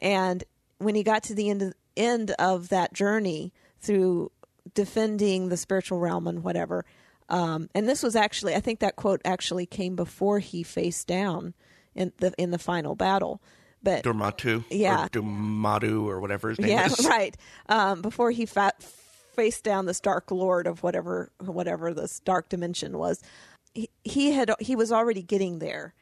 And 0.00 0.44
when 0.78 0.94
he 0.94 1.02
got 1.02 1.22
to 1.24 1.34
the 1.34 1.50
end 1.50 1.62
of, 1.62 1.74
end 1.96 2.30
of 2.38 2.68
that 2.68 2.92
journey 2.92 3.52
through 3.80 4.30
defending 4.74 5.48
the 5.48 5.56
spiritual 5.56 5.98
realm 5.98 6.26
and 6.26 6.42
whatever, 6.42 6.84
um, 7.28 7.68
and 7.74 7.88
this 7.88 8.02
was 8.02 8.14
actually, 8.14 8.54
I 8.54 8.60
think 8.60 8.80
that 8.80 8.96
quote 8.96 9.20
actually 9.24 9.66
came 9.66 9.96
before 9.96 10.38
he 10.38 10.62
faced 10.62 11.06
down 11.06 11.54
in 11.94 12.12
the 12.18 12.32
in 12.38 12.50
the 12.50 12.58
final 12.58 12.94
battle. 12.94 13.40
But 13.86 14.02
Dormatu, 14.04 14.64
Yeah. 14.68 15.04
or 15.04 15.08
Dormadu, 15.08 16.06
or 16.06 16.20
whatever 16.20 16.48
his 16.50 16.58
name 16.58 16.70
yeah, 16.70 16.86
is. 16.86 17.06
right. 17.08 17.36
Um, 17.68 18.02
before 18.02 18.32
he 18.32 18.44
fa- 18.44 18.72
faced 18.80 19.62
down 19.62 19.86
this 19.86 20.00
dark 20.00 20.30
lord 20.30 20.66
of 20.66 20.82
whatever 20.82 21.30
whatever 21.40 21.94
this 21.94 22.18
dark 22.20 22.48
dimension 22.48 22.98
was, 22.98 23.22
he, 23.74 23.88
he 24.02 24.32
had 24.32 24.50
he 24.58 24.74
was 24.74 24.90
already 24.90 25.22
getting 25.22 25.60
there, 25.60 25.94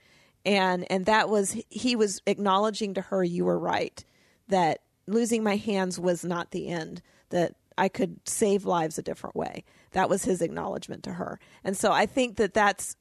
and 0.47 0.91
and 0.91 1.05
that 1.07 1.29
was 1.29 1.57
he 1.69 1.95
was 1.95 2.23
acknowledging 2.27 2.95
to 2.95 3.03
her, 3.03 3.23
"You 3.23 3.45
were 3.45 3.59
right. 3.59 4.03
That 4.49 4.81
losing 5.07 5.43
my 5.43 5.57
hands 5.57 6.01
was 6.01 6.25
not 6.25 6.51
the 6.53 6.69
end. 6.69 7.03
That 7.29 7.55
I 7.77 7.89
could 7.89 8.21
save 8.27 8.65
lives 8.65 8.97
a 8.99 9.03
different 9.03 9.37
way." 9.37 9.65
That 9.93 10.09
was 10.09 10.25
his 10.25 10.41
acknowledgement 10.41 11.03
to 11.05 11.13
her, 11.13 11.39
and 11.63 11.77
so 11.77 11.93
I 11.93 12.07
think 12.07 12.37
that 12.37 12.55
that's 12.55 12.97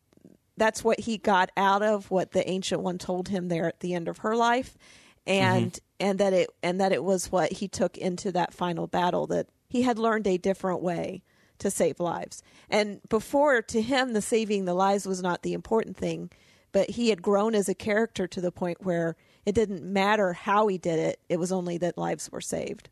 that's 0.58 0.84
what 0.84 1.00
he 1.02 1.18
got 1.18 1.52
out 1.58 1.82
of 1.82 2.12
what 2.12 2.32
the 2.32 2.48
ancient 2.50 2.82
one 2.82 2.98
told 2.98 3.30
him 3.30 3.48
there 3.48 3.68
at 3.68 3.80
the 3.80 3.94
end 3.94 4.08
of 4.08 4.20
her 4.20 4.36
life. 4.36 4.78
And 5.26 5.80
and 6.00 6.20
that 6.20 6.34
it 6.34 6.50
and 6.62 6.82
that 6.82 6.92
it 6.92 7.04
was 7.04 7.32
what 7.32 7.54
he 7.54 7.68
took 7.68 7.98
into 7.98 8.32
that 8.34 8.54
final 8.54 8.88
battle 8.88 9.26
that 9.28 9.48
he 9.70 9.84
had 9.84 9.98
learned 9.98 10.28
a 10.28 10.38
different 10.38 10.82
way 10.82 11.24
to 11.60 11.72
save 11.72 12.00
lives. 12.02 12.44
And 12.70 13.00
before 13.08 13.62
to 13.62 13.82
him 13.82 14.12
the 14.12 14.22
saving 14.22 14.66
the 14.66 14.74
lives 14.74 15.08
was 15.08 15.22
not 15.22 15.44
the 15.44 15.54
important 15.54 15.96
thing 15.96 16.30
but 16.74 16.90
he 16.90 17.10
had 17.10 17.22
grown 17.22 17.56
as 17.56 17.70
a 17.70 17.76
character 17.76 18.28
to 18.28 18.42
the 18.42 18.52
point 18.52 18.84
where 18.84 19.16
it 19.46 19.56
didn't 19.56 19.84
matter 19.84 20.34
how 20.34 20.68
he 20.68 20.78
did 20.78 21.00
it 21.00 21.20
it 21.30 21.40
was 21.40 21.54
only 21.54 21.78
that 21.78 21.98
lives 21.98 22.30
were 22.30 22.42
saved. 22.42 22.90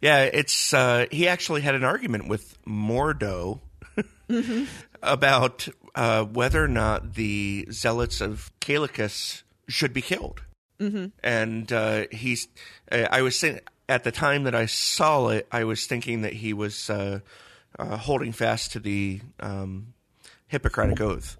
Yeah, 0.00 0.22
it's 0.22 0.72
uh, 0.72 1.06
he 1.10 1.28
actually 1.28 1.60
had 1.60 1.74
an 1.74 1.84
argument 1.84 2.28
with 2.28 2.56
Mordo 2.64 3.60
about 5.02 5.68
uh, 5.94 6.24
whether 6.24 6.64
or 6.64 6.68
not 6.68 7.14
the 7.14 7.66
zealots 7.70 8.20
of 8.20 8.50
Calicus 8.60 9.42
should 9.68 9.92
be 9.92 10.02
killed. 10.02 10.42
Mm-hmm. 10.80 11.06
And 11.22 11.72
uh, 11.72 12.04
he's, 12.10 12.48
uh, 12.90 13.06
I 13.10 13.22
was 13.22 13.38
saying 13.38 13.60
at 13.88 14.04
the 14.04 14.12
time 14.12 14.44
that 14.44 14.54
I 14.54 14.66
saw 14.66 15.28
it, 15.28 15.46
I 15.50 15.64
was 15.64 15.86
thinking 15.86 16.22
that 16.22 16.32
he 16.32 16.52
was 16.52 16.88
uh, 16.88 17.20
uh, 17.78 17.96
holding 17.96 18.32
fast 18.32 18.72
to 18.72 18.80
the 18.80 19.20
um, 19.40 19.94
Hippocratic 20.46 21.00
oath. 21.00 21.36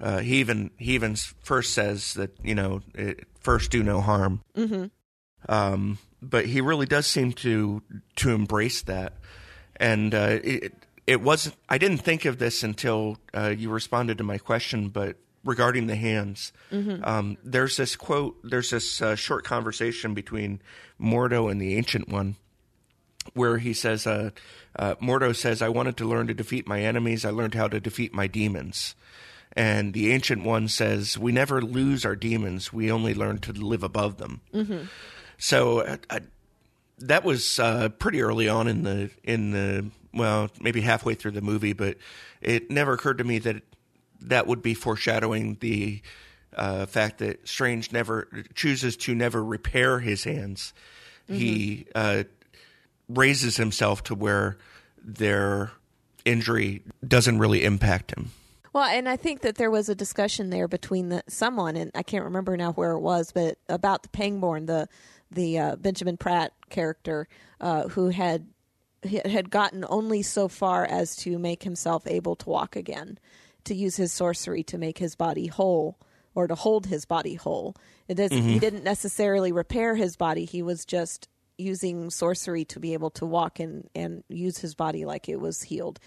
Uh, 0.00 0.18
he 0.18 0.36
even 0.36 0.70
he 0.78 0.94
even 0.94 1.14
first 1.42 1.74
says 1.74 2.14
that 2.14 2.30
you 2.42 2.54
know 2.54 2.80
it, 2.94 3.26
first 3.38 3.70
do 3.70 3.82
no 3.82 4.00
harm. 4.00 4.42
Um, 5.48 5.98
but 6.22 6.46
he 6.46 6.60
really 6.60 6.86
does 6.86 7.06
seem 7.06 7.32
to 7.34 7.82
to 8.16 8.30
embrace 8.30 8.82
that, 8.82 9.12
and 9.76 10.14
uh, 10.14 10.38
it 10.42 10.74
it 11.06 11.20
wasn't. 11.20 11.56
I 11.68 11.78
didn't 11.78 11.98
think 11.98 12.24
of 12.24 12.38
this 12.38 12.62
until 12.62 13.18
uh, 13.34 13.54
you 13.56 13.70
responded 13.70 14.18
to 14.18 14.24
my 14.24 14.38
question, 14.38 14.88
but 14.88 15.16
regarding 15.44 15.86
the 15.86 15.96
hands, 15.96 16.52
um, 17.04 17.36
there's 17.42 17.76
this 17.76 17.96
quote. 17.96 18.36
There's 18.44 18.70
this 18.70 19.00
uh, 19.02 19.16
short 19.16 19.44
conversation 19.44 20.14
between 20.14 20.60
Mordo 21.00 21.50
and 21.50 21.60
the 21.60 21.76
Ancient 21.76 22.08
One, 22.08 22.36
where 23.34 23.58
he 23.58 23.72
says, 23.72 24.06
uh, 24.06 24.30
uh, 24.76 24.94
Mordo 24.96 25.34
says, 25.34 25.62
I 25.62 25.68
wanted 25.68 25.96
to 25.98 26.08
learn 26.08 26.26
to 26.28 26.34
defeat 26.34 26.68
my 26.68 26.80
enemies. 26.82 27.24
I 27.24 27.30
learned 27.30 27.54
how 27.54 27.68
to 27.68 27.80
defeat 27.80 28.14
my 28.14 28.26
demons. 28.26 28.94
And 29.54 29.94
the 29.94 30.12
Ancient 30.12 30.44
One 30.44 30.68
says, 30.68 31.18
We 31.18 31.32
never 31.32 31.60
lose 31.60 32.04
our 32.04 32.14
demons. 32.14 32.72
We 32.72 32.90
only 32.92 33.14
learn 33.14 33.38
to 33.38 33.52
live 33.52 33.82
above 33.82 34.18
them. 34.18 34.42
So 35.38 35.80
uh, 35.80 35.96
I, 36.08 36.20
that 37.00 37.24
was 37.24 37.58
uh, 37.58 37.88
pretty 37.88 38.22
early 38.22 38.48
on 38.48 38.68
in 38.68 38.82
the 38.82 39.10
in 39.24 39.50
the 39.50 39.90
well, 40.12 40.50
maybe 40.60 40.80
halfway 40.80 41.14
through 41.14 41.32
the 41.32 41.40
movie, 41.40 41.72
but 41.72 41.96
it 42.40 42.70
never 42.70 42.92
occurred 42.92 43.18
to 43.18 43.24
me 43.24 43.38
that 43.38 43.62
that 44.22 44.46
would 44.46 44.62
be 44.62 44.74
foreshadowing 44.74 45.56
the 45.60 46.02
uh, 46.56 46.86
fact 46.86 47.18
that 47.18 47.46
Strange 47.46 47.92
never 47.92 48.28
chooses 48.54 48.96
to 48.96 49.14
never 49.14 49.42
repair 49.42 50.00
his 50.00 50.24
hands. 50.24 50.72
He 51.28 51.86
uh, 51.94 52.24
raises 53.08 53.56
himself 53.56 54.02
to 54.04 54.16
where 54.16 54.58
their 55.00 55.70
injury 56.24 56.82
doesn't 57.06 57.38
really 57.38 57.64
impact 57.64 58.10
him. 58.10 58.32
Well, 58.72 58.84
and 58.84 59.08
I 59.08 59.16
think 59.16 59.42
that 59.42 59.54
there 59.54 59.70
was 59.70 59.88
a 59.88 59.94
discussion 59.94 60.50
there 60.50 60.66
between 60.66 61.08
the, 61.08 61.22
someone, 61.28 61.76
and 61.76 61.92
I 61.94 62.02
can't 62.02 62.24
remember 62.24 62.56
now 62.56 62.72
where 62.72 62.92
it 62.92 63.00
was, 63.00 63.30
but 63.30 63.58
about 63.68 64.02
the 64.02 64.08
Pangborn, 64.08 64.66
the 64.66 64.88
the 65.30 65.58
uh, 65.58 65.76
Benjamin 65.76 66.16
Bratt 66.16 66.50
character, 66.68 67.28
uh, 67.60 67.88
who 67.88 68.08
had 68.08 68.46
had 69.24 69.50
gotten 69.50 69.84
only 69.88 70.20
so 70.20 70.46
far 70.46 70.84
as 70.84 71.16
to 71.16 71.38
make 71.38 71.62
himself 71.62 72.06
able 72.06 72.36
to 72.36 72.50
walk 72.50 72.76
again, 72.76 73.18
to 73.64 73.74
use 73.74 73.96
his 73.96 74.12
sorcery 74.12 74.62
to 74.64 74.76
make 74.76 74.98
his 74.98 75.14
body 75.14 75.46
whole 75.46 75.98
or 76.34 76.46
to 76.46 76.54
hold 76.54 76.86
his 76.86 77.06
body 77.06 77.34
whole. 77.34 77.74
It 78.08 78.14
does, 78.14 78.30
He 78.30 78.58
didn't 78.58 78.84
necessarily 78.84 79.52
repair 79.52 79.94
his 79.96 80.16
body; 80.16 80.44
he 80.44 80.62
was 80.62 80.84
just 80.84 81.28
using 81.60 82.10
sorcery 82.10 82.64
to 82.66 82.80
be 82.80 82.94
able 82.94 83.10
to 83.10 83.26
walk 83.26 83.60
and 83.60 83.88
and 83.94 84.24
use 84.28 84.58
his 84.58 84.74
body 84.74 85.04
like 85.04 85.28
it 85.28 85.40
was 85.40 85.62
healed. 85.62 86.00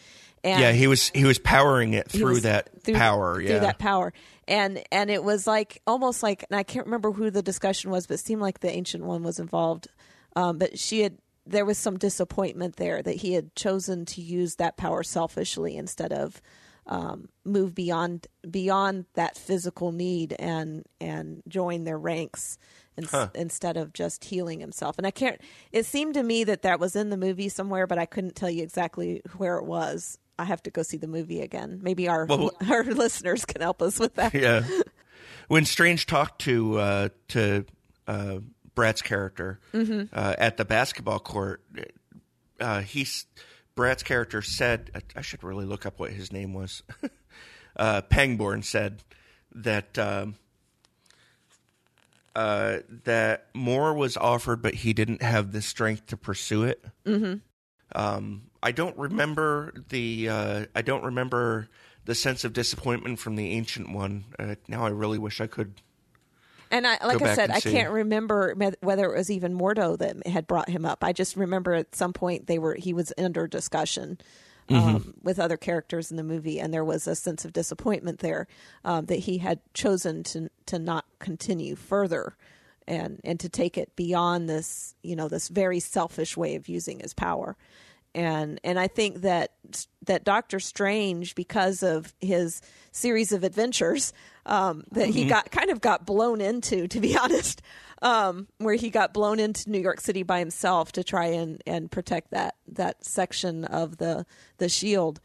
And 0.44 0.60
yeah, 0.60 0.72
he 0.74 0.88
was 0.88 1.10
he 1.14 1.24
was 1.24 1.40
powering 1.40 1.94
it 1.94 2.10
through 2.10 2.42
that 2.42 2.84
through- 2.84 2.96
power. 2.96 3.36
through 3.36 3.46
yeah, 3.46 3.60
that 3.60 3.80
power 3.80 4.12
and 4.48 4.84
and 4.92 5.10
it 5.10 5.24
was 5.24 5.48
like 5.48 5.82
almost 5.88 6.22
like 6.24 6.44
and 6.50 6.58
i 6.58 6.64
can't 6.64 6.86
remember 6.86 7.12
who 7.12 7.30
the 7.30 7.42
discussion 7.42 7.92
was 7.92 8.08
but 8.08 8.16
it 8.16 8.20
seemed 8.20 8.42
like 8.42 8.60
the 8.60 8.70
ancient 8.70 9.04
one 9.04 9.24
was 9.24 9.40
involved 9.40 9.88
um, 10.36 10.58
but 10.58 10.78
she 10.78 11.02
had 11.02 11.18
there 11.46 11.66
was 11.66 11.78
some 11.78 11.98
disappointment 11.98 12.78
there 12.78 13.02
that 13.02 13.16
he 13.18 13.34
had 13.34 13.54
chosen 13.56 14.06
to 14.06 14.22
use 14.22 14.56
that 14.56 14.78
power 14.78 15.04
selfishly 15.04 15.76
instead 15.76 16.14
of 16.14 16.42
um, 16.88 17.30
move 17.46 17.74
beyond 17.74 18.28
beyond 18.50 19.06
that 19.14 19.38
physical 19.38 19.92
need 19.92 20.36
and 20.40 20.84
and 21.00 21.42
join 21.48 21.84
their 21.84 21.98
ranks 21.98 22.58
in, 22.98 23.08
instead 23.36 23.78
of 23.78 23.94
just 23.94 24.24
healing 24.26 24.60
himself 24.60 24.98
and 24.98 25.08
i 25.08 25.12
can't 25.12 25.40
it 25.72 25.86
seemed 25.86 26.14
to 26.14 26.24
me 26.24 26.44
that 26.44 26.62
that 26.64 26.80
was 26.80 26.96
in 26.96 27.10
the 27.10 27.18
movie 27.18 27.50
somewhere 27.50 27.88
but 27.88 27.98
i 27.98 28.06
couldn't 28.06 28.36
tell 28.36 28.50
you 28.50 28.64
exactly 28.64 29.22
where 29.38 29.58
it 29.58 29.66
was 29.66 30.18
i 30.40 30.44
have 30.44 30.62
to 30.64 30.70
go 30.72 30.82
see 30.84 30.98
the 30.98 31.08
movie 31.08 31.42
again 31.42 31.80
maybe 31.82 32.08
our 32.08 32.26
Well- 32.26 32.52
our 32.70 32.84
listeners 32.84 33.46
can 33.46 33.62
help 33.62 33.82
us 33.82 34.00
with 34.00 34.16
that 34.16 34.34
yeah. 34.34 34.64
When 35.50 35.66
Strange 35.66 36.06
talked 36.06 36.42
to 36.44 36.80
uh, 36.80 37.10
to 37.30 37.66
uh, 38.08 38.40
Bratt's 38.76 39.02
character 39.02 39.60
Mm-hmm. 39.74 40.04
uh, 40.14 40.36
at 40.38 40.56
the 40.56 40.64
basketball 40.64 41.20
court, 41.20 41.62
uh, 42.62 42.80
he's 42.82 43.26
Bratt's 43.76 44.04
character 44.04 44.42
said, 44.42 44.90
I, 44.96 45.20
I 45.20 45.22
should 45.22 45.44
really 45.44 45.66
look 45.66 45.86
up 45.86 46.00
what 46.00 46.12
his 46.12 46.32
name 46.32 46.54
was. 46.54 46.82
uh, 47.76 48.02
Pangborn 48.04 48.64
said 48.64 49.04
that 49.54 49.98
um, 50.00 50.36
uh, 52.36 52.80
that 53.04 53.48
more 53.54 53.94
was 53.94 54.18
offered, 54.18 54.62
but 54.62 54.74
he 54.74 54.94
didn't 54.94 55.22
have 55.22 55.52
the 55.52 55.62
strength 55.62 56.08
to 56.08 56.18
pursue 56.18 56.64
it. 56.64 56.84
Mm-hmm. 57.06 57.36
Um, 57.96 58.44
I 58.62 58.72
don't 58.72 58.98
remember 58.98 59.74
the 59.90 60.30
uh, 60.30 60.66
I 60.74 60.82
don't 60.82 61.04
remember 61.04 61.70
the 62.06 62.16
sense 62.16 62.44
of 62.44 62.54
disappointment 62.54 63.20
from 63.20 63.36
the 63.36 63.52
ancient 63.52 63.92
one. 63.92 64.26
Uh, 64.38 64.56
now 64.68 64.86
I 64.86 64.90
really 64.90 65.20
wish 65.20 65.42
I 65.42 65.48
could. 65.48 65.74
And 66.72 66.88
I, 66.88 66.98
like 67.06 67.22
I 67.22 67.36
said, 67.36 67.52
I 67.52 67.60
see. 67.60 67.72
can't 67.72 67.92
remember 67.92 68.56
whether 68.82 69.14
it 69.14 69.16
was 69.16 69.30
even 69.30 69.56
Mordo 69.56 69.96
that 70.00 70.26
had 70.26 70.48
brought 70.48 70.70
him 70.70 70.86
up. 70.86 71.04
I 71.04 71.14
just 71.14 71.36
remember 71.36 71.74
at 71.74 71.94
some 71.94 72.14
point 72.14 72.48
they 72.48 72.58
were 72.58 72.74
he 72.74 72.94
was 72.94 73.14
under 73.16 73.46
discussion 73.46 74.18
um, 74.70 74.76
Mm-hmm. 75.00 75.10
with 75.22 75.40
other 75.40 75.58
characters 75.58 76.12
in 76.12 76.18
the 76.18 76.24
movie, 76.24 76.60
and 76.60 76.74
there 76.74 76.86
was 76.86 77.08
a 77.08 77.16
sense 77.16 77.46
of 77.46 77.54
disappointment 77.54 78.20
there 78.20 78.48
um, 78.86 79.06
that 79.06 79.20
he 79.20 79.40
had 79.40 79.60
chosen 79.74 80.24
to 80.24 80.50
to 80.68 80.80
not 80.80 81.06
continue 81.20 81.76
further 81.76 82.36
and 82.88 83.20
and 83.24 83.40
to 83.40 83.50
take 83.50 83.78
it 83.78 83.96
beyond 83.96 84.50
this 84.50 84.96
you 85.04 85.16
know 85.16 85.28
this 85.28 85.48
very 85.48 85.80
selfish 85.80 86.36
way 86.36 86.56
of 86.56 86.68
using 86.68 87.00
his 87.00 87.14
power 87.14 87.56
and 88.16 88.60
and 88.64 88.80
I 88.80 88.88
think 88.88 89.22
that 89.22 89.52
that 90.06 90.24
Doctor 90.24 90.60
Strange, 90.60 91.34
because 91.34 91.82
of 91.82 92.14
his 92.22 92.62
series 92.92 93.32
of 93.32 93.44
adventures, 93.44 94.14
um, 94.46 94.84
that 94.92 95.10
he 95.10 95.26
got 95.26 95.50
kind 95.50 95.72
of 95.72 95.82
got 95.82 96.06
blown 96.06 96.40
into, 96.42 96.88
to 96.90 97.00
be 97.00 97.18
honest, 97.24 97.62
um, 98.04 98.48
where 98.58 98.76
he 98.76 98.90
got 98.90 99.14
blown 99.14 99.40
into 99.40 99.70
New 99.70 99.80
York 99.80 100.02
City 100.02 100.22
by 100.24 100.40
himself 100.40 100.92
to 100.92 101.04
try 101.04 101.28
and, 101.28 101.64
and 101.66 101.90
protect 101.90 102.32
that 102.32 102.56
that 102.68 103.04
section 103.04 103.66
of 103.66 103.98
the 103.98 104.26
the 104.58 104.70
shield. 104.70 105.20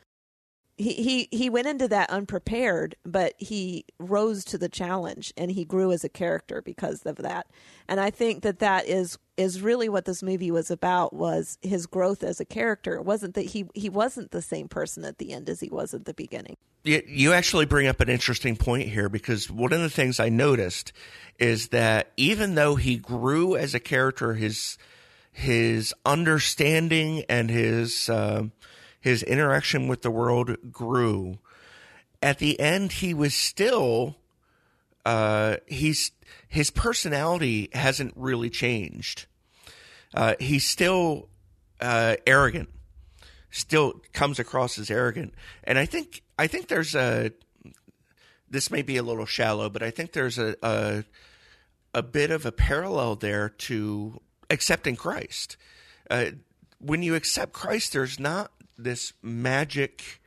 He, 0.78 0.94
he 0.94 1.28
he 1.32 1.50
went 1.50 1.66
into 1.66 1.88
that 1.88 2.08
unprepared, 2.08 2.94
but 3.04 3.34
he 3.36 3.84
rose 3.98 4.44
to 4.44 4.58
the 4.58 4.68
challenge 4.68 5.32
and 5.36 5.50
he 5.50 5.64
grew 5.64 5.90
as 5.90 6.04
a 6.04 6.08
character 6.08 6.62
because 6.62 7.04
of 7.04 7.16
that. 7.16 7.48
And 7.88 7.98
I 7.98 8.10
think 8.10 8.42
that 8.42 8.60
that 8.60 8.86
is 8.86 9.18
is 9.36 9.60
really 9.60 9.88
what 9.88 10.04
this 10.04 10.22
movie 10.22 10.52
was 10.52 10.70
about 10.70 11.12
was 11.12 11.58
his 11.62 11.86
growth 11.86 12.22
as 12.22 12.38
a 12.38 12.44
character. 12.44 12.94
It 12.94 13.04
wasn't 13.04 13.34
that 13.34 13.46
he 13.46 13.66
he 13.74 13.88
wasn't 13.88 14.30
the 14.30 14.40
same 14.40 14.68
person 14.68 15.04
at 15.04 15.18
the 15.18 15.32
end 15.32 15.50
as 15.50 15.58
he 15.58 15.68
was 15.68 15.94
at 15.94 16.04
the 16.04 16.14
beginning. 16.14 16.56
You, 16.84 17.02
you 17.06 17.32
actually 17.32 17.66
bring 17.66 17.88
up 17.88 18.00
an 18.00 18.08
interesting 18.08 18.54
point 18.54 18.88
here 18.88 19.08
because 19.08 19.50
one 19.50 19.72
of 19.72 19.80
the 19.80 19.90
things 19.90 20.20
I 20.20 20.28
noticed 20.28 20.92
is 21.38 21.68
that 21.68 22.12
even 22.16 22.54
though 22.54 22.76
he 22.76 22.96
grew 22.98 23.56
as 23.56 23.74
a 23.74 23.80
character, 23.80 24.34
his 24.34 24.78
his 25.32 25.94
understanding 26.04 27.24
and 27.28 27.50
his 27.50 28.08
uh, 28.08 28.44
his 29.00 29.22
interaction 29.22 29.88
with 29.88 30.02
the 30.02 30.10
world 30.10 30.72
grew. 30.72 31.38
At 32.20 32.38
the 32.38 32.58
end, 32.58 32.92
he 32.92 33.14
was 33.14 33.34
still 33.34 34.16
uh, 35.08 35.56
he's 35.66 36.10
his 36.48 36.70
personality 36.70 37.70
hasn't 37.72 38.12
really 38.14 38.50
changed. 38.50 39.24
Uh, 40.12 40.34
he's 40.38 40.66
still 40.66 41.30
uh, 41.80 42.16
arrogant, 42.26 42.68
still 43.50 44.02
comes 44.12 44.38
across 44.38 44.78
as 44.78 44.90
arrogant, 44.90 45.32
and 45.64 45.78
I 45.78 45.86
think 45.86 46.22
I 46.38 46.46
think 46.46 46.68
there's 46.68 46.94
a 46.94 47.32
this 48.50 48.70
may 48.70 48.82
be 48.82 48.98
a 48.98 49.02
little 49.02 49.24
shallow, 49.24 49.70
but 49.70 49.82
I 49.82 49.90
think 49.90 50.12
there's 50.12 50.38
a 50.38 50.56
a, 50.62 51.04
a 51.94 52.02
bit 52.02 52.30
of 52.30 52.44
a 52.44 52.52
parallel 52.52 53.16
there 53.16 53.48
to 53.48 54.20
accepting 54.50 54.94
Christ. 54.94 55.56
Uh, 56.10 56.32
when 56.80 57.02
you 57.02 57.14
accept 57.14 57.54
Christ, 57.54 57.94
there's 57.94 58.20
not 58.20 58.52
this 58.78 59.12
magic 59.22 60.20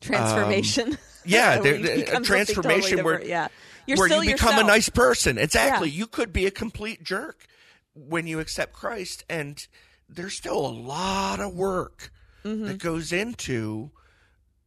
transformation. 0.00 0.92
Um, 0.92 0.98
yeah, 1.24 1.58
there, 1.62 1.74
a 1.76 2.20
transformation 2.20 2.98
totally 2.98 3.02
where 3.02 3.24
yeah. 3.24 3.48
You're 3.86 3.96
where 3.98 4.08
you 4.22 4.32
become 4.32 4.50
yourself. 4.50 4.64
a 4.64 4.66
nice 4.66 4.88
person. 4.88 5.38
Exactly. 5.38 5.88
Yeah. 5.88 5.98
You 5.98 6.06
could 6.06 6.32
be 6.32 6.46
a 6.46 6.50
complete 6.52 7.02
jerk 7.02 7.46
when 7.94 8.26
you 8.28 8.38
accept 8.38 8.72
Christ, 8.72 9.24
and 9.28 9.66
there's 10.08 10.34
still 10.34 10.64
a 10.66 10.68
lot 10.72 11.40
of 11.40 11.54
work 11.54 12.10
Mm-hmm. 12.44 12.64
that 12.66 12.78
goes 12.78 13.12
into 13.12 13.92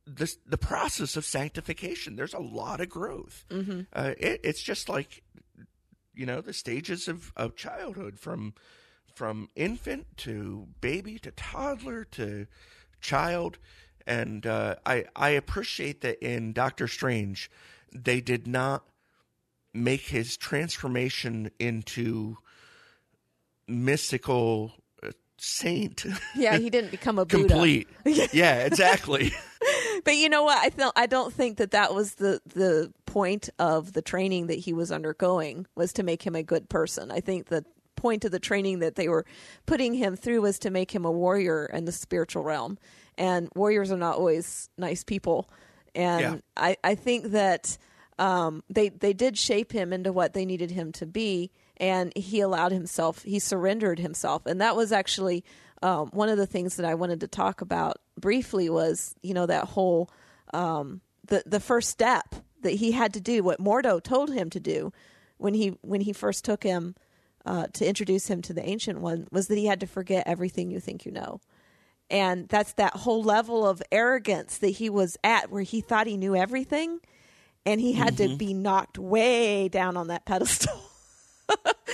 this 0.07 0.37
the 0.47 0.57
process 0.57 1.17
of 1.17 1.25
sanctification. 1.25 2.15
There's 2.15 2.33
a 2.33 2.39
lot 2.39 2.79
of 2.79 2.87
growth. 2.87 3.43
Mm-hmm. 3.49 3.81
Uh, 3.91 4.13
it, 4.17 4.39
it's 4.45 4.61
just 4.63 4.87
like 4.87 5.23
you 6.13 6.25
know 6.25 6.39
the 6.39 6.53
stages 6.53 7.09
of, 7.09 7.33
of 7.35 7.57
childhood 7.57 8.17
from 8.17 8.53
from 9.13 9.49
infant 9.57 10.07
to 10.19 10.67
baby 10.79 11.19
to 11.19 11.31
toddler 11.31 12.05
to 12.11 12.47
child 13.05 13.57
and 14.07 14.45
uh, 14.45 14.75
I 14.85 15.05
I 15.15 15.29
appreciate 15.29 16.01
that 16.01 16.19
in 16.25 16.53
Doctor 16.53 16.87
Strange 16.87 17.49
they 17.93 18.21
did 18.21 18.47
not 18.47 18.83
make 19.73 20.01
his 20.07 20.37
transformation 20.37 21.49
into 21.59 22.37
mystical 23.67 24.71
uh, 25.03 25.11
saint 25.37 26.05
Yeah, 26.35 26.57
he 26.57 26.69
didn't 26.69 26.91
become 26.91 27.19
a 27.19 27.25
Buddha. 27.25 27.53
complete. 27.53 27.87
yeah, 28.33 28.65
exactly. 28.65 29.33
But 30.03 30.17
you 30.17 30.29
know 30.29 30.43
what? 30.43 30.57
I 30.63 30.69
feel 30.69 30.91
I 30.95 31.07
don't 31.07 31.33
think 31.33 31.57
that 31.57 31.71
that 31.71 31.93
was 31.95 32.15
the 32.15 32.41
the 32.45 32.91
point 33.05 33.49
of 33.57 33.93
the 33.93 34.01
training 34.01 34.47
that 34.47 34.59
he 34.59 34.73
was 34.73 34.91
undergoing 34.91 35.65
was 35.75 35.93
to 35.93 36.03
make 36.03 36.21
him 36.23 36.35
a 36.35 36.43
good 36.43 36.69
person. 36.69 37.11
I 37.11 37.21
think 37.21 37.47
the 37.47 37.65
point 38.05 38.23
of 38.25 38.31
the 38.31 38.39
training 38.39 38.79
that 38.79 38.95
they 38.95 39.07
were 39.09 39.25
putting 39.65 39.95
him 39.95 40.15
through 40.15 40.41
was 40.41 40.59
to 40.59 40.69
make 40.69 40.91
him 40.91 41.05
a 41.05 41.11
warrior 41.11 41.65
in 41.73 41.85
the 41.85 41.91
spiritual 41.91 42.43
realm. 42.43 42.77
And 43.17 43.49
warriors 43.55 43.91
are 43.91 43.97
not 43.97 44.17
always 44.17 44.69
nice 44.77 45.03
people. 45.03 45.49
And 45.95 46.21
Yeah. 46.21 46.37
I, 46.55 46.77
I 46.83 46.95
think 46.95 47.31
that 47.31 47.79
um, 48.19 48.63
they 48.69 48.89
they 48.89 49.13
did 49.13 49.37
shape 49.37 49.71
him 49.71 49.91
into 49.91 50.11
what 50.13 50.33
they 50.33 50.45
needed 50.45 50.71
him 50.71 50.91
to 50.93 51.05
be, 51.05 51.51
and 51.77 52.13
he 52.15 52.41
allowed 52.41 52.71
himself. 52.71 53.23
He 53.23 53.39
surrendered 53.39 53.99
himself, 53.99 54.45
and 54.45 54.61
that 54.61 54.75
was 54.75 54.91
actually 54.91 55.43
um, 55.81 56.09
one 56.13 56.29
of 56.29 56.37
the 56.37 56.47
things 56.47 56.75
that 56.75 56.85
I 56.85 56.95
wanted 56.95 57.19
to 57.21 57.27
talk 57.27 57.61
about 57.61 57.97
briefly. 58.19 58.69
Was 58.69 59.15
you 59.21 59.33
know 59.33 59.47
that 59.47 59.65
whole 59.65 60.09
um, 60.53 61.01
the 61.27 61.43
the 61.45 61.59
first 61.59 61.89
step 61.89 62.35
that 62.61 62.73
he 62.73 62.91
had 62.91 63.13
to 63.15 63.21
do, 63.21 63.43
what 63.43 63.59
Mordo 63.59 64.01
told 64.01 64.29
him 64.31 64.49
to 64.51 64.59
do 64.59 64.93
when 65.37 65.53
he 65.53 65.77
when 65.81 66.01
he 66.01 66.13
first 66.13 66.45
took 66.45 66.63
him 66.63 66.95
uh, 67.45 67.67
to 67.73 67.87
introduce 67.87 68.27
him 68.27 68.41
to 68.43 68.53
the 68.53 68.67
ancient 68.67 68.99
one, 68.99 69.27
was 69.31 69.47
that 69.47 69.57
he 69.57 69.65
had 69.65 69.79
to 69.81 69.87
forget 69.87 70.27
everything 70.27 70.71
you 70.71 70.79
think 70.79 71.05
you 71.05 71.11
know. 71.11 71.39
And 72.09 72.47
that's 72.47 72.73
that 72.73 72.93
whole 72.97 73.23
level 73.23 73.67
of 73.67 73.81
arrogance 73.91 74.57
that 74.59 74.69
he 74.69 74.89
was 74.89 75.17
at 75.23 75.49
where 75.51 75.63
he 75.63 75.81
thought 75.81 76.05
he 76.07 76.17
knew 76.17 76.35
everything 76.35 76.99
and 77.65 77.81
he 77.81 77.93
had 77.93 78.17
to 78.17 78.35
be 78.37 78.53
knocked 78.53 78.99
way 78.99 79.67
down 79.69 79.97
on 79.97 80.07
that 80.07 80.25
pedestal. 80.27 80.79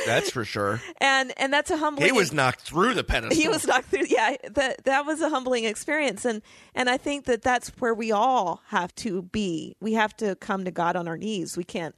That's 0.06 0.32
for 0.32 0.46
sure. 0.46 0.82
and 1.00 1.34
and 1.38 1.52
that's 1.54 1.70
a 1.70 1.78
humbling 1.78 2.08
He 2.08 2.12
was 2.14 2.34
knocked 2.34 2.62
through 2.62 2.94
the 2.94 3.04
pedestal. 3.04 3.38
he 3.42 3.48
was 3.50 3.68
knocked 3.68 3.88
through 3.90 4.06
yeah 4.10 4.36
that 4.54 4.84
that 4.86 5.06
was 5.06 5.22
a 5.22 5.30
humbling 5.30 5.66
experience 5.66 6.26
and 6.26 6.42
and 6.74 6.90
I 6.90 6.98
think 6.98 7.26
that 7.26 7.42
that's 7.42 7.70
where 7.80 7.94
we 7.94 8.12
all 8.12 8.62
have 8.68 8.96
to 8.96 9.22
be. 9.22 9.76
We 9.80 9.94
have 9.94 10.16
to 10.18 10.36
come 10.36 10.66
to 10.66 10.72
God 10.72 10.96
on 10.96 11.08
our 11.08 11.18
knees. 11.18 11.56
We 11.58 11.64
can't 11.66 11.96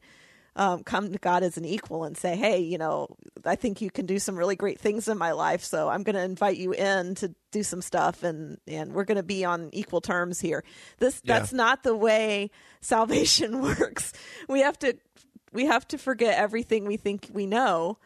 um, 0.56 0.84
come 0.84 1.12
to 1.12 1.18
God 1.18 1.44
as 1.44 1.58
an 1.58 1.66
equal 1.66 2.04
and 2.04 2.16
say, 2.16 2.36
"Hey, 2.36 2.60
you 2.60 2.78
know, 2.78 3.08
I 3.46 3.56
think 3.56 3.82
you 3.82 3.90
can 3.90 4.06
do 4.06 4.20
some 4.20 4.38
really 4.38 4.56
great 4.56 4.80
things 4.80 5.08
in 5.08 5.18
my 5.18 5.32
life, 5.32 5.64
so 5.64 5.90
I'm 5.90 6.04
going 6.04 6.16
to 6.16 6.24
invite 6.24 6.58
you 6.58 6.74
in 6.74 7.16
to 7.16 7.34
do 7.52 7.64
some 7.64 7.82
stuff, 7.82 8.24
and 8.24 8.58
and 8.68 8.94
we're 8.94 9.04
going 9.06 9.18
to 9.18 9.24
be 9.24 9.44
on 9.44 9.70
equal 9.74 10.02
terms 10.02 10.40
here." 10.40 10.64
This 11.00 11.22
Yeah. 11.24 11.40
that's 11.40 11.54
not 11.54 11.84
the 11.84 11.96
way 11.96 12.52
salvation 12.82 13.62
works. 13.80 14.14
We 14.48 14.62
have 14.62 14.78
to 14.80 14.96
we 15.52 15.66
have 15.66 15.88
to 15.90 15.98
forget 15.98 16.38
everything 16.38 16.86
we 16.86 16.98
think 16.98 17.30
we 17.34 17.48
know, 17.48 17.98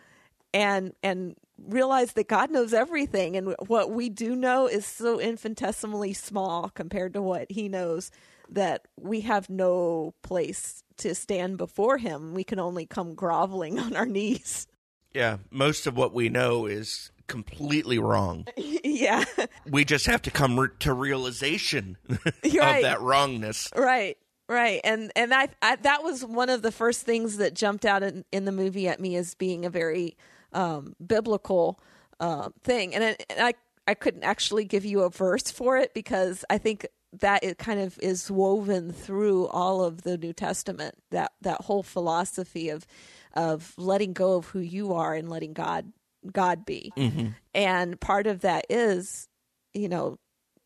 and 0.54 0.94
and 1.04 1.36
realize 1.68 2.14
that 2.14 2.28
God 2.30 2.52
knows 2.52 2.74
everything, 2.74 3.36
and 3.36 3.56
what 3.68 3.92
we 3.92 4.10
do 4.10 4.36
know 4.36 4.68
is 4.68 4.86
so 4.86 5.20
infinitesimally 5.20 6.14
small 6.14 6.70
compared 6.70 7.14
to 7.14 7.22
what 7.22 7.52
He 7.52 7.68
knows 7.68 8.12
that 8.50 8.88
we 9.00 9.22
have 9.22 9.50
no 9.50 10.14
place 10.22 10.84
to 10.98 11.16
stand 11.16 11.58
before 11.58 11.98
him. 11.98 12.34
We 12.34 12.44
can 12.44 12.60
only 12.60 12.86
come 12.86 13.14
groveling 13.14 13.80
on 13.80 13.96
our 13.96 14.06
knees. 14.06 14.68
Yeah, 15.14 15.38
most 15.52 15.88
of 15.88 15.98
what 15.98 16.14
we 16.14 16.30
know 16.30 16.66
is 16.66 17.12
completely 17.28 18.00
wrong. 18.00 18.46
yeah. 18.58 19.26
We 19.70 19.86
just 19.86 20.06
have 20.06 20.22
to 20.24 20.32
come 20.32 20.60
re- 20.60 20.70
to 20.80 20.94
realization 20.94 21.98
right. 22.10 22.24
of 22.44 22.82
that 22.84 23.02
wrongness. 23.02 23.70
Right. 23.76 24.18
Right. 24.50 24.80
And 24.86 25.12
and 25.16 25.34
I, 25.34 25.50
I 25.62 25.76
that 25.78 26.04
was 26.04 26.24
one 26.24 26.50
of 26.50 26.62
the 26.62 26.72
first 26.72 27.02
things 27.02 27.38
that 27.38 27.54
jumped 27.54 27.86
out 27.86 28.02
in, 28.02 28.24
in 28.32 28.46
the 28.46 28.54
movie 28.54 28.88
at 28.88 29.00
me 29.00 29.18
as 29.18 29.36
being 29.36 29.66
a 29.66 29.70
very 29.70 30.16
um, 30.54 30.96
biblical 31.06 31.82
uh, 32.22 32.50
thing. 32.64 32.96
And, 32.96 33.04
I, 33.04 33.18
and 33.30 33.40
I 33.42 33.54
I 33.88 33.94
couldn't 33.94 34.24
actually 34.24 34.66
give 34.66 34.86
you 34.86 35.02
a 35.02 35.10
verse 35.10 35.50
for 35.50 35.78
it 35.78 35.94
because 35.94 36.46
I 36.50 36.58
think 36.58 36.88
that 37.14 37.44
it 37.44 37.58
kind 37.58 37.80
of 37.80 37.98
is 38.00 38.30
woven 38.30 38.92
through 38.92 39.48
all 39.48 39.84
of 39.84 40.02
the 40.04 40.18
New 40.18 40.34
Testament. 40.34 40.96
That 41.12 41.32
that 41.42 41.62
whole 41.62 41.84
philosophy 41.84 42.70
of 42.70 42.86
of 43.34 43.74
letting 43.78 44.14
go 44.14 44.36
of 44.36 44.48
who 44.48 44.60
you 44.60 44.94
are 44.94 45.14
and 45.14 45.30
letting 45.30 45.54
God 45.54 45.92
God 46.32 46.66
be. 46.66 46.92
Mm-hmm. 46.98 47.28
And 47.54 48.00
part 48.00 48.28
of 48.28 48.42
that 48.42 48.66
is, 48.70 49.28
you 49.74 49.90
know, 49.90 50.18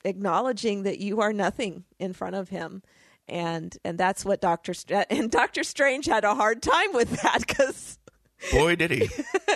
acknowledging 0.03 0.83
that 0.83 0.99
you 0.99 1.21
are 1.21 1.33
nothing 1.33 1.83
in 1.99 2.13
front 2.13 2.35
of 2.35 2.49
him. 2.49 2.81
And 3.27 3.75
and 3.85 3.97
that's 3.97 4.25
what 4.25 4.41
Doctor 4.41 4.73
Str- 4.73 4.95
and 5.09 5.29
Doctor 5.31 5.63
Strange 5.63 6.05
had 6.05 6.23
a 6.23 6.35
hard 6.35 6.61
time 6.61 6.93
with 6.93 7.21
that 7.21 7.45
because 7.47 7.97
Boy, 8.51 8.75
did 8.75 8.91
he. 8.91 9.09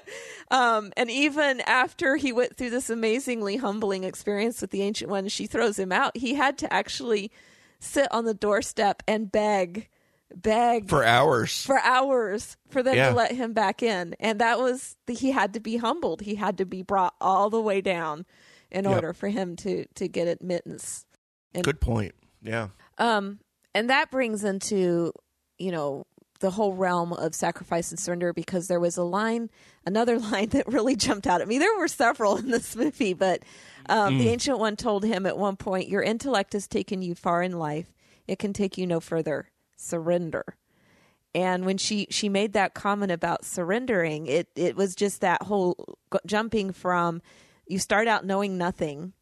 um, 0.52 0.92
and 0.98 1.10
even 1.10 1.62
after 1.62 2.16
he 2.18 2.32
went 2.32 2.56
through 2.56 2.70
this 2.70 2.90
amazingly 2.90 3.58
humbling 3.58 4.04
experience 4.04 4.62
with 4.62 4.72
the 4.72 4.82
Ancient 4.82 5.10
One, 5.10 5.28
she 5.28 5.48
throws 5.48 5.78
him 5.80 5.92
out. 5.92 6.16
He 6.18 6.36
had 6.36 6.58
to 6.60 6.72
actually 6.74 7.32
sit 7.80 8.08
on 8.12 8.26
the 8.26 8.34
doorstep 8.34 9.04
and 9.08 9.32
beg, 9.32 9.90
beg 10.36 10.90
For 10.90 11.04
hours. 11.04 11.66
for 11.66 11.80
hours 11.80 12.58
for 12.70 12.82
them 12.84 12.96
Yeah. 12.96 13.10
to 13.10 13.16
let 13.16 13.32
him 13.32 13.54
back 13.54 13.82
in. 13.84 14.16
And 14.20 14.40
that 14.40 14.60
was 14.60 14.96
he 15.08 15.32
had 15.32 15.54
to 15.54 15.60
be 15.60 15.78
humbled. 15.78 16.22
He 16.22 16.36
had 16.36 16.58
to 16.60 16.66
be 16.66 16.82
brought 16.82 17.16
all 17.20 17.50
the 17.50 17.62
way 17.62 17.82
down 17.82 18.26
in 18.72 18.86
Yep. 18.86 18.94
order 18.94 19.14
for 19.14 19.28
him 19.30 19.56
to 19.58 19.86
to 19.96 20.08
get 20.08 20.28
admittance. 20.28 21.06
And, 21.54 21.64
Good 21.64 21.80
point. 21.82 22.14
Yeah. 22.42 22.70
Um, 22.98 23.40
and 23.74 23.90
that 23.90 24.12
brings 24.12 24.44
into 24.44 25.12
you 25.58 25.72
know 25.72 26.06
the 26.40 26.52
whole 26.52 26.74
realm 26.74 27.14
of 27.14 27.34
sacrifice 27.34 27.92
and 27.92 28.00
surrender 28.00 28.34
because 28.34 28.68
there 28.68 28.80
was 28.80 28.98
a 28.98 29.04
line, 29.04 29.50
another 29.86 30.20
line 30.32 30.50
that 30.50 30.68
really 30.68 30.96
jumped 30.96 31.28
out 31.28 31.42
at 31.42 31.48
me. 31.48 31.58
There 31.58 31.78
were 31.78 31.88
several 31.88 32.38
in 32.38 32.50
this 32.50 32.76
movie, 32.76 33.14
but 33.14 33.44
um, 33.88 34.18
the 34.18 34.30
ancient 34.30 34.60
one 34.60 34.76
told 34.76 35.04
him 35.04 35.26
at 35.26 35.38
one 35.38 35.56
point, 35.56 35.90
"Your 35.90 36.02
intellect 36.02 36.54
has 36.54 36.68
taken 36.68 37.02
you 37.02 37.16
far 37.16 37.42
in 37.42 37.58
life; 37.58 37.94
it 38.28 38.40
can 38.40 38.54
take 38.54 38.78
you 38.78 38.88
no 38.88 39.00
further. 39.00 39.52
Surrender." 39.78 40.44
And 41.34 41.66
when 41.66 41.78
she 41.78 42.08
she 42.10 42.30
made 42.30 42.54
that 42.54 42.74
comment 42.74 43.12
about 43.12 43.44
surrendering, 43.46 44.26
it 44.28 44.48
it 44.56 44.76
was 44.76 44.96
just 44.96 45.22
that 45.22 45.44
whole 45.44 45.98
g- 46.12 46.20
jumping 46.26 46.72
from 46.72 47.22
you 47.68 47.78
start 47.80 48.08
out 48.08 48.26
knowing 48.26 48.58
nothing, 48.58 49.14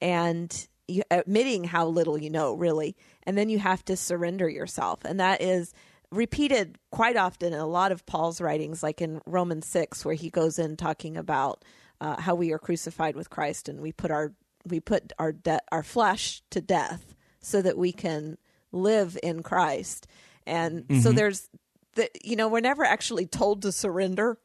and 0.00 0.68
you 0.86 1.02
admitting 1.10 1.64
how 1.64 1.86
little 1.86 2.18
you 2.18 2.28
know 2.28 2.54
really, 2.54 2.96
and 3.22 3.38
then 3.38 3.48
you 3.48 3.58
have 3.58 3.84
to 3.86 3.96
surrender 3.96 4.48
yourself, 4.48 5.04
and 5.04 5.18
that 5.20 5.40
is 5.40 5.72
repeated 6.10 6.78
quite 6.90 7.16
often 7.16 7.52
in 7.52 7.58
a 7.58 7.66
lot 7.66 7.92
of 7.92 8.06
Paul's 8.06 8.40
writings, 8.40 8.82
like 8.82 9.00
in 9.00 9.20
Romans 9.26 9.66
six, 9.66 10.04
where 10.04 10.14
he 10.14 10.30
goes 10.30 10.58
in 10.58 10.76
talking 10.76 11.16
about 11.16 11.64
uh, 12.00 12.20
how 12.20 12.34
we 12.34 12.52
are 12.52 12.58
crucified 12.58 13.16
with 13.16 13.30
Christ, 13.30 13.68
and 13.68 13.80
we 13.80 13.92
put 13.92 14.10
our 14.10 14.32
we 14.66 14.80
put 14.80 15.12
our 15.18 15.32
de- 15.32 15.60
our 15.70 15.82
flesh 15.82 16.42
to 16.50 16.60
death 16.60 17.14
so 17.40 17.60
that 17.62 17.76
we 17.76 17.92
can 17.92 18.38
live 18.72 19.18
in 19.22 19.42
Christ. 19.42 20.06
And 20.46 20.84
so 21.02 21.12
there's 21.12 21.48
the 21.94 22.10
you 22.22 22.36
know 22.36 22.48
we're 22.48 22.60
never 22.60 22.84
actually 22.84 23.26
told 23.26 23.62
to 23.62 23.72
surrender, 23.72 24.38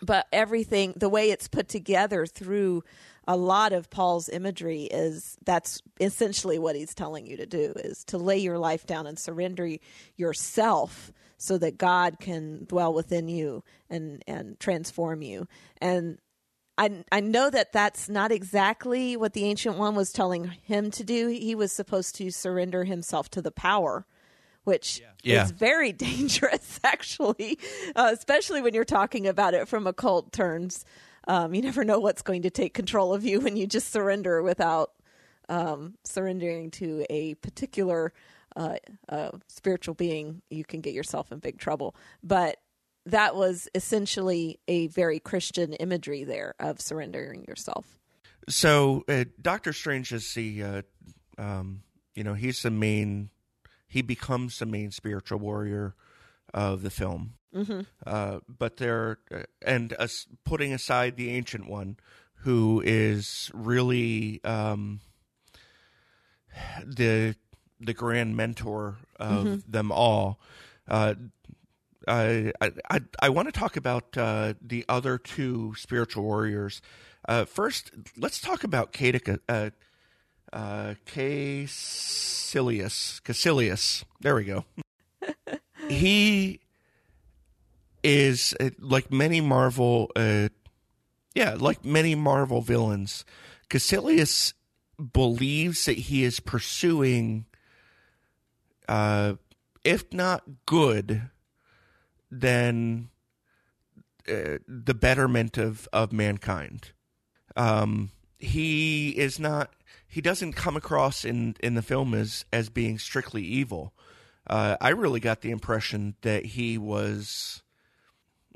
but 0.00 0.26
everything 0.32 0.94
the 0.96 1.08
way 1.08 1.30
it's 1.30 1.48
put 1.48 1.68
together 1.68 2.26
through 2.26 2.82
a 3.28 3.36
lot 3.36 3.72
of 3.72 3.88
Paul's 3.90 4.28
imagery 4.28 4.84
is 4.84 5.36
that's 5.44 5.80
essentially 6.00 6.58
what 6.58 6.74
he's 6.76 6.94
telling 6.94 7.26
you 7.26 7.36
to 7.36 7.46
do 7.46 7.72
is 7.76 8.04
to 8.04 8.18
lay 8.18 8.38
your 8.38 8.58
life 8.58 8.86
down 8.86 9.06
and 9.06 9.18
surrender 9.18 9.68
yourself 10.16 11.12
so 11.36 11.58
that 11.58 11.78
God 11.78 12.18
can 12.20 12.64
dwell 12.64 12.92
within 12.94 13.28
you 13.28 13.62
and 13.90 14.22
and 14.26 14.58
transform 14.60 15.22
you. 15.22 15.46
And 15.80 16.18
I 16.78 17.04
I 17.12 17.20
know 17.20 17.50
that 17.50 17.72
that's 17.72 18.08
not 18.08 18.32
exactly 18.32 19.16
what 19.16 19.34
the 19.34 19.44
ancient 19.44 19.76
one 19.76 19.94
was 19.94 20.12
telling 20.12 20.44
him 20.62 20.90
to 20.92 21.04
do. 21.04 21.28
He 21.28 21.54
was 21.54 21.72
supposed 21.72 22.14
to 22.16 22.30
surrender 22.30 22.84
himself 22.84 23.28
to 23.30 23.42
the 23.42 23.50
power, 23.52 24.06
which 24.64 25.02
Yeah. 25.22 25.44
is 25.44 25.50
very 25.50 25.92
dangerous, 26.08 26.80
actually, 26.82 27.58
uh, 27.94 28.10
especially 28.12 28.62
when 28.62 28.74
you're 28.74 28.84
talking 28.84 29.26
about 29.26 29.54
it 29.54 29.68
from 29.68 29.86
occult 29.86 30.32
terms. 30.32 30.84
Um, 31.26 31.54
you 31.54 31.62
never 31.62 31.84
know 31.84 32.00
what's 32.00 32.22
going 32.22 32.42
to 32.42 32.50
take 32.50 32.74
control 32.74 33.14
of 33.14 33.24
you 33.24 33.40
when 33.40 33.56
you 33.56 33.66
just 33.66 33.92
surrender 33.92 34.42
without 34.42 34.92
um, 35.48 35.94
surrendering 36.04 36.70
to 36.72 37.04
a 37.10 37.34
particular 37.34 38.12
uh, 38.56 38.76
uh, 39.08 39.30
spiritual 39.48 39.94
being. 39.94 40.42
You 40.50 40.64
can 40.64 40.80
get 40.80 40.94
yourself 40.94 41.32
in 41.32 41.38
big 41.38 41.58
trouble. 41.58 41.94
But 42.22 42.58
that 43.06 43.34
was 43.34 43.68
essentially 43.74 44.60
a 44.68 44.86
very 44.88 45.18
Christian 45.18 45.72
imagery 45.74 46.24
there 46.24 46.54
of 46.58 46.80
surrendering 46.80 47.44
yourself. 47.48 47.98
So 48.48 49.04
uh, 49.08 49.24
Doctor 49.40 49.72
Strange 49.72 50.12
is 50.12 50.32
the, 50.34 50.62
uh, 50.62 50.82
um, 51.38 51.82
you 52.14 52.24
know, 52.24 52.34
he's 52.34 52.62
the 52.62 52.70
main. 52.70 53.30
He 53.88 54.02
becomes 54.02 54.58
the 54.58 54.66
main 54.66 54.90
spiritual 54.90 55.38
warrior 55.38 55.94
of 56.54 56.82
the 56.82 56.90
film. 56.90 57.34
Mm-hmm. 57.54 57.80
Uh, 58.06 58.38
but 58.48 58.78
they're 58.78 59.18
uh, 59.30 59.42
and 59.60 59.92
us 59.98 60.26
putting 60.44 60.72
aside 60.72 61.16
the 61.16 61.30
ancient 61.30 61.68
one, 61.68 61.98
who 62.36 62.82
is 62.84 63.50
really 63.52 64.40
um, 64.44 65.00
the 66.84 67.36
the 67.80 67.94
grand 67.94 68.36
mentor 68.36 68.96
of 69.16 69.70
them 69.70 69.92
all. 69.92 70.40
Uh, 70.88 71.14
I 72.08 72.52
I 72.90 73.00
I 73.20 73.28
want 73.28 73.48
to 73.48 73.52
talk 73.52 73.76
about 73.76 74.16
uh, 74.16 74.54
the 74.60 74.84
other 74.88 75.18
two 75.18 75.74
spiritual 75.76 76.24
warriors. 76.24 76.80
Uh, 77.28 77.44
first, 77.44 77.92
let's 78.16 78.40
talk 78.40 78.64
about 78.64 78.92
Caedic, 78.92 79.38
uh, 79.48 79.70
uh, 80.52 80.94
Kaecilius. 81.06 81.70
Kaecilius. 83.22 84.04
There 84.20 84.34
we 84.34 84.44
go. 84.44 84.64
he 85.88 86.60
is 88.02 88.54
uh, 88.60 88.70
like 88.78 89.12
many 89.12 89.40
Marvel. 89.40 90.10
Uh, 90.16 90.48
yeah, 91.34 91.56
like 91.58 91.84
many 91.84 92.14
Marvel 92.14 92.60
villains, 92.60 93.24
Kaecilius 93.70 94.52
believes 95.12 95.86
that 95.86 95.96
he 95.96 96.24
is 96.24 96.40
pursuing, 96.40 97.46
uh, 98.88 99.34
if 99.84 100.12
not 100.12 100.42
good, 100.66 101.30
then 102.30 103.08
uh, 104.28 104.58
the 104.68 104.94
betterment 104.94 105.56
of 105.58 105.88
of 105.92 106.12
mankind. 106.12 106.92
Um, 107.56 108.10
he 108.38 109.10
is 109.10 109.38
not. 109.38 109.72
He 110.06 110.20
doesn't 110.20 110.52
come 110.52 110.76
across 110.76 111.24
in 111.24 111.56
in 111.60 111.74
the 111.74 111.82
film 111.82 112.14
as 112.14 112.44
as 112.52 112.68
being 112.68 112.98
strictly 112.98 113.42
evil. 113.42 113.94
Uh, 114.46 114.76
I 114.80 114.90
really 114.90 115.20
got 115.20 115.40
the 115.40 115.50
impression 115.50 116.16
that 116.22 116.44
he 116.44 116.76
was 116.76 117.62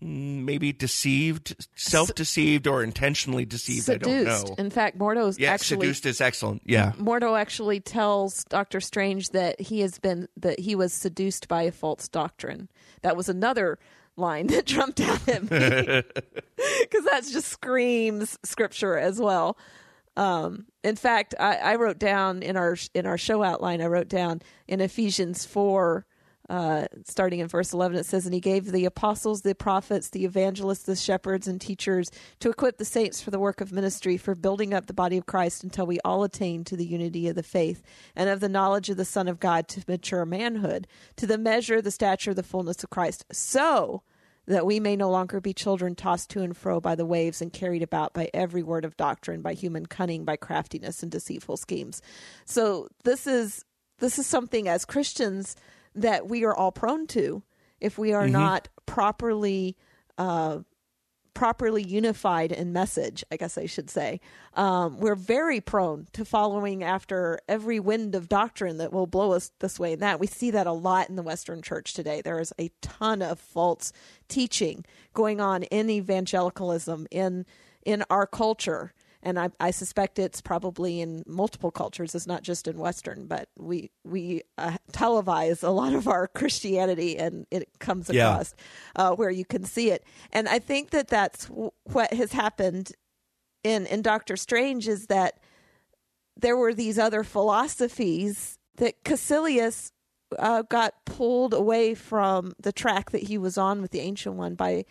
maybe 0.01 0.73
deceived, 0.73 1.67
self 1.75 2.15
deceived, 2.15 2.67
or 2.67 2.83
intentionally 2.83 3.45
deceived. 3.45 3.89
I 3.89 3.97
don't 3.97 4.13
seduced. 4.13 4.49
know. 4.49 4.55
In 4.59 4.71
fact, 4.71 4.99
Mordo's 4.99 5.39
yeah, 5.39 5.53
actually 5.53 5.87
seduced 5.87 6.07
is 6.07 6.21
excellent. 6.21 6.63
Yeah, 6.65 6.93
Mordo 6.93 7.39
actually 7.39 7.81
tells 7.81 8.45
Doctor 8.45 8.81
Strange 8.81 9.31
that 9.31 9.61
he 9.61 9.81
has 9.81 9.99
been 9.99 10.29
that 10.37 10.61
he 10.61 10.75
was 10.75 10.93
seduced 10.93 11.49
by 11.49 11.63
a 11.63 11.73
false 11.73 12.09
doctrine. 12.09 12.69
That 13.03 13.17
was 13.17 13.29
another 13.29 13.79
line 14.17 14.47
that 14.49 14.67
jumped 14.67 15.01
out 15.01 15.29
at 15.29 15.43
me 15.43 15.49
because 16.81 17.05
that 17.05 17.25
just 17.31 17.49
screams 17.49 18.39
scripture 18.45 18.97
as 18.97 19.21
well. 19.21 19.57
Um, 20.17 20.67
in 20.83 20.97
fact, 20.97 21.35
I, 21.39 21.57
I 21.57 21.77
wrote 21.77 21.99
down 21.99 22.43
in 22.43 22.57
our 22.57 22.77
in 22.95 23.07
our 23.07 23.19
show 23.19 23.43
outline, 23.43 23.83
I 23.83 23.87
wrote 23.87 24.09
down 24.09 24.41
in 24.67 24.81
Ephesians 24.81 25.45
four, 25.45 26.07
uh, 26.49 26.87
starting 27.05 27.41
in 27.41 27.49
verse 27.49 27.73
eleven, 27.73 27.99
it 27.99 28.07
says, 28.07 28.25
"And 28.25 28.35
he 28.35 28.41
gave 28.41 28.71
the 28.71 28.85
apostles, 28.85 29.43
the 29.43 29.55
prophets, 29.55 30.11
the 30.11 30.25
evangelists, 30.25 30.85
the 30.85 30.97
shepherds, 30.97 31.49
and 31.49 31.61
teachers 31.61 32.11
to 32.41 32.51
equip 32.51 32.79
the 32.79 32.85
saints 32.85 33.21
for 33.21 33.31
the 33.31 33.39
work 33.39 33.61
of 33.61 33.73
ministry, 33.73 34.17
for 34.17 34.35
building 34.35 34.73
up 34.73 34.87
the 34.87 34.95
body 34.95 35.17
of 35.17 35.27
Christ, 35.27 35.65
until 35.65 35.87
we 35.87 35.99
all 36.05 36.25
attain 36.25 36.65
to 36.65 36.77
the 36.77 36.87
unity 36.87 37.29
of 37.29 37.35
the 37.35 37.43
faith 37.43 37.83
and 38.15 38.29
of 38.29 38.41
the 38.41 38.49
knowledge 38.49 38.91
of 38.91 38.97
the 38.97 39.05
Son 39.05 39.29
of 39.29 39.41
God, 39.41 39.69
to 39.69 39.83
mature 39.89 40.25
manhood, 40.25 40.87
to 41.17 41.27
the 41.27 41.39
measure, 41.39 41.83
the 41.83 41.91
stature, 41.91 42.35
the 42.35 42.43
fullness 42.43 42.83
of 42.85 42.91
Christ, 42.91 43.25
so." 43.33 44.03
that 44.49 44.65
we 44.65 44.79
may 44.79 44.95
no 44.95 45.11
longer 45.11 45.41
be 45.41 45.53
children 45.53 45.97
tossed 45.97 46.31
to 46.31 46.41
and 46.41 46.57
fro 46.57 46.81
by 46.81 46.95
the 46.95 47.05
waves 47.05 47.43
and 47.43 47.53
carried 47.53 47.83
about 47.83 48.13
by 48.13 48.31
every 48.33 48.63
word 48.63 48.85
of 48.85 48.97
doctrine, 48.97 49.43
by 49.43 49.53
human 49.53 49.87
cunning, 49.87 50.25
by 50.25 50.37
craftiness 50.37 51.03
and 51.03 51.11
deceitful 51.11 51.57
schemes. 51.57 52.01
So 52.45 52.87
this 53.03 53.27
is 53.27 53.65
this 53.99 54.21
is 54.21 54.27
something 54.27 54.69
as 54.69 54.85
Christians 54.85 55.57
that 55.97 56.29
we 56.29 56.45
are 56.45 56.55
all 56.55 56.73
prone 56.73 57.07
to 57.09 57.43
if 57.81 57.99
we 57.99 58.13
are 58.13 58.29
not 58.29 58.69
properly 58.87 59.77
uh, 60.19 60.59
properly 61.37 61.83
unified 61.83 62.51
in 62.51 62.73
message, 62.73 63.23
I 63.31 63.37
guess 63.37 63.59
I 63.59 63.67
should 63.67 63.91
say. 63.91 64.21
Um, 64.55 64.99
we're 64.99 65.15
very 65.15 65.61
prone 65.61 66.07
to 66.15 66.25
following 66.25 66.83
after 66.83 67.39
every 67.47 67.79
wind 67.79 68.15
of 68.15 68.27
doctrine 68.27 68.79
that 68.79 68.91
will 68.91 69.07
blow 69.07 69.33
us 69.33 69.53
this 69.61 69.79
way 69.79 69.93
and 69.93 70.01
that. 70.01 70.19
We 70.19 70.29
see 70.29 70.51
that 70.53 70.67
a 70.67 70.73
lot 70.73 71.11
in 71.11 71.17
the 71.17 71.23
Western 71.23 71.61
church 71.61 71.93
today. 71.93 72.23
There 72.23 72.41
is 72.41 72.55
a 72.59 72.71
ton 72.81 73.21
of 73.21 73.39
false 73.39 73.93
teaching 74.29 74.87
going 75.13 75.39
on 75.39 75.65
in 75.65 75.91
evangelicalism 75.91 77.07
in 77.11 77.45
in 77.85 78.03
our 78.09 78.27
culture. 78.27 78.95
And 79.27 79.41
I, 79.41 79.51
I 79.59 79.73
suspect 79.73 80.21
it's 80.21 80.41
probably 80.41 81.01
in 81.01 81.25
multiple 81.27 81.73
cultures. 81.73 82.15
It's 82.15 82.29
not 82.29 82.43
just 82.45 82.69
in 82.69 82.79
Western, 82.79 83.27
but 83.27 83.49
we 83.59 83.91
we 84.05 84.43
uh, 84.57 84.77
televise 84.93 85.65
a 85.65 85.71
lot 85.71 85.95
of 85.95 86.07
our 86.07 86.29
Christianity, 86.39 87.19
and 87.19 87.45
it 87.51 87.69
comes 87.81 88.09
Yeah. 88.09 88.31
across 88.31 88.55
uh, 88.95 89.17
where 89.17 89.31
you 89.31 89.45
can 89.45 89.65
see 89.65 89.91
it. 89.91 90.05
And 90.33 90.49
I 90.49 90.61
think 90.61 90.91
that 90.91 91.09
that's 91.09 91.47
w- 91.47 91.73
what 91.93 92.13
has 92.15 92.33
happened 92.33 92.93
in 93.65 93.87
in 93.87 94.01
Doctor 94.01 94.37
Strange 94.37 94.87
is 94.87 95.07
that 95.07 95.41
there 96.37 96.57
were 96.57 96.73
these 96.73 96.97
other 96.99 97.25
philosophies 97.25 98.59
that 98.77 99.03
Kaecilius 99.05 99.91
uh, 100.39 100.63
got 100.63 100.93
pulled 101.05 101.53
away 101.55 101.95
from 101.95 102.53
the 102.61 102.73
track 102.73 103.11
that 103.11 103.25
he 103.25 103.39
was 103.39 103.59
on 103.59 103.83
with 103.83 103.91
the 103.91 104.01
Ancient 104.01 104.37
One 104.37 104.55
by 104.55 104.85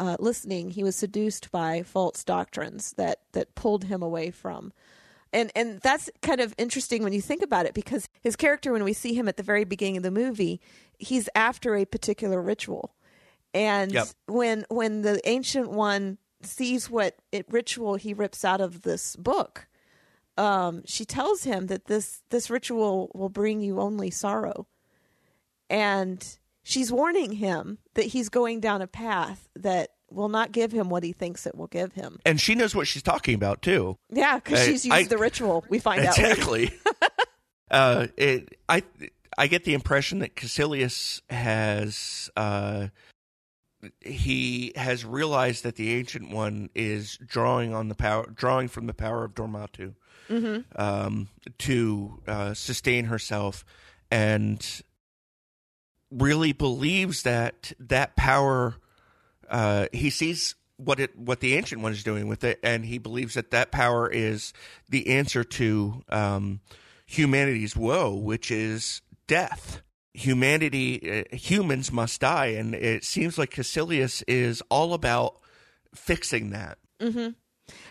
uh, 0.00 0.16
listening. 0.18 0.70
He 0.70 0.82
was 0.82 0.96
seduced 0.96 1.50
by 1.52 1.82
false 1.82 2.24
doctrines 2.24 2.94
that 2.96 3.20
that 3.32 3.54
pulled 3.54 3.84
him 3.84 4.02
away 4.02 4.30
from. 4.30 4.72
And 5.32 5.52
and 5.54 5.80
that's 5.80 6.08
kind 6.22 6.40
of 6.40 6.54
interesting 6.58 7.04
when 7.04 7.12
you 7.12 7.20
think 7.20 7.42
about 7.42 7.66
it 7.66 7.74
because 7.74 8.08
his 8.22 8.34
character 8.34 8.72
when 8.72 8.82
we 8.82 8.94
see 8.94 9.12
him 9.14 9.28
at 9.28 9.36
the 9.36 9.42
very 9.42 9.64
beginning 9.64 9.98
of 9.98 10.02
the 10.02 10.10
movie, 10.10 10.60
he's 10.98 11.28
after 11.34 11.76
a 11.76 11.84
particular 11.84 12.40
ritual. 12.40 12.94
And 13.52 13.92
Yep. 13.92 14.08
when 14.26 14.64
when 14.70 15.02
the 15.02 15.20
ancient 15.28 15.70
one 15.70 16.18
sees 16.42 16.88
what 16.88 17.16
it, 17.30 17.44
ritual 17.50 17.96
he 17.96 18.14
rips 18.14 18.44
out 18.44 18.60
of 18.62 18.80
this 18.82 19.16
book, 19.16 19.68
um, 20.38 20.82
she 20.86 21.04
tells 21.04 21.44
him 21.44 21.66
that 21.66 21.84
this 21.84 22.22
this 22.30 22.48
ritual 22.48 23.10
will 23.14 23.28
bring 23.28 23.60
you 23.60 23.80
only 23.80 24.10
sorrow, 24.10 24.66
and 25.68 26.38
she's 26.70 26.92
warning 26.92 27.32
him 27.32 27.78
that 27.94 28.06
he's 28.06 28.28
going 28.28 28.60
down 28.60 28.82
a 28.82 28.86
path 28.86 29.48
that 29.56 29.90
will 30.10 30.28
not 30.28 30.52
give 30.52 30.72
him 30.72 30.88
what 30.88 31.02
he 31.02 31.12
thinks 31.12 31.46
it 31.46 31.54
will 31.54 31.66
give 31.66 31.92
him. 31.92 32.18
And 32.24 32.40
she 32.40 32.54
knows 32.54 32.74
what 32.74 32.86
she's 32.86 33.02
talking 33.02 33.34
about 33.34 33.62
too. 33.62 33.96
Yeah, 34.10 34.36
because 34.36 34.64
she's 34.64 34.84
used 34.84 34.94
I- 34.94 35.04
the 35.04 35.18
ritual. 35.18 35.64
We 35.68 35.78
find 35.78 36.04
out. 36.04 36.18
Exactly. 36.18 36.72
uh, 37.70 38.08
it, 38.16 38.58
I 38.68 38.82
I 39.38 39.46
get 39.46 39.64
the 39.64 39.74
impression 39.74 40.20
that 40.20 40.36
Kaecilius 40.36 41.22
has 41.30 42.30
uh, 42.36 42.88
he 44.00 44.72
has 44.76 45.04
realized 45.04 45.64
that 45.64 45.76
the 45.76 45.94
ancient 45.94 46.30
one 46.30 46.70
is 46.74 47.16
drawing 47.18 47.72
on 47.74 47.88
the 47.88 47.94
power, 47.94 48.26
drawing 48.34 48.68
from 48.68 48.86
the 48.86 48.94
power 48.94 49.24
of 49.24 49.34
Dormatu 49.34 49.94
um, 50.76 51.28
to 51.58 52.20
uh, 52.26 52.54
sustain 52.54 53.06
herself, 53.06 53.64
and 54.10 54.82
really 56.10 56.52
believes 56.52 57.22
that 57.22 57.72
that 57.78 58.16
power. 58.16 58.76
Uh, 59.48 59.86
he 59.92 60.10
sees 60.10 60.54
what 60.76 60.98
it 61.00 61.16
what 61.18 61.40
the 61.40 61.54
ancient 61.56 61.82
one 61.82 61.92
is 61.92 62.02
doing 62.04 62.28
with 62.28 62.44
it, 62.44 62.58
and 62.62 62.84
he 62.84 62.98
believes 62.98 63.34
that 63.34 63.50
that 63.50 63.70
power 63.70 64.08
is 64.08 64.52
the 64.88 65.08
answer 65.08 65.44
to 65.44 66.02
um, 66.08 66.60
humanity's 67.06 67.76
woe, 67.76 68.14
which 68.14 68.50
is 68.50 69.02
death. 69.26 69.82
Humanity, 70.12 71.20
uh, 71.30 71.36
humans 71.36 71.92
must 71.92 72.20
die, 72.20 72.46
and 72.46 72.74
it 72.74 73.04
seems 73.04 73.38
like 73.38 73.50
Kaecilius 73.50 74.22
is 74.26 74.62
all 74.68 74.92
about 74.94 75.36
fixing 75.94 76.50
that. 76.50 76.78
And 76.98 77.34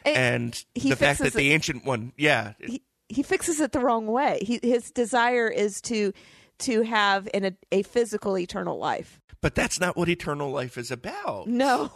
And 0.06 0.66
he 0.76 0.90
the 0.90 0.96
fact 0.96 1.20
that 1.20 1.26
fixes 1.26 1.34
the 1.34 1.50
it- 1.50 1.54
ancient 1.54 1.86
one, 1.86 2.12
yeah, 2.18 2.54
he, 2.60 2.82
he 3.08 3.24
fixes 3.24 3.60
it 3.62 3.72
the 3.72 3.80
wrong 3.80 4.06
way. 4.08 4.40
He, 4.42 4.60
his 4.62 4.92
desire 4.92 5.48
is 5.48 5.82
to 5.84 6.12
to 6.60 6.82
have 6.84 7.28
an, 7.34 7.46
a, 7.46 7.54
a 7.72 7.84
physical 7.84 8.38
eternal 8.38 8.78
life. 8.78 9.20
but 9.42 9.56
that's 9.56 9.80
not 9.80 9.96
what 9.98 10.10
eternal 10.10 10.52
life 10.52 10.78
is 10.78 10.92
about. 10.92 11.48
No. 11.48 11.92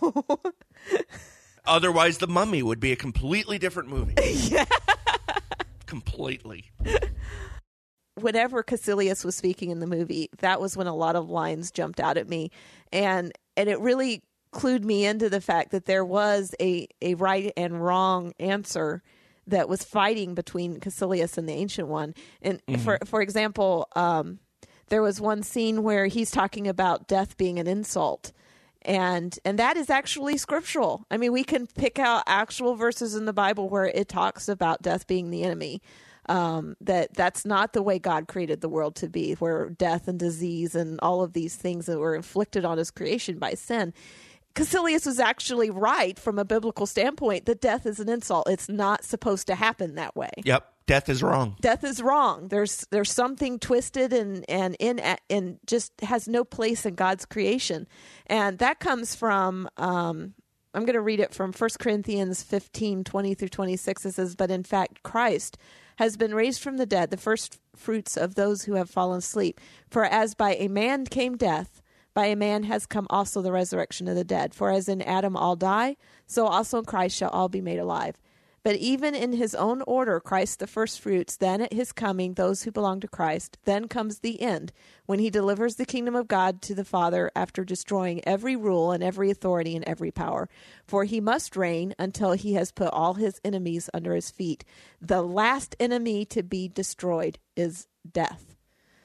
Otherwise, 1.66 2.18
the 2.18 2.28
Mummy 2.28 2.62
would 2.62 2.80
be 2.80 2.92
a 2.92 2.96
completely 2.96 3.58
different 3.58 3.90
movie. 3.90 4.16
yeah, 4.34 4.66
completely. 5.86 6.72
whenever 8.16 8.64
Kaecilius 8.64 9.24
was 9.24 9.36
speaking 9.36 9.70
in 9.72 9.80
the 9.80 9.88
movie, 9.88 10.30
that 10.40 10.60
was 10.60 10.76
when 10.76 10.88
a 10.88 10.96
lot 10.96 11.16
of 11.16 11.30
lines 11.30 11.72
jumped 11.72 12.00
out 12.00 12.18
at 12.18 12.28
me, 12.28 12.52
and 12.92 13.32
and 13.56 13.70
it 13.70 13.80
really 13.80 14.24
clued 14.54 14.84
me 14.84 15.06
into 15.06 15.30
the 15.30 15.42
fact 15.42 15.72
that 15.72 15.86
there 15.86 16.06
was 16.06 16.54
a 16.62 16.88
a 17.02 17.16
right 17.16 17.52
and 17.56 17.84
wrong 17.84 18.34
answer 18.40 19.02
that 19.48 19.68
was 19.68 19.84
fighting 19.84 20.36
between 20.36 20.80
Kaecilius 20.80 21.38
and 21.38 21.48
the 21.50 21.54
Ancient 21.54 21.88
One. 21.88 22.14
And 22.42 22.62
for 22.82 23.00
for 23.06 23.22
example, 23.22 23.88
um, 23.96 24.40
there 24.94 25.02
was 25.02 25.20
one 25.20 25.42
scene 25.42 25.82
where 25.82 26.06
he's 26.06 26.30
talking 26.30 26.68
about 26.68 27.08
death 27.08 27.36
being 27.36 27.58
an 27.58 27.66
insult. 27.66 28.32
And 28.84 29.36
and 29.44 29.58
that 29.58 29.76
is 29.76 29.90
actually 29.90 30.38
scriptural. 30.38 31.08
I 31.10 31.18
mean, 31.18 31.34
we 31.34 31.44
can 31.44 31.66
pick 31.66 31.98
out 31.98 32.22
actual 32.28 32.76
verses 32.76 33.16
in 33.16 33.26
the 33.26 33.34
Bible 33.34 33.70
where 33.70 33.86
it 33.86 34.08
talks 34.08 34.48
about 34.48 34.84
death 34.84 35.08
being 35.08 35.32
the 35.32 35.44
enemy 35.44 35.82
um, 36.30 36.76
that 36.80 37.16
that's 37.16 37.44
not 37.44 37.74
the 37.74 37.82
way 37.82 37.98
God 37.98 38.28
created 38.28 38.62
the 38.62 38.70
world 38.70 38.96
to 38.98 39.10
be, 39.10 39.34
where 39.34 39.72
death 39.72 40.08
and 40.08 40.20
disease 40.20 40.76
and 40.76 41.00
all 41.02 41.24
of 41.24 41.34
these 41.34 41.56
things 41.56 41.88
that 41.88 41.98
were 41.98 42.14
inflicted 42.14 42.64
on 42.64 42.78
his 42.78 42.92
creation 42.92 43.40
by 43.40 43.56
sin. 43.56 43.96
Kaecilius 44.54 45.08
was 45.08 45.20
actually 45.20 45.72
right 45.72 46.20
from 46.20 46.38
a 46.38 46.46
biblical 46.46 46.86
standpoint 46.86 47.48
that 47.48 47.60
death 47.60 47.88
is 47.88 48.00
an 48.00 48.10
insult. 48.10 48.48
It's 48.48 48.70
not 48.70 49.04
supposed 49.04 49.48
to 49.48 49.56
happen 49.56 49.96
that 49.96 50.16
way. 50.16 50.30
Yep, 50.44 50.72
death 50.86 51.10
is 51.10 51.24
wrong. 51.24 51.56
Death 51.62 51.84
is 51.84 52.02
wrong. 52.02 52.48
There's 52.48 52.86
there's 52.92 53.12
something 53.12 53.60
twisted 53.60 54.14
and 54.14 54.46
and 54.50 54.76
in 54.80 55.00
and 55.30 55.60
just 55.66 55.92
has 56.02 56.28
no 56.28 56.44
place 56.44 56.86
in 56.86 56.96
God's 56.96 57.26
creation, 57.26 57.88
and 58.28 58.60
that 58.60 58.80
comes 58.80 59.16
from 59.16 59.70
um, 59.78 60.34
I'm 60.74 60.86
going 60.86 60.96
to 60.96 61.02
read 61.02 61.20
it 61.20 61.34
from 61.34 61.54
1 61.54 61.70
Corinthians 61.80 62.42
15, 62.42 63.04
20 63.04 63.36
through 63.36 63.50
26. 63.50 64.06
It 64.06 64.14
says, 64.16 64.36
But 64.36 64.50
in 64.50 64.64
fact, 64.64 65.04
Christ 65.04 65.58
has 65.98 66.18
been 66.18 66.34
raised 66.34 66.64
from 66.64 66.78
the 66.78 66.88
dead, 66.88 67.12
the 67.12 67.18
first 67.18 67.60
fruits 67.76 68.18
of 68.18 68.34
those 68.34 68.64
who 68.64 68.74
have 68.74 68.90
fallen 68.90 69.20
asleep. 69.20 69.62
For 69.88 70.04
as 70.04 70.34
by 70.34 70.56
a 70.56 70.68
man 70.68 71.06
came 71.06 71.38
death, 71.38 71.84
by 72.16 72.26
a 72.26 72.36
man 72.36 72.64
has 72.64 72.88
come 72.88 73.06
also 73.12 73.42
the 73.42 73.52
resurrection 73.52 74.08
of 74.08 74.16
the 74.16 74.24
dead. 74.24 74.56
For 74.56 74.72
as 74.72 74.90
in 74.90 75.02
Adam 75.04 75.36
all 75.36 75.56
die, 75.56 75.96
so 76.26 76.48
also 76.48 76.80
in 76.80 76.86
Christ 76.86 77.18
shall 77.18 77.30
all 77.30 77.50
be 77.50 77.62
made 77.62 77.80
alive. 77.80 78.16
But 78.64 78.78
even 78.78 79.14
in 79.14 79.34
his 79.34 79.54
own 79.54 79.82
order, 79.86 80.22
Christ 80.22 80.60
the 80.60 80.68
first 80.68 81.02
fruits, 81.02 81.36
then 81.36 81.60
at 81.60 81.74
his 81.74 81.92
coming, 81.92 82.34
those 82.34 82.64
who 82.64 82.72
belong 82.72 83.02
to 83.02 83.10
Christ, 83.10 83.58
then 83.66 83.90
comes 83.90 84.20
the 84.20 84.42
end, 84.42 84.72
when 85.06 85.20
he 85.20 85.30
delivers 85.30 85.76
the 85.76 85.86
kingdom 85.86 86.16
of 86.16 86.30
God 86.30 86.62
to 86.64 86.74
the 86.74 86.86
Father 86.86 87.30
after 87.36 87.66
destroying 87.66 88.26
every 88.26 88.56
rule 88.56 88.94
and 88.94 89.04
every 89.04 89.30
authority 89.30 89.76
and 89.76 89.84
every 89.86 90.12
power. 90.12 90.48
For 90.88 91.04
he 91.04 91.20
must 91.20 91.58
reign 91.58 91.94
until 92.00 92.32
he 92.32 92.54
has 92.54 92.72
put 92.72 92.94
all 92.94 93.16
his 93.16 93.42
enemies 93.44 93.90
under 93.94 94.16
his 94.16 94.32
feet. 94.32 94.64
The 95.02 95.22
last 95.22 95.76
enemy 95.78 96.24
to 96.26 96.42
be 96.42 96.70
destroyed 96.70 97.40
is 97.58 97.88
death. 98.10 98.56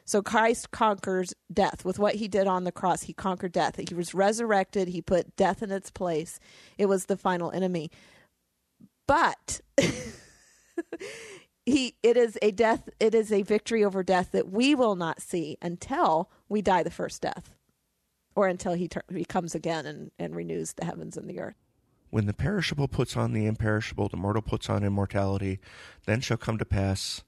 So 0.05 0.23
Christ 0.23 0.71
conquers 0.71 1.35
death 1.53 1.85
with 1.85 1.99
what 1.99 2.15
he 2.15 2.29
did 2.29 2.47
on 2.47 2.65
the 2.65 2.73
cross. 2.73 3.03
He 3.03 3.13
conquered 3.13 3.53
death. 3.53 3.77
He 3.77 3.95
was 3.95 4.15
resurrected. 4.15 4.89
He 4.89 5.03
put 5.03 5.37
death 5.37 5.63
in 5.63 5.71
its 5.71 5.91
place. 5.91 6.41
It 6.79 6.87
was 6.87 7.07
the 7.07 7.17
final 7.19 7.51
enemy. 7.51 7.91
But 9.09 9.61
he 11.67 11.97
it 12.05 12.17
is 12.17 12.39
a 12.41 12.53
death 12.53 12.89
it 13.01 13.15
is 13.15 13.33
a 13.33 13.43
victory 13.43 13.85
over 13.85 14.05
death 14.05 14.31
that 14.33 14.49
we 14.49 14.77
will 14.77 14.95
not 14.95 15.21
see 15.21 15.59
until 15.61 16.31
we 16.49 16.63
die 16.63 16.85
the 16.85 16.91
first 16.91 17.23
death 17.23 17.57
or 18.39 18.47
until 18.47 18.75
he, 18.75 18.87
tur- 18.87 19.03
he 19.13 19.25
comes 19.25 19.57
again 19.57 19.85
and, 19.85 20.13
and 20.17 20.37
renews 20.37 20.75
the 20.75 20.85
heavens 20.85 21.17
and 21.17 21.29
the 21.29 21.41
earth. 21.41 21.57
When 22.11 22.27
the 22.27 22.33
perishable 22.33 22.87
puts 22.87 23.17
on 23.17 23.33
the 23.33 23.47
imperishable, 23.47 24.09
the 24.09 24.17
mortal 24.17 24.43
puts 24.43 24.71
on 24.71 24.85
immortality, 24.85 25.59
then 26.07 26.21
shall 26.21 26.37
come 26.37 26.57
to 26.59 26.65
pass 26.65 27.25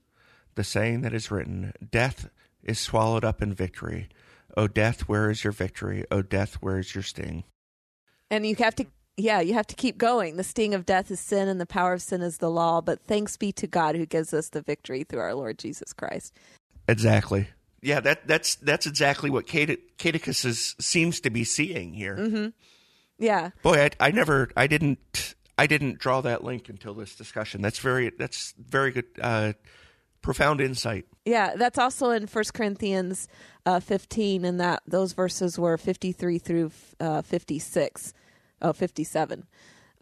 the 0.54 0.62
saying 0.62 1.00
that 1.00 1.12
is 1.12 1.32
written 1.32 1.72
Death 1.90 2.30
is 2.62 2.78
swallowed 2.78 3.24
up 3.24 3.42
in 3.42 3.52
victory. 3.52 4.08
O 4.56 4.68
death, 4.68 5.02
where 5.08 5.30
is 5.30 5.42
your 5.42 5.52
victory? 5.52 6.04
O 6.12 6.22
death, 6.22 6.54
where 6.60 6.78
is 6.78 6.94
your 6.94 7.02
sting? 7.02 7.42
And 8.30 8.46
you 8.46 8.54
have 8.60 8.76
to, 8.76 8.86
yeah, 9.16 9.40
you 9.40 9.54
have 9.54 9.66
to 9.68 9.74
keep 9.74 9.98
going. 9.98 10.36
The 10.36 10.44
sting 10.44 10.74
of 10.74 10.86
death 10.86 11.10
is 11.10 11.20
sin, 11.20 11.48
and 11.48 11.60
the 11.60 11.66
power 11.66 11.92
of 11.92 12.02
sin 12.02 12.22
is 12.22 12.38
the 12.38 12.50
law. 12.50 12.80
But 12.80 13.00
thanks 13.00 13.36
be 13.36 13.52
to 13.52 13.66
God 13.66 13.94
who 13.96 14.06
gives 14.06 14.32
us 14.32 14.48
the 14.48 14.62
victory 14.62 15.04
through 15.04 15.20
our 15.20 15.34
Lord 15.34 15.58
Jesus 15.58 15.92
Christ. 15.92 16.34
Exactly. 16.88 17.48
Yeah, 17.82 18.00
that 18.00 18.26
that's 18.26 18.56
that's 18.56 18.86
exactly 18.86 19.30
what 19.30 19.46
Cate- 19.46 19.96
Catechus 19.98 20.44
is, 20.44 20.76
seems 20.80 21.20
to 21.20 21.30
be 21.30 21.44
seeing 21.44 21.94
here. 21.94 22.52
Yeah, 23.18 23.50
Boy, 23.62 23.84
I, 23.84 23.90
I 24.00 24.10
never, 24.12 24.50
I 24.56 24.66
didn't, 24.66 25.34
I 25.58 25.66
didn't 25.66 25.98
draw 25.98 26.22
that 26.22 26.42
link 26.42 26.70
until 26.70 26.94
this 26.94 27.14
discussion. 27.14 27.60
That's 27.60 27.78
very, 27.78 28.10
that's 28.18 28.54
very 28.58 28.92
good, 28.92 29.04
uh, 29.20 29.52
profound 30.22 30.60
insight. 30.62 31.06
yeah. 31.26 31.54
That's 31.56 31.78
also 31.78 32.10
in 32.10 32.26
First 32.26 32.54
Corinthians 32.54 33.28
uh, 33.66 33.80
fifteen, 33.80 34.44
and 34.44 34.58
that 34.60 34.82
those 34.86 35.12
verses 35.12 35.58
were 35.58 35.76
fifty 35.76 36.12
three 36.12 36.38
through 36.38 36.70
uh, 36.98 37.20
fifty 37.22 37.58
six, 37.58 38.12
oh, 38.62 38.72
57. 38.72 39.46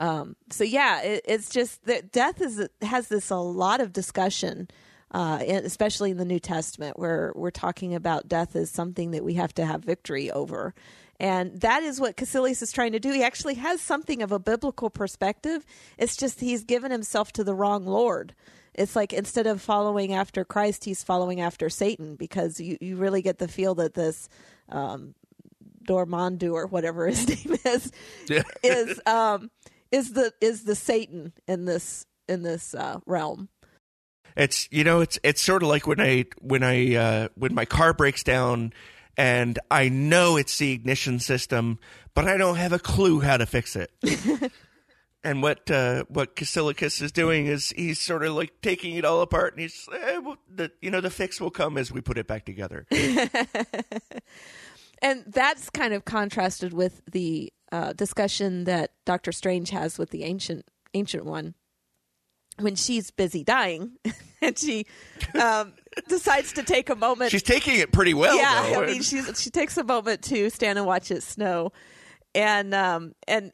Um, 0.00 0.36
so 0.50 0.64
yeah, 0.64 1.02
it, 1.02 1.24
it's 1.26 1.50
just 1.50 1.84
that 1.86 2.12
death 2.12 2.40
is 2.40 2.68
has 2.82 3.08
this 3.08 3.30
a 3.30 3.36
lot 3.36 3.80
of 3.80 3.92
discussion. 3.92 4.68
Uh, 5.10 5.38
especially 5.48 6.10
in 6.10 6.18
the 6.18 6.24
New 6.26 6.38
Testament, 6.38 6.98
where 6.98 7.32
we're 7.34 7.50
talking 7.50 7.94
about 7.94 8.28
death 8.28 8.54
as 8.54 8.70
something 8.70 9.12
that 9.12 9.24
we 9.24 9.32
have 9.32 9.54
to 9.54 9.64
have 9.64 9.82
victory 9.82 10.30
over. 10.30 10.74
And 11.18 11.58
that 11.62 11.82
is 11.82 11.98
what 11.98 12.18
Kaecilius 12.18 12.60
is 12.60 12.72
trying 12.72 12.92
to 12.92 13.00
do. 13.00 13.12
He 13.12 13.22
actually 13.22 13.54
has 13.54 13.80
something 13.80 14.20
of 14.20 14.32
a 14.32 14.38
biblical 14.38 14.90
perspective. 14.90 15.64
It's 15.96 16.14
just 16.14 16.40
he's 16.40 16.62
given 16.62 16.90
himself 16.90 17.32
to 17.32 17.44
the 17.44 17.54
wrong 17.54 17.86
Lord. 17.86 18.34
It's 18.74 18.94
like 18.94 19.12
instead 19.12 19.46
of 19.46 19.60
following 19.60 20.12
after 20.12 20.44
Christ, 20.44 20.84
he's 20.84 21.02
following 21.02 21.40
after 21.40 21.68
Satan 21.68 22.14
because 22.14 22.60
you, 22.60 22.78
you 22.80 22.96
really 22.96 23.22
get 23.22 23.38
the 23.38 23.48
feel 23.48 23.74
that 23.76 23.94
this 23.94 24.28
um, 24.68 25.14
Dormandu 25.88 26.52
or 26.52 26.66
whatever 26.66 27.06
his 27.08 27.26
name 27.46 27.56
is 27.64 27.90
Yeah. 28.28 28.42
is 28.62 29.00
um, 29.06 29.50
is 29.90 30.12
the 30.12 30.32
is 30.40 30.64
the 30.64 30.74
Satan 30.76 31.32
in 31.48 31.64
this 31.64 32.06
in 32.28 32.42
this 32.42 32.74
uh, 32.74 33.00
realm. 33.06 33.48
It's 34.36 34.68
you 34.70 34.84
know 34.84 35.00
it's 35.00 35.18
it's 35.24 35.40
sort 35.40 35.62
of 35.64 35.68
like 35.68 35.86
when 35.86 36.00
I 36.00 36.26
when 36.40 36.62
I 36.62 36.94
uh, 36.94 37.28
when 37.34 37.54
my 37.54 37.64
car 37.64 37.92
breaks 37.94 38.22
down 38.22 38.72
and 39.16 39.58
I 39.70 39.88
know 39.88 40.36
it's 40.36 40.56
the 40.58 40.70
ignition 40.72 41.18
system, 41.18 41.80
but 42.14 42.28
I 42.28 42.36
don't 42.36 42.54
have 42.56 42.72
a 42.72 42.78
clue 42.78 43.18
how 43.20 43.36
to 43.38 43.46
fix 43.46 43.74
it. 43.74 43.90
and 45.24 45.42
what 45.42 45.68
uh, 45.70 46.04
what 46.08 46.36
Casilicus 46.36 47.02
is 47.02 47.10
doing 47.10 47.46
is 47.46 47.70
he's 47.70 48.00
sort 48.00 48.22
of 48.24 48.34
like 48.34 48.52
taking 48.62 48.94
it 48.94 49.04
all 49.04 49.22
apart, 49.22 49.54
and 49.54 49.62
he's 49.62 49.88
eh, 49.92 50.18
well, 50.18 50.36
the 50.48 50.70
you 50.80 50.90
know 50.92 51.00
the 51.00 51.10
fix 51.10 51.40
will 51.40 51.50
come 51.50 51.76
as 51.76 51.90
we 51.90 52.00
put 52.00 52.16
it 52.18 52.28
back 52.28 52.44
together. 52.44 52.86
And 55.00 55.24
that's 55.26 55.70
kind 55.70 55.94
of 55.94 56.04
contrasted 56.04 56.72
with 56.72 57.02
the 57.10 57.52
uh, 57.70 57.92
discussion 57.92 58.64
that 58.64 58.90
Doctor 59.06 59.30
Strange 59.32 59.70
has 59.70 59.98
with 59.98 60.10
the 60.10 60.24
ancient 60.24 60.64
ancient 60.94 61.24
one, 61.24 61.54
when 62.58 62.74
she's 62.74 63.10
busy 63.10 63.44
dying 63.44 63.92
and 64.42 64.58
she 64.58 64.86
um, 65.40 65.74
decides 66.08 66.52
to 66.54 66.62
take 66.62 66.88
a 66.88 66.96
moment 66.96 67.30
She's 67.30 67.42
taking 67.42 67.78
it 67.78 67.92
pretty 67.92 68.14
well. 68.14 68.36
yeah, 68.36 68.70
though. 68.72 68.82
I 68.82 68.86
mean, 68.86 69.02
she 69.02 69.50
takes 69.50 69.76
a 69.76 69.84
moment 69.84 70.22
to 70.22 70.48
stand 70.50 70.78
and 70.78 70.86
watch 70.86 71.10
it 71.10 71.22
snow, 71.22 71.72
and 72.34 72.74
um 72.74 73.12
and 73.26 73.52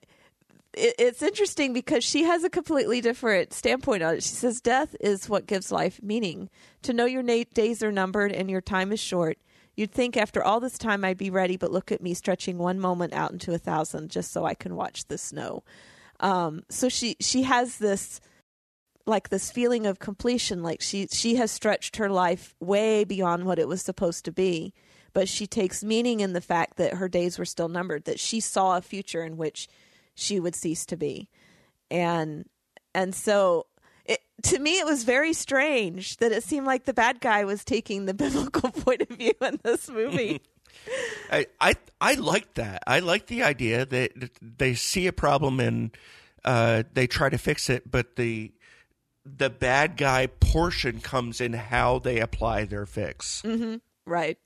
it, 0.75 0.95
it's 0.99 1.23
interesting 1.23 1.73
because 1.73 2.05
she 2.05 2.23
has 2.25 2.45
a 2.45 2.51
completely 2.51 3.01
different 3.01 3.53
standpoint 3.53 4.03
on 4.03 4.15
it. 4.15 4.23
She 4.23 4.31
says, 4.35 4.61
"Death 4.61 4.95
is 5.01 5.29
what 5.29 5.47
gives 5.47 5.71
life 5.73 6.01
meaning. 6.03 6.49
To 6.83 6.93
know 6.93 7.05
your 7.05 7.23
na- 7.23 7.45
days 7.53 7.83
are 7.83 7.93
numbered 7.93 8.33
and 8.33 8.49
your 8.51 8.61
time 8.61 8.93
is 8.93 9.01
short." 9.01 9.39
You'd 9.77 9.93
think 9.93 10.17
after 10.17 10.43
all 10.43 10.61
this 10.61 10.79
time 10.79 11.05
I'd 11.05 11.19
be 11.19 11.31
ready, 11.31 11.57
but 11.57 11.73
look 11.73 11.91
at 11.91 12.03
me 12.03 12.15
stretching 12.15 12.59
one 12.59 12.79
moment 12.79 13.13
out 13.13 13.33
into 13.33 13.53
a 13.53 13.59
thousand 13.59 14.11
just 14.11 14.33
so 14.33 14.45
I 14.45 14.55
can 14.55 14.77
watch 14.77 15.07
the 15.07 15.19
snow. 15.19 15.65
Um, 16.21 16.63
so 16.69 16.89
she 16.89 17.17
she 17.21 17.43
has 17.43 17.79
this 17.79 18.21
like 19.07 19.29
this 19.29 19.51
feeling 19.51 19.87
of 19.87 19.99
completion 19.99 20.63
like 20.63 20.81
she 20.81 21.07
she 21.13 21.37
has 21.37 21.51
stretched 21.51 21.97
her 21.97 22.09
life 22.09 22.55
way 22.61 23.05
beyond 23.05 23.45
what 23.45 23.59
it 23.59 23.69
was 23.69 23.83
supposed 23.83 24.25
to 24.25 24.33
be 24.33 24.73
but 25.13 25.29
she 25.29 25.47
takes 25.47 25.85
meaning 25.85 26.21
in 26.21 26.33
the 26.33 26.41
fact 26.41 26.77
that 26.77 26.95
her 26.95 27.09
days 27.09 27.39
were 27.39 27.45
still 27.45 27.69
numbered 27.69 28.05
that 28.05 28.19
she 28.19 28.41
saw 28.41 28.77
a 28.77 28.83
future 28.83 29.23
in 29.23 29.37
which 29.37 29.69
she 30.15 30.41
would 30.41 30.55
cease 30.55 30.87
to 30.87 30.97
be 30.97 31.29
and 31.91 32.49
and 32.95 33.15
so 33.15 33.67
it, 34.05 34.21
to 34.43 34.59
me 34.59 34.79
it 34.79 34.87
was 34.87 35.05
very 35.05 35.33
strange 35.33 36.17
that 36.19 36.33
it 36.33 36.45
seemed 36.45 36.67
like 36.67 36.85
the 36.85 36.95
bad 36.95 37.21
guy 37.21 37.45
was 37.45 37.65
taking 37.65 38.07
the 38.07 38.15
biblical 38.25 38.71
point 38.71 39.03
of 39.03 39.09
view 39.09 39.33
in 39.41 39.61
this 39.63 39.89
movie. 39.89 40.41
I, 41.31 41.47
I 41.61 41.77
I 42.01 42.15
like 42.15 42.55
that. 42.55 42.83
I 42.87 42.99
like 42.99 43.27
the 43.27 43.43
idea 43.45 43.87
that 43.87 44.31
they 44.43 44.75
see 44.75 45.07
a 45.07 45.13
problem 45.13 45.61
and 45.61 45.97
uh, 46.45 46.83
they 46.93 47.07
try 47.07 47.29
to 47.31 47.39
fix 47.39 47.71
it, 47.71 47.91
but 47.91 48.17
the 48.17 48.53
the 49.25 49.49
bad 49.49 49.97
guy 49.97 50.27
portion 50.27 51.01
comes 51.01 51.41
in 51.41 51.55
how 51.55 51.99
they 51.99 52.21
apply 52.21 52.65
their 52.65 52.87
fix. 52.87 53.43
right. 54.05 54.37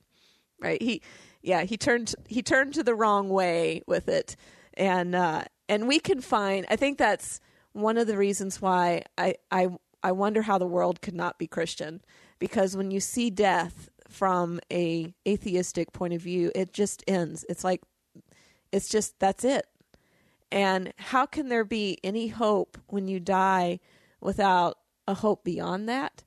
Right. 0.61 0.81
He 0.81 1.01
yeah 1.41 1.63
he 1.63 1.77
turned 1.77 2.15
he 2.27 2.41
turned 2.41 2.75
to 2.75 2.83
the 2.83 2.95
wrong 2.95 3.29
way 3.29 3.81
with 3.87 4.07
it. 4.07 4.35
And 4.75 5.15
uh 5.15 5.43
and 5.69 5.87
we 5.87 5.99
can 5.99 6.19
find 6.19 6.65
i 6.69 6.75
think 6.75 6.97
that's 6.97 7.39
one 7.73 7.97
of 7.97 8.07
the 8.07 8.17
reasons 8.17 8.61
why 8.61 9.03
i 9.17 9.35
i 9.51 9.67
i 10.03 10.11
wonder 10.11 10.41
how 10.41 10.57
the 10.57 10.67
world 10.67 11.01
could 11.01 11.15
not 11.15 11.37
be 11.37 11.47
christian. 11.47 12.01
Because 12.39 12.77
when 12.77 12.89
you 12.89 13.01
see 13.01 13.29
death 13.29 13.89
from 14.07 14.59
a 14.71 15.13
atheistic 15.27 15.91
point 15.91 16.13
of 16.13 16.21
view 16.21 16.51
it 16.55 16.73
just 16.73 17.03
ends. 17.07 17.45
It's 17.49 17.63
like 17.63 17.81
it's 18.71 18.89
just 18.89 19.19
that's 19.19 19.43
it. 19.43 19.65
And 20.51 20.93
how 20.97 21.25
can 21.25 21.49
there 21.49 21.65
be 21.65 21.99
any 22.03 22.27
hope 22.27 22.77
when 22.87 23.07
you 23.07 23.19
die 23.19 23.79
without 24.19 24.77
a 25.07 25.13
hope 25.13 25.43
beyond 25.43 25.87
that? 25.89 26.23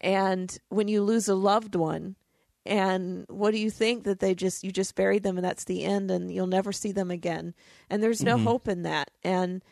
And 0.00 0.56
when 0.68 0.88
you 0.88 1.02
lose 1.02 1.28
a 1.28 1.34
loved 1.34 1.74
one 1.74 2.16
and 2.64 3.24
what 3.28 3.52
do 3.52 3.58
you 3.58 3.70
think 3.70 4.04
that 4.04 4.20
they 4.20 4.34
just 4.34 4.62
you 4.62 4.70
just 4.70 4.94
buried 4.94 5.22
them 5.22 5.38
and 5.38 5.44
that's 5.44 5.64
the 5.64 5.84
end 5.84 6.10
and 6.10 6.32
you'll 6.32 6.46
never 6.46 6.72
see 6.72 6.92
them 6.92 7.10
again? 7.10 7.54
And 7.88 8.02
there's 8.02 8.22
no 8.22 8.36
mm-hmm. 8.36 8.44
hope 8.44 8.68
in 8.68 8.82
that. 8.82 9.10
And 9.24 9.62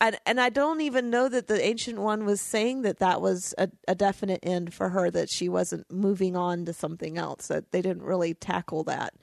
and, 0.00 0.18
and 0.26 0.40
I 0.40 0.50
don't 0.50 0.80
even 0.80 1.10
know 1.10 1.28
that 1.28 1.46
the 1.46 1.64
ancient 1.64 1.98
one 1.98 2.24
was 2.24 2.40
saying 2.40 2.82
that 2.82 2.98
that 2.98 3.20
was 3.20 3.54
a, 3.56 3.70
a 3.88 3.94
definite 3.94 4.40
end 4.42 4.74
for 4.74 4.90
her 4.90 5.10
that 5.10 5.30
she 5.30 5.48
wasn't 5.48 5.90
moving 5.90 6.36
on 6.36 6.64
to 6.66 6.72
something 6.72 7.16
else 7.16 7.48
that 7.48 7.72
they 7.72 7.82
didn't 7.82 8.02
really 8.02 8.34
tackle 8.34 8.84
that 8.84 9.14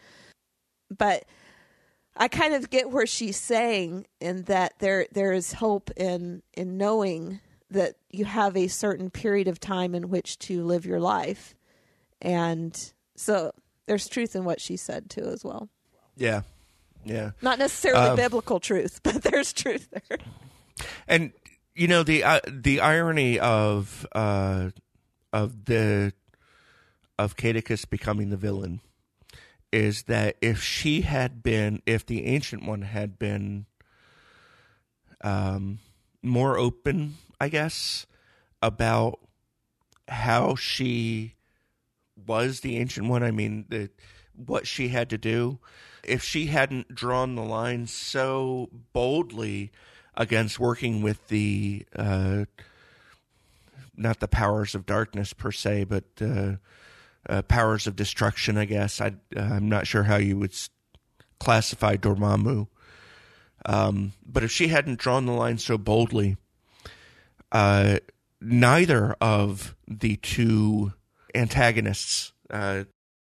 but 0.97 1.25
I 2.15 2.27
kind 2.27 2.53
of 2.53 2.69
get 2.69 2.91
where 2.91 3.07
she's 3.07 3.37
saying 3.37 4.05
in 4.21 4.43
that 4.43 4.73
there 4.79 5.07
there 5.11 5.33
is 5.33 5.53
hope 5.53 5.89
in 5.97 6.43
in 6.53 6.77
knowing 6.77 7.39
that 7.71 7.95
you 8.11 8.25
have 8.25 8.55
a 8.55 8.67
certain 8.67 9.09
period 9.09 9.47
of 9.47 9.59
time 9.59 9.95
in 9.95 10.09
which 10.09 10.37
to 10.37 10.63
live 10.63 10.85
your 10.85 10.99
life. 10.99 11.55
And 12.21 12.93
so 13.15 13.51
there's 13.87 14.07
truth 14.07 14.35
in 14.35 14.45
what 14.45 14.61
she 14.61 14.77
said 14.77 15.09
too 15.09 15.23
as 15.23 15.43
well. 15.43 15.69
Yeah, 16.15 16.41
yeah. 17.03 17.31
Not 17.41 17.57
necessarily 17.57 18.09
Um, 18.09 18.15
biblical 18.15 18.59
truth, 18.59 18.99
but 19.03 19.23
there's 19.23 19.51
truth 19.51 19.89
there. 19.91 20.19
And 21.07 21.33
you 21.75 21.87
know 21.87 22.03
the 22.03 22.23
uh, 22.23 22.39
the 22.47 22.79
irony 22.79 23.39
of 23.39 24.05
uh, 24.13 24.69
of 25.31 25.65
the 25.65 26.13
of 27.17 27.35
Cadicus 27.35 27.85
becoming 27.85 28.29
the 28.29 28.37
villain 28.37 28.81
is 29.71 30.03
that 30.03 30.37
if 30.39 30.61
she 30.61 31.01
had 31.01 31.41
been, 31.41 31.81
if 31.85 32.05
the 32.05 32.25
ancient 32.25 32.63
one 32.63 32.83
had 32.83 33.17
been 33.17 33.65
um, 35.21 35.79
more 36.21 36.57
open, 36.57 37.15
I 37.41 37.49
guess, 37.49 38.05
about 38.61 39.19
how 40.07 40.53
she 40.55 41.35
was 42.27 42.59
the 42.59 42.77
ancient 42.77 43.07
one. 43.07 43.23
I 43.23 43.31
mean, 43.31 43.65
the, 43.69 43.89
what 44.35 44.67
she 44.67 44.89
had 44.89 45.09
to 45.09 45.17
do. 45.17 45.59
If 46.03 46.23
she 46.23 46.47
hadn't 46.47 46.93
drawn 46.93 47.35
the 47.35 47.43
line 47.43 47.87
so 47.87 48.69
boldly 48.91 49.71
against 50.15 50.59
working 50.59 51.01
with 51.01 51.27
the 51.27 51.85
uh, 51.95 52.45
not 53.95 54.19
the 54.19 54.27
powers 54.27 54.75
of 54.75 54.85
darkness 54.85 55.33
per 55.33 55.51
se, 55.51 55.85
but 55.85 56.03
uh, 56.21 56.53
uh, 57.29 57.41
powers 57.43 57.87
of 57.87 57.95
destruction, 57.95 58.57
I 58.57 58.65
guess. 58.65 58.99
I, 58.99 59.13
I'm 59.35 59.69
not 59.69 59.87
sure 59.87 60.03
how 60.03 60.17
you 60.17 60.37
would 60.37 60.55
classify 61.39 61.95
Dormammu. 61.95 62.67
Um, 63.65 64.13
but 64.25 64.43
if 64.43 64.51
she 64.51 64.67
hadn't 64.67 64.99
drawn 64.99 65.25
the 65.25 65.31
line 65.31 65.57
so 65.57 65.77
boldly, 65.77 66.37
uh, 67.51 67.99
neither 68.41 69.15
of 69.21 69.75
the 69.87 70.17
two 70.17 70.93
antagonists, 71.33 72.33
uh, 72.49 72.83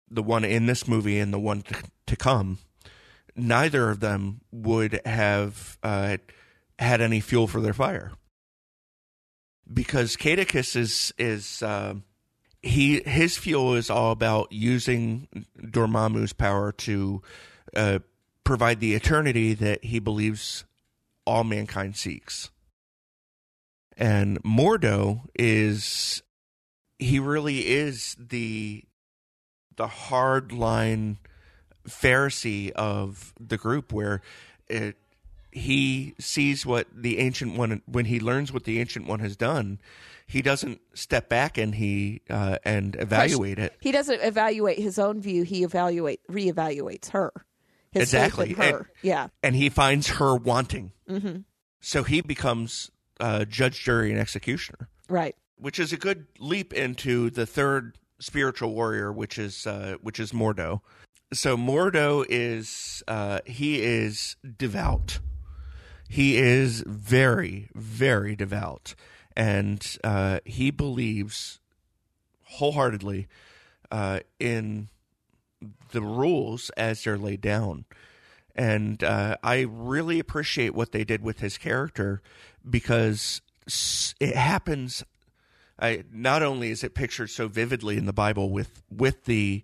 the 0.09 0.23
one 0.23 0.43
in 0.43 0.65
this 0.65 0.87
movie 0.87 1.19
and 1.19 1.33
the 1.33 1.39
one 1.39 1.61
to, 1.63 1.75
to 2.07 2.15
come, 2.15 2.59
neither 3.35 3.89
of 3.89 4.01
them 4.01 4.41
would 4.51 5.01
have 5.05 5.77
uh, 5.81 6.17
had 6.79 7.01
any 7.01 7.19
fuel 7.19 7.47
for 7.47 7.61
their 7.61 7.73
fire. 7.73 8.11
Because 9.71 10.15
Cadicus 10.15 10.75
is 10.75 11.13
is 11.17 11.61
uh, 11.61 11.95
he 12.61 13.01
his 13.01 13.37
fuel 13.37 13.75
is 13.75 13.89
all 13.89 14.11
about 14.11 14.51
using 14.51 15.27
Dormammu's 15.59 16.33
power 16.33 16.71
to 16.71 17.21
uh, 17.75 17.99
provide 18.43 18.79
the 18.79 18.95
eternity 18.95 19.53
that 19.53 19.83
he 19.83 19.99
believes 19.99 20.65
all 21.25 21.43
mankind 21.43 21.95
seeks. 21.95 22.49
And 23.95 24.41
Mordo 24.43 25.21
is 25.37 26.23
he 26.97 27.19
really 27.19 27.67
is 27.67 28.15
the 28.17 28.85
the 29.75 29.87
hard 29.87 30.51
line 30.51 31.17
Pharisee 31.87 32.71
of 32.71 33.33
the 33.39 33.57
group 33.57 33.93
where 33.93 34.21
it, 34.67 34.97
he 35.51 36.13
sees 36.19 36.65
what 36.65 36.87
the 36.95 37.19
ancient 37.19 37.57
one 37.57 37.81
when 37.85 38.05
he 38.05 38.19
learns 38.19 38.51
what 38.53 38.63
the 38.65 38.79
ancient 38.79 39.07
one 39.07 39.19
has 39.19 39.35
done 39.35 39.79
he 40.27 40.41
doesn't 40.43 40.79
step 40.93 41.27
back 41.27 41.57
and 41.57 41.73
he 41.75 42.21
uh, 42.29 42.57
and 42.63 42.95
evaluate 42.99 43.57
it 43.57 43.73
He 43.79 43.91
doesn't 43.91 44.21
evaluate 44.21 44.77
his 44.77 44.99
own 44.99 45.21
view, 45.21 45.41
he 45.43 45.63
evaluate 45.63 46.21
reevaluates 46.29 47.09
her. 47.09 47.31
Exactly. 47.93 48.53
her. 48.53 48.63
And- 48.63 48.85
yeah. 49.01 49.27
and 49.41 49.55
he 49.55 49.69
finds 49.69 50.07
her 50.09 50.35
wanting 50.35 50.91
hmm 51.07 51.37
so 51.81 52.03
he 52.03 52.19
becomes 52.21 52.91
uh, 53.19 53.45
judge 53.45 53.83
jury 53.83 54.11
and 54.11 54.19
executioner 54.19 54.87
Right. 55.09 55.35
which 55.57 55.79
is 55.79 55.91
a 55.93 55.97
good 55.97 56.27
leap 56.39 56.73
into 56.73 57.29
the 57.31 57.45
third 57.45 57.97
spiritual 58.19 58.73
warrior, 58.73 59.11
which 59.13 59.39
is 59.39 59.65
uh, 59.65 59.95
which 60.01 60.19
is 60.19 60.33
Mordo. 60.33 60.81
So 61.33 61.55
Mordo 61.55 62.25
is 62.27 63.01
uh, 63.07 63.39
he 63.45 63.81
is 63.81 64.35
devout. 64.57 65.19
He 66.09 66.37
is 66.37 66.83
very 66.85 67.69
very 67.73 68.35
devout, 68.35 68.95
and 69.37 69.97
uh, 70.03 70.39
he 70.43 70.71
believes 70.71 71.59
wholeheartedly 72.43 73.27
uh, 73.91 74.19
in 74.39 74.89
the 75.91 76.01
rules 76.01 76.71
as 76.71 77.03
they're 77.03 77.17
laid 77.17 77.41
down. 77.41 77.85
And 78.55 79.03
uh, 79.03 79.37
I 79.43 79.61
really 79.69 80.19
appreciate 80.19 80.73
what 80.73 80.91
they 80.91 81.03
did 81.03 81.23
with 81.23 81.39
his 81.39 81.57
character 81.57 82.21
because 82.67 83.41
it 84.19 84.35
happens 84.35 85.03
I, 85.81 86.03
not 86.11 86.43
only 86.43 86.71
is 86.71 86.83
it 86.83 86.93
pictured 86.93 87.29
so 87.29 87.47
vividly 87.47 87.97
in 87.97 88.05
the 88.05 88.13
Bible 88.13 88.49
with 88.49 88.83
with 88.91 89.25
the 89.25 89.63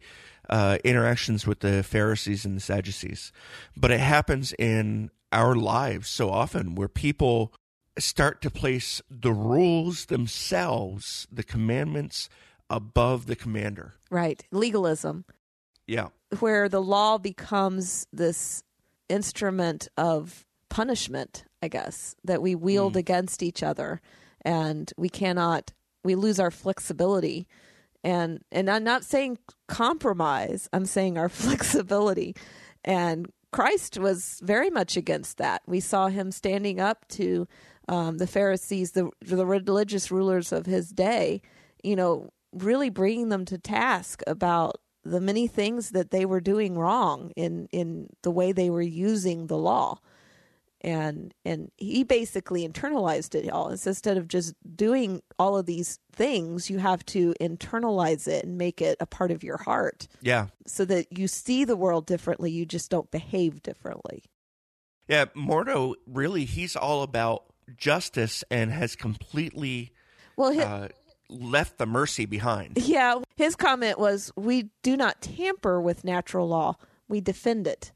uh, 0.49 0.77
interactions 0.83 1.45
with 1.45 1.59
the 1.59 1.83
Pharisees 1.83 2.45
and 2.45 2.55
the 2.55 2.61
Sadducees, 2.61 3.31
but 3.75 3.91
it 3.91 3.99
happens 3.99 4.53
in 4.57 5.11
our 5.35 5.55
lives 5.55 6.09
so 6.09 6.29
often 6.29 6.75
where 6.75 6.87
people 6.87 7.53
start 7.99 8.41
to 8.41 8.49
place 8.49 9.01
the 9.09 9.33
rules 9.33 10.05
themselves, 10.05 11.27
the 11.31 11.43
commandments, 11.43 12.29
above 12.69 13.25
the 13.25 13.35
commander. 13.35 13.93
Right. 14.09 14.43
Legalism. 14.51 15.25
Yeah, 15.87 16.07
where 16.39 16.67
the 16.67 16.81
law 16.81 17.19
becomes 17.19 18.07
this 18.11 18.63
instrument 19.07 19.87
of 19.97 20.47
punishment, 20.69 21.45
I 21.61 21.67
guess, 21.67 22.15
that 22.23 22.41
we 22.41 22.55
wield 22.55 22.93
mm. 22.93 22.97
against 22.97 23.43
each 23.43 23.61
other. 23.61 24.01
and 24.43 24.93
we 24.97 25.09
cannot 25.09 25.73
we 26.03 26.15
lose 26.15 26.39
our 26.39 26.51
flexibility 26.51 27.47
and 28.03 28.39
and 28.51 28.69
I'm 28.69 28.83
not 28.83 29.03
saying 29.03 29.39
compromise 29.67 30.69
I'm 30.71 30.85
saying 30.85 31.17
our 31.17 31.29
flexibility 31.43 32.35
and 32.83 33.27
Christ 33.51 33.97
was 33.97 34.39
very 34.43 34.69
much 34.69 34.97
against 34.97 35.37
that. 35.37 35.61
We 35.65 35.79
saw 35.79 36.07
him 36.07 36.31
standing 36.31 36.79
up 36.79 37.07
to 37.09 37.47
um, 37.87 38.17
the 38.17 38.27
Pharisees 38.27 38.91
the 38.91 39.09
the 39.21 39.45
religious 39.45 40.11
rulers 40.11 40.51
of 40.51 40.65
his 40.65 40.89
day 40.89 41.41
you 41.85 41.95
know 41.95 42.29
really 42.51 42.89
bringing 42.89 43.29
them 43.29 43.45
to 43.45 43.57
task 43.57 44.21
about 44.25 44.77
the 45.03 45.21
many 45.21 45.47
things 45.47 45.91
that 45.91 46.09
they 46.09 46.25
were 46.25 46.41
doing 46.41 46.77
wrong 46.77 47.31
in 47.35 47.67
in 47.71 48.07
the 48.23 48.31
way 48.31 48.51
they 48.51 48.69
were 48.69 48.81
using 48.81 49.47
the 49.47 49.57
law 49.57 49.99
and 50.85 51.33
and 51.43 51.71
he 51.77 52.03
basically 52.03 52.65
internalized 52.65 53.33
it 53.35 53.49
all 53.49 53.69
it's 53.69 53.87
instead 53.87 54.17
of 54.17 54.27
just 54.27 54.53
doing 54.75 55.21
all 55.39 55.57
of 55.57 55.65
these 55.65 55.99
things 56.13 56.69
you 56.69 56.77
have 56.77 57.03
to 57.05 57.33
internalize 57.41 58.27
it 58.27 58.45
and 58.45 58.57
make 58.57 58.81
it 58.81 58.95
a 58.99 59.05
part 59.05 59.31
of 59.31 59.43
your 59.43 59.57
heart 59.57 60.07
Yeah. 60.21 60.47
so 60.67 60.85
that 60.85 61.07
you 61.17 61.27
see 61.27 61.65
the 61.65 61.75
world 61.75 62.05
differently 62.05 62.51
you 62.51 62.65
just 62.65 62.89
don't 62.91 63.09
behave 63.11 63.63
differently 63.63 64.23
Yeah, 65.07 65.25
Mordo 65.35 65.95
really 66.05 66.45
he's 66.45 66.75
all 66.75 67.01
about 67.03 67.45
justice 67.75 68.43
and 68.51 68.71
has 68.71 68.95
completely 68.95 69.91
well 70.37 70.53
hi- 70.53 70.61
uh, 70.63 70.87
left 71.29 71.79
the 71.79 71.87
mercy 71.87 72.25
behind. 72.27 72.77
Yeah, 72.77 73.21
his 73.35 73.55
comment 73.55 73.97
was, 73.97 74.31
"We 74.35 74.69
do 74.83 74.95
not 74.95 75.19
tamper 75.21 75.81
with 75.81 76.03
natural 76.03 76.47
law; 76.47 76.75
we 77.07 77.19
defend 77.21 77.65
it." 77.65 77.91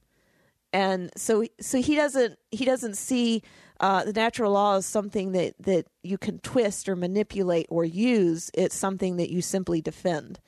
And 0.72 1.09
so, 1.17 1.45
so 1.59 1.82
he 1.82 1.95
doesn't 1.95 2.38
he 2.51 2.65
doesn't 2.65 2.95
see 2.95 3.41
uh, 3.80 4.03
the 4.03 4.13
natural 4.13 4.51
law 4.51 4.76
as 4.78 4.86
something 4.86 5.32
that 5.32 5.55
that 5.59 5.88
you 6.03 6.17
can 6.17 6.39
twist 6.39 6.88
or 6.88 6.95
manipulate 6.95 7.65
or 7.70 7.86
use. 7.86 8.51
It's 8.53 8.76
something 8.76 9.17
that 9.17 9.32
you 9.32 9.41
simply 9.41 9.82
defend. 9.82 10.39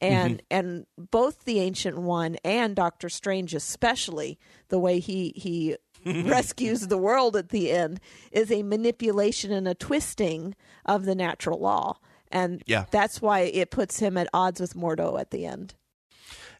And 0.00 0.42
and 0.50 0.86
both 0.98 1.44
the 1.44 1.60
ancient 1.60 1.98
one 1.98 2.36
and 2.44 2.76
Doctor 2.76 3.08
Strange, 3.08 3.54
especially 3.54 4.38
the 4.68 4.78
way 4.78 4.98
he 5.00 5.32
he 5.34 5.76
rescues 6.04 6.88
the 6.88 6.98
world 6.98 7.36
at 7.36 7.48
the 7.48 7.70
end, 7.72 8.00
is 8.30 8.52
a 8.52 8.62
manipulation 8.62 9.50
and 9.50 9.66
a 9.66 9.74
twisting 9.74 10.54
of 10.84 11.04
the 11.04 11.14
natural 11.14 11.58
law. 11.58 11.98
And 12.30 12.62
Yeah. 12.66 12.84
that's 12.90 13.22
why 13.22 13.40
it 13.40 13.70
puts 13.70 14.00
him 14.00 14.16
at 14.18 14.28
odds 14.34 14.60
with 14.60 14.74
Mordo 14.74 15.18
at 15.18 15.30
the 15.30 15.46
end. 15.46 15.74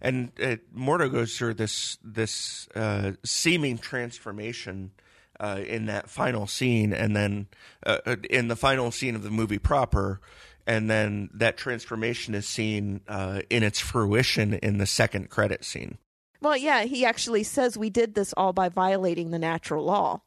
And 0.00 0.32
uh, 0.42 0.56
Mordo 0.76 1.10
goes 1.10 1.36
through 1.36 1.54
this 1.54 1.98
this 2.02 2.68
uh, 2.74 3.12
seeming 3.24 3.78
transformation 3.78 4.92
uh, 5.40 5.60
in 5.66 5.86
that 5.86 6.08
final 6.08 6.46
scene, 6.46 6.92
and 6.92 7.16
then 7.16 7.46
uh, 7.84 7.98
uh, 8.06 8.16
in 8.30 8.48
the 8.48 8.56
final 8.56 8.90
scene 8.90 9.14
of 9.14 9.22
the 9.22 9.30
movie 9.30 9.58
proper, 9.58 10.20
and 10.66 10.88
then 10.90 11.30
that 11.34 11.56
transformation 11.56 12.34
is 12.34 12.46
seen 12.46 13.00
uh, 13.08 13.40
in 13.50 13.62
its 13.62 13.80
fruition 13.80 14.54
in 14.54 14.78
the 14.78 14.86
second 14.86 15.30
credit 15.30 15.64
scene. 15.64 15.98
Well, 16.40 16.56
yeah, 16.56 16.84
he 16.84 17.04
actually 17.04 17.42
says 17.42 17.78
we 17.78 17.90
did 17.90 18.14
this 18.14 18.34
all 18.36 18.52
by 18.52 18.68
violating 18.68 19.30
the 19.30 19.38
natural 19.38 19.84
law. 19.84 20.22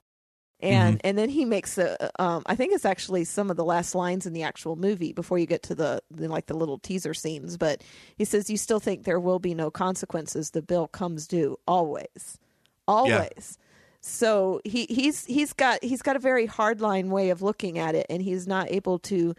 And 0.60 1.00
and 1.04 1.18
then 1.18 1.30
he 1.30 1.46
makes 1.46 1.78
a 1.78 2.10
um 2.22 2.42
I 2.48 2.56
think 2.56 2.74
it's 2.74 2.86
actually 2.86 3.26
some 3.26 3.52
of 3.52 3.58
the 3.58 3.64
last 3.66 3.94
lines 3.94 4.26
in 4.26 4.34
the 4.34 4.44
actual 4.44 4.76
movie 4.76 5.14
before 5.14 5.38
you 5.38 5.46
get 5.46 5.62
to 5.64 5.76
the, 5.76 6.02
the 6.10 6.28
like 6.28 6.48
the 6.48 6.56
little 6.58 6.80
teaser 6.80 7.14
scenes, 7.14 7.58
but 7.58 7.84
he 8.18 8.26
says 8.26 8.50
you 8.50 8.58
still 8.58 8.80
think 8.80 9.04
there 9.04 9.20
will 9.20 9.40
be 9.40 9.54
no 9.54 9.70
consequences 9.70 10.52
the 10.52 10.64
bill 10.64 10.88
comes 10.88 11.28
due 11.28 11.58
always. 11.68 12.40
Always. 12.88 13.60
So 14.02 14.62
he 14.64 14.88
he's 14.90 15.26
he's 15.26 15.54
got 15.54 15.84
he's 15.84 16.02
got 16.02 16.16
a 16.16 16.20
very 16.20 16.48
hardline 16.48 17.10
way 17.10 17.30
of 17.30 17.42
looking 17.42 17.78
at 17.78 17.94
it 17.94 18.08
and 18.10 18.22
he's 18.22 18.48
not 18.48 18.72
able 18.72 18.98
to 19.00 19.36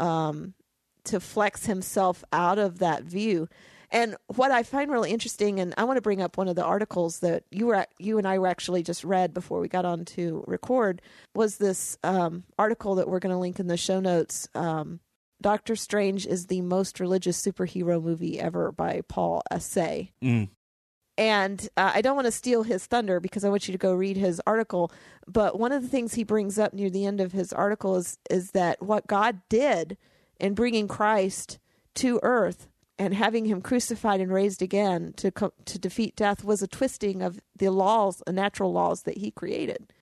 um 0.00 0.54
to 1.04 1.20
flex 1.20 1.66
himself 1.66 2.24
out 2.32 2.58
of 2.58 2.78
that 2.78 3.02
view. 3.02 3.48
And 3.92 4.16
what 4.26 4.50
I 4.50 4.62
find 4.62 4.90
really 4.90 5.10
interesting, 5.10 5.60
and 5.60 5.74
I 5.76 5.84
want 5.84 5.98
to 5.98 6.02
bring 6.02 6.22
up 6.22 6.38
one 6.38 6.48
of 6.48 6.56
the 6.56 6.64
articles 6.64 7.20
that 7.20 7.44
you 7.50 7.66
were 7.66 7.86
you 7.98 8.16
and 8.16 8.26
I 8.26 8.38
were 8.38 8.48
actually 8.48 8.82
just 8.82 9.04
read 9.04 9.34
before 9.34 9.60
we 9.60 9.68
got 9.68 9.84
on 9.84 10.06
to 10.06 10.42
record, 10.46 11.02
was 11.34 11.58
this 11.58 11.98
um, 12.02 12.44
article 12.58 12.94
that 12.94 13.06
we're 13.06 13.18
going 13.18 13.34
to 13.34 13.38
link 13.38 13.60
in 13.60 13.66
the 13.66 13.76
show 13.76 14.00
notes. 14.00 14.48
Um, 14.54 15.00
Doctor 15.42 15.76
Strange 15.76 16.26
is 16.26 16.46
the 16.46 16.62
most 16.62 17.00
religious 17.00 17.40
superhero 17.40 18.02
movie 18.02 18.40
ever 18.40 18.72
by 18.72 19.02
Paul 19.08 19.42
Asay. 19.52 20.12
Mm. 20.24 20.48
And 21.18 21.68
uh, 21.76 21.92
I 21.94 22.00
don't 22.00 22.16
want 22.16 22.26
to 22.26 22.32
steal 22.32 22.62
his 22.62 22.86
thunder 22.86 23.20
because 23.20 23.44
I 23.44 23.50
want 23.50 23.68
you 23.68 23.72
to 23.72 23.78
go 23.78 23.92
read 23.92 24.16
his 24.16 24.40
article. 24.46 24.90
But 25.26 25.58
one 25.58 25.72
of 25.72 25.82
the 25.82 25.88
things 25.88 26.14
he 26.14 26.24
brings 26.24 26.58
up 26.58 26.72
near 26.72 26.88
the 26.88 27.04
end 27.04 27.20
of 27.20 27.32
his 27.32 27.52
article 27.52 27.96
is 27.96 28.18
is 28.30 28.52
that 28.52 28.80
what 28.80 29.06
God 29.06 29.42
did 29.50 29.98
in 30.40 30.54
bringing 30.54 30.88
Christ 30.88 31.58
to 31.96 32.18
earth 32.22 32.68
and 32.98 33.14
having 33.14 33.46
him 33.46 33.62
crucified 33.62 34.20
and 34.20 34.32
raised 34.32 34.62
again 34.62 35.12
to 35.16 35.30
co- 35.30 35.52
to 35.64 35.78
defeat 35.78 36.16
death 36.16 36.44
was 36.44 36.62
a 36.62 36.68
twisting 36.68 37.22
of 37.22 37.40
the 37.56 37.70
laws, 37.70 38.22
the 38.26 38.32
natural 38.32 38.72
laws 38.72 39.02
that 39.02 39.18
he 39.18 39.30
created. 39.30 39.92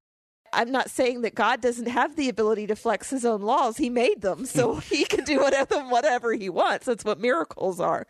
I'm 0.53 0.72
not 0.72 0.91
saying 0.91 1.22
that 1.22 1.34
God 1.34 1.61
doesn't 1.61 1.88
have 1.88 2.16
the 2.16 2.28
ability 2.28 2.66
to 2.66 2.76
flex 2.76 3.11
his 3.11 3.24
own 3.24 3.41
laws. 3.41 3.76
He 3.76 3.88
made 3.88 4.20
them, 4.20 4.47
so 4.47 4.74
he 4.76 5.05
can 5.05 5.24
do 5.24 5.38
whatever 5.38 5.80
whatever 5.84 6.32
he 6.32 6.49
wants. 6.49 6.86
That's 6.86 7.05
what 7.05 7.20
miracles 7.20 7.80
are. 7.80 8.07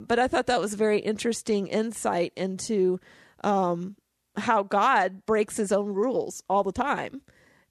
But 0.00 0.18
I 0.18 0.28
thought 0.28 0.46
that 0.46 0.60
was 0.60 0.74
a 0.74 0.78
very 0.78 1.00
interesting 1.00 1.66
insight 1.66 2.32
into 2.36 3.00
um, 3.42 3.96
how 4.36 4.62
God 4.62 5.26
breaks 5.26 5.56
his 5.56 5.72
own 5.72 5.92
rules 5.92 6.42
all 6.48 6.62
the 6.62 6.72
time, 6.72 7.22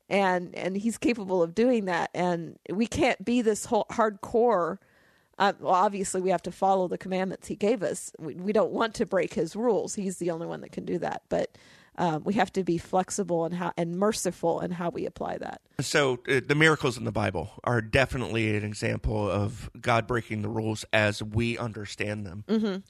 and 0.09 0.53
and 0.55 0.75
he's 0.75 0.97
capable 0.97 1.41
of 1.41 1.55
doing 1.55 1.85
that. 1.85 2.09
And 2.13 2.57
we 2.69 2.87
can't 2.87 3.23
be 3.23 3.41
this 3.41 3.65
whole 3.65 3.85
hardcore. 3.91 4.77
Uh, 5.39 5.53
well, 5.59 5.73
obviously, 5.73 6.21
we 6.21 6.29
have 6.31 6.41
to 6.43 6.51
follow 6.51 6.87
the 6.87 6.97
commandments 6.97 7.47
he 7.47 7.55
gave 7.55 7.83
us. 7.83 8.11
We, 8.19 8.35
we 8.35 8.53
don't 8.53 8.71
want 8.71 8.95
to 8.95 9.05
break 9.05 9.33
his 9.33 9.55
rules. 9.55 9.95
He's 9.95 10.17
the 10.17 10.31
only 10.31 10.47
one 10.47 10.61
that 10.61 10.71
can 10.71 10.85
do 10.85 10.97
that. 10.99 11.21
But 11.29 11.57
um, 11.99 12.23
we 12.23 12.33
have 12.35 12.51
to 12.53 12.63
be 12.63 12.77
flexible 12.77 13.45
and 13.45 13.55
how 13.55 13.71
and 13.77 13.97
merciful 13.97 14.59
in 14.61 14.71
how 14.71 14.89
we 14.89 15.05
apply 15.05 15.37
that. 15.39 15.61
So 15.79 16.19
uh, 16.29 16.41
the 16.45 16.53
miracles 16.55 16.97
in 16.97 17.05
the 17.05 17.11
Bible 17.11 17.51
are 17.63 17.81
definitely 17.81 18.55
an 18.55 18.63
example 18.63 19.29
of 19.29 19.69
God 19.79 20.05
breaking 20.07 20.41
the 20.43 20.49
rules 20.49 20.85
as 20.93 21.21
we 21.23 21.57
understand 21.57 22.25
them. 22.25 22.43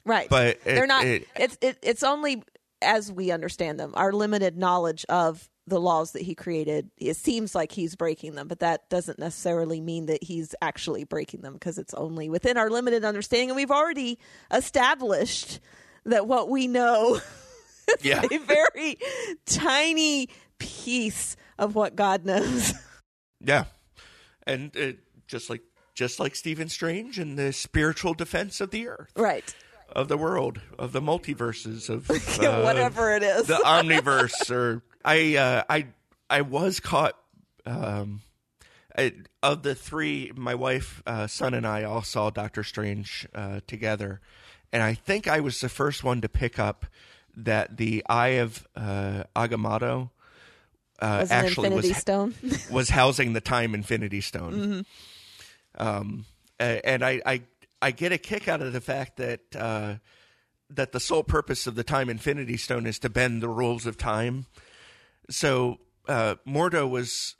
Right. 0.04 0.28
But 0.28 0.46
it- 0.46 0.64
they're 0.64 0.86
not. 0.86 1.04
it- 1.06 1.26
it's 1.36 1.58
it, 1.62 1.78
it's 1.82 2.02
only 2.02 2.42
as 2.80 3.10
we 3.10 3.30
understand 3.32 3.80
them, 3.80 3.92
our 3.96 4.12
limited 4.12 4.56
knowledge 4.56 5.04
of 5.08 5.48
the 5.68 5.80
laws 5.80 6.12
that 6.12 6.22
he 6.22 6.34
created. 6.34 6.90
It 6.98 7.16
seems 7.16 7.54
like 7.54 7.72
he's 7.72 7.94
breaking 7.96 8.34
them, 8.34 8.48
but 8.48 8.60
that 8.60 8.88
doesn't 8.90 9.18
necessarily 9.18 9.80
mean 9.80 10.06
that 10.06 10.22
he's 10.22 10.54
actually 10.62 11.04
breaking 11.04 11.40
them 11.42 11.52
because 11.54 11.78
it's 11.78 11.94
only 11.94 12.28
within 12.28 12.56
our 12.56 12.70
limited 12.70 13.04
understanding, 13.04 13.50
and 13.50 13.56
we've 13.56 13.70
already 13.70 14.18
established 14.52 15.60
that 16.04 16.26
what 16.26 16.48
we 16.48 16.66
know 16.66 17.20
Yeah. 18.02 18.22
a 18.30 18.38
very 18.38 18.98
tiny 19.46 20.28
piece 20.58 21.36
of 21.58 21.74
what 21.74 21.96
God 21.96 22.24
knows. 22.24 22.72
Yeah, 23.40 23.66
and 24.48 24.76
uh, 24.76 24.92
just 25.28 25.48
like 25.48 25.62
just 25.94 26.18
like 26.18 26.34
Stephen 26.34 26.68
Strange 26.68 27.20
and 27.20 27.38
the 27.38 27.52
spiritual 27.52 28.12
defense 28.14 28.60
of 28.60 28.72
the 28.72 28.88
earth, 28.88 29.12
right. 29.16 29.54
of 29.94 30.08
the 30.08 30.16
world, 30.16 30.60
of 30.76 30.90
the 30.90 31.00
multiverses, 31.00 31.88
of 31.88 32.10
uh, 32.44 32.62
Whatever 32.64 33.14
it 33.14 33.22
is. 33.22 33.46
the 33.46 33.54
omniverse. 33.64 34.50
Or 34.50 34.82
I, 35.04 35.36
uh, 35.36 35.62
I, 35.68 35.86
I 36.28 36.42
was 36.42 36.80
caught. 36.80 37.16
Um, 37.64 38.22
I, 38.96 39.12
of 39.42 39.62
the 39.62 39.74
three, 39.74 40.32
my 40.34 40.54
wife, 40.54 41.02
uh, 41.06 41.26
son, 41.28 41.54
and 41.54 41.66
I 41.66 41.84
all 41.84 42.02
saw 42.02 42.30
Doctor 42.30 42.64
Strange 42.64 43.28
uh, 43.34 43.60
together, 43.66 44.20
and 44.72 44.82
I 44.82 44.94
think 44.94 45.28
I 45.28 45.40
was 45.40 45.60
the 45.60 45.68
first 45.68 46.02
one 46.02 46.20
to 46.22 46.28
pick 46.28 46.58
up 46.58 46.86
that 47.36 47.76
the 47.76 48.04
Eye 48.08 48.38
of 48.40 48.66
uh, 48.74 49.24
Agamotto 49.36 50.10
uh, 51.00 51.18
was 51.20 51.30
actually 51.30 51.70
was 51.70 51.96
stone. 51.96 52.34
was 52.70 52.88
housing 52.90 53.32
the 53.32 53.40
time 53.40 53.74
infinity 53.74 54.20
stone 54.20 54.84
um 55.76 56.24
and 56.58 57.04
I, 57.04 57.20
I 57.24 57.42
i 57.80 57.90
get 57.92 58.12
a 58.12 58.18
kick 58.18 58.48
out 58.48 58.60
of 58.60 58.72
the 58.72 58.80
fact 58.80 59.18
that 59.18 59.40
uh 59.54 59.94
that 60.70 60.92
the 60.92 61.00
sole 61.00 61.22
purpose 61.22 61.66
of 61.66 61.76
the 61.76 61.84
time 61.84 62.10
infinity 62.10 62.56
stone 62.56 62.86
is 62.86 62.98
to 63.00 63.08
bend 63.08 63.42
the 63.42 63.48
rules 63.48 63.86
of 63.86 63.96
time 63.96 64.46
so 65.30 65.78
uh 66.08 66.34
mordo 66.46 66.88
was 66.88 67.36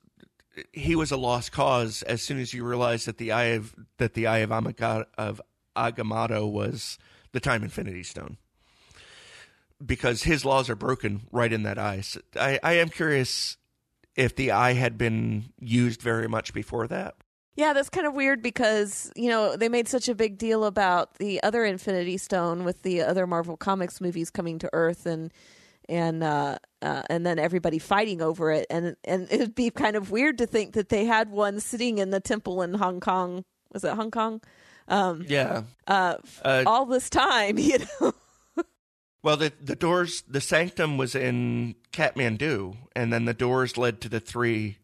he 0.72 0.96
was 0.96 1.10
a 1.10 1.16
lost 1.16 1.52
cause 1.52 2.02
as 2.02 2.22
soon 2.22 2.38
as 2.38 2.52
you 2.52 2.64
realize 2.64 3.04
that 3.04 3.18
the 3.18 3.32
eye 3.32 3.44
of 3.44 3.74
that 3.98 4.14
the 4.14 4.26
eye 4.26 4.38
of, 4.38 4.50
Amaga, 4.50 5.06
of 5.16 5.40
agamotto 5.76 6.50
was 6.50 6.98
the 7.32 7.40
time 7.40 7.62
infinity 7.62 8.02
stone 8.02 8.36
because 9.84 10.24
his 10.24 10.44
laws 10.44 10.68
are 10.68 10.74
broken 10.74 11.22
right 11.30 11.52
in 11.52 11.62
that 11.62 11.78
eye. 11.78 12.00
So 12.00 12.20
I, 12.36 12.58
I 12.62 12.72
am 12.74 12.88
curious 12.88 13.56
if 14.16 14.34
the 14.34 14.50
eye 14.50 14.72
had 14.72 14.98
been 14.98 15.52
used 15.60 16.02
very 16.02 16.28
much 16.28 16.52
before 16.52 16.88
that. 16.88 17.14
Yeah, 17.54 17.72
that's 17.72 17.88
kind 17.88 18.06
of 18.06 18.14
weird 18.14 18.40
because, 18.42 19.10
you 19.16 19.28
know, 19.28 19.56
they 19.56 19.68
made 19.68 19.88
such 19.88 20.08
a 20.08 20.14
big 20.14 20.38
deal 20.38 20.64
about 20.64 21.14
the 21.14 21.42
other 21.42 21.64
Infinity 21.64 22.16
Stone 22.16 22.64
with 22.64 22.82
the 22.82 23.02
other 23.02 23.26
Marvel 23.26 23.56
Comics 23.56 24.00
movies 24.00 24.30
coming 24.30 24.60
to 24.60 24.70
Earth 24.72 25.06
and 25.06 25.32
and 25.88 26.22
uh, 26.22 26.58
uh, 26.82 27.02
and 27.08 27.24
then 27.26 27.38
everybody 27.38 27.78
fighting 27.78 28.20
over 28.22 28.50
it, 28.52 28.66
and 28.70 28.96
and 29.04 29.26
it'd 29.30 29.54
be 29.54 29.70
kind 29.70 29.96
of 29.96 30.10
weird 30.10 30.38
to 30.38 30.46
think 30.46 30.74
that 30.74 30.88
they 30.88 31.04
had 31.04 31.30
one 31.30 31.60
sitting 31.60 31.98
in 31.98 32.10
the 32.10 32.20
temple 32.20 32.62
in 32.62 32.74
Hong 32.74 33.00
Kong. 33.00 33.44
Was 33.72 33.84
it 33.84 33.94
Hong 33.94 34.10
Kong? 34.10 34.40
Yeah. 34.88 35.62
Uh, 35.86 36.16
Uh, 36.44 36.62
all 36.66 36.86
this 36.86 37.10
time, 37.10 37.58
you 37.58 37.78
know. 38.00 38.12
Well, 39.22 39.36
the 39.36 39.52
the 39.60 39.76
doors, 39.76 40.22
the 40.28 40.40
sanctum 40.40 40.96
was 40.96 41.14
in 41.14 41.74
Kathmandu, 41.92 42.76
and 42.94 43.12
then 43.12 43.24
the 43.24 43.34
doors 43.34 43.76
led 43.76 44.00
to 44.02 44.08
the 44.08 44.20
three, 44.20 44.78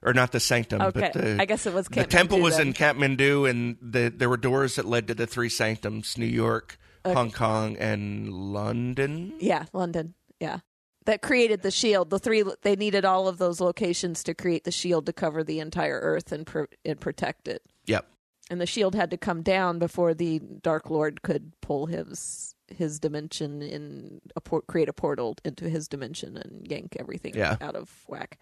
or 0.00 0.14
not 0.14 0.30
the 0.32 0.38
sanctum, 0.40 0.80
Okay, 0.80 1.00
but 1.00 1.12
the 1.12 1.36
I 1.42 1.44
guess 1.44 1.66
it 1.66 1.74
was 1.74 1.88
the 1.88 2.04
temple 2.04 2.40
was 2.40 2.56
then. 2.58 2.68
in 2.68 2.72
Kathmandu, 2.74 3.50
and 3.50 3.76
the 3.82 4.08
there 4.16 4.28
were 4.28 4.36
doors 4.36 4.76
that 4.76 4.84
led 4.86 5.08
to 5.08 5.14
the 5.14 5.26
three 5.26 5.48
sanctums: 5.48 6.16
New 6.16 6.24
York, 6.26 6.78
Hong 7.04 7.32
Kong, 7.32 7.76
and 7.78 8.32
London. 8.32 9.34
Yeah, 9.40 9.66
London. 9.72 10.14
Yeah. 10.40 10.58
That 11.06 11.22
created 11.22 11.62
the 11.62 11.70
shield. 11.70 12.10
The 12.10 12.18
three 12.18 12.44
they 12.62 12.76
needed 12.76 13.04
all 13.04 13.26
of 13.26 13.38
those 13.38 13.60
locations 13.60 14.22
to 14.24 14.34
create 14.34 14.64
the 14.64 14.70
shield 14.70 15.06
to 15.06 15.12
cover 15.12 15.42
the 15.42 15.58
entire 15.60 15.98
earth 16.00 16.30
and 16.32 16.46
pro- 16.46 16.66
and 16.84 17.00
protect 17.00 17.48
it. 17.48 17.62
Yep. 17.86 18.06
And 18.50 18.60
the 18.60 18.66
shield 18.66 18.94
had 18.94 19.10
to 19.10 19.16
come 19.16 19.42
down 19.42 19.78
before 19.78 20.12
the 20.12 20.40
Dark 20.62 20.90
Lord 20.90 21.22
could 21.22 21.52
pull 21.62 21.86
his 21.86 22.54
his 22.68 23.00
dimension 23.00 23.62
in 23.62 24.20
a 24.36 24.40
por- 24.40 24.62
create 24.62 24.88
a 24.88 24.92
portal 24.92 25.36
into 25.44 25.68
his 25.68 25.88
dimension 25.88 26.36
and 26.36 26.66
yank 26.70 26.96
everything 27.00 27.34
Yeah. 27.34 27.56
out 27.60 27.76
of 27.76 28.04
whack. 28.06 28.38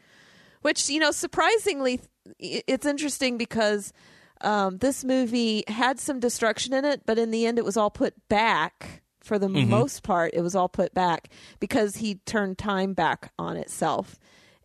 Which 0.63 0.91
you 0.91 0.99
know, 0.99 1.13
surprisingly, 1.13 2.01
it's 2.41 2.85
interesting 2.87 3.39
because 3.39 3.93
um, 4.41 4.79
this 4.79 5.05
movie 5.05 5.63
had 5.69 6.01
some 6.01 6.19
destruction 6.21 6.75
in 6.75 6.85
it, 6.85 7.03
but 7.07 7.19
in 7.19 7.31
the 7.31 7.47
end, 7.47 7.59
it 7.59 7.65
was 7.65 7.77
all 7.77 7.91
put 7.91 8.15
back. 8.29 9.03
For 9.21 9.39
the 9.39 9.49
most 9.49 10.03
part, 10.03 10.33
it 10.35 10.43
was 10.43 10.55
all 10.55 10.69
put 10.69 10.95
back 10.95 11.29
because 11.61 11.97
he 11.97 12.17
turned 12.27 12.57
time 12.59 12.95
back 12.95 13.33
on 13.39 13.57
itself 13.57 14.19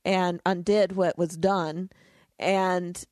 and 0.05 0.39
undid 0.45 0.93
what 0.95 1.17
was 1.17 1.35
done. 1.35 1.89
And 2.39 3.03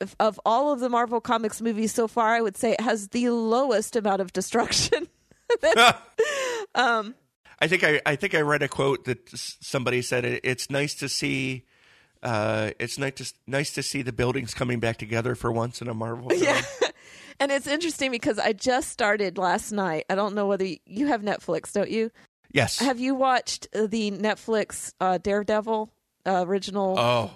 of- 0.00 0.16
of 0.20 0.40
all 0.44 0.72
of 0.72 0.80
the 0.80 0.88
Marvel 0.88 1.20
Comics 1.20 1.60
movies 1.60 1.92
so 1.92 2.06
far, 2.08 2.34
I 2.34 2.40
would 2.40 2.56
say 2.56 2.72
it 2.72 2.80
has 2.80 3.08
the 3.08 3.30
lowest 3.30 3.96
amount 3.96 4.20
of 4.20 4.32
destruction. 4.32 5.08
I 7.62 7.66
think 7.66 7.84
I, 7.84 8.00
I 8.06 8.16
think 8.16 8.34
I 8.34 8.40
read 8.40 8.62
a 8.62 8.68
quote 8.68 9.04
that 9.04 9.28
somebody 9.34 10.00
said 10.02 10.24
it, 10.24 10.40
it's 10.44 10.70
nice 10.70 10.94
to 10.96 11.08
see 11.08 11.64
uh, 12.22 12.70
it's 12.78 12.98
nice 12.98 13.14
to 13.14 13.32
nice 13.46 13.72
to 13.74 13.82
see 13.82 14.02
the 14.02 14.12
buildings 14.12 14.54
coming 14.54 14.78
back 14.80 14.96
together 14.98 15.34
for 15.34 15.50
once 15.50 15.80
in 15.82 15.88
a 15.88 15.94
Marvel 15.94 16.28
film. 16.30 16.42
Yeah. 16.42 16.62
And 17.40 17.50
it's 17.50 17.66
interesting 17.66 18.10
because 18.10 18.38
I 18.38 18.52
just 18.52 18.90
started 18.90 19.38
last 19.38 19.72
night. 19.72 20.04
I 20.10 20.14
don't 20.14 20.34
know 20.34 20.46
whether 20.46 20.64
you, 20.64 20.76
you 20.84 21.06
have 21.08 21.22
Netflix, 21.22 21.72
don't 21.72 21.90
you? 21.90 22.10
Yes. 22.52 22.78
Have 22.78 23.00
you 23.00 23.14
watched 23.14 23.68
the 23.72 24.10
Netflix 24.10 24.92
uh, 25.00 25.18
Daredevil 25.18 25.90
uh, 26.26 26.44
original? 26.46 26.96
oh. 26.98 27.30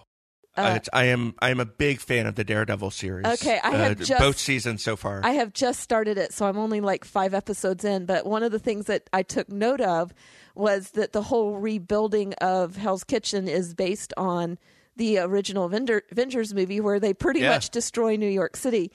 Uh, 0.57 0.79
I 0.93 1.07
am 1.07 1.35
I 1.41 1.51
am 1.51 1.59
a 1.59 1.65
big 1.65 1.99
fan 1.99 2.27
of 2.29 2.37
the 2.37 2.45
Daredevil 2.45 2.93
series. 2.93 3.27
Okay, 3.27 3.59
I 3.65 3.73
have 3.73 3.91
uh, 4.01 4.05
just- 4.05 4.21
both 4.21 4.39
seasons 4.39 4.85
so 4.85 4.95
far. 4.95 5.21
I 5.25 5.33
have 5.33 5.53
just 5.53 5.81
started 5.81 6.17
it, 6.17 6.33
so 6.33 6.47
I'm 6.47 6.59
only 6.59 6.81
like 6.81 7.05
five 7.05 7.35
episodes 7.35 7.85
in. 7.85 8.07
But 8.07 8.25
one 8.25 8.45
of 8.45 8.53
the 8.53 8.61
things 8.61 8.85
that 8.87 9.11
I 9.13 9.25
took 9.25 9.49
note 9.49 9.81
of 9.81 10.15
was 10.55 10.91
that 10.91 11.11
the 11.13 11.23
whole 11.23 11.57
rebuilding 11.57 12.35
of 12.35 12.77
Hell's 12.77 13.03
Kitchen 13.03 13.49
is 13.49 13.75
based 13.75 14.15
on 14.17 14.57
the 14.95 15.19
original 15.19 15.65
Avenger, 15.65 16.03
Avengers 16.13 16.55
movie, 16.55 16.79
where 16.81 17.01
they 17.01 17.15
pretty 17.15 17.41
Yeah. 17.41 17.49
much 17.49 17.71
destroy 17.71 18.15
New 18.15 18.29
York 18.29 18.55
City. 18.55 18.93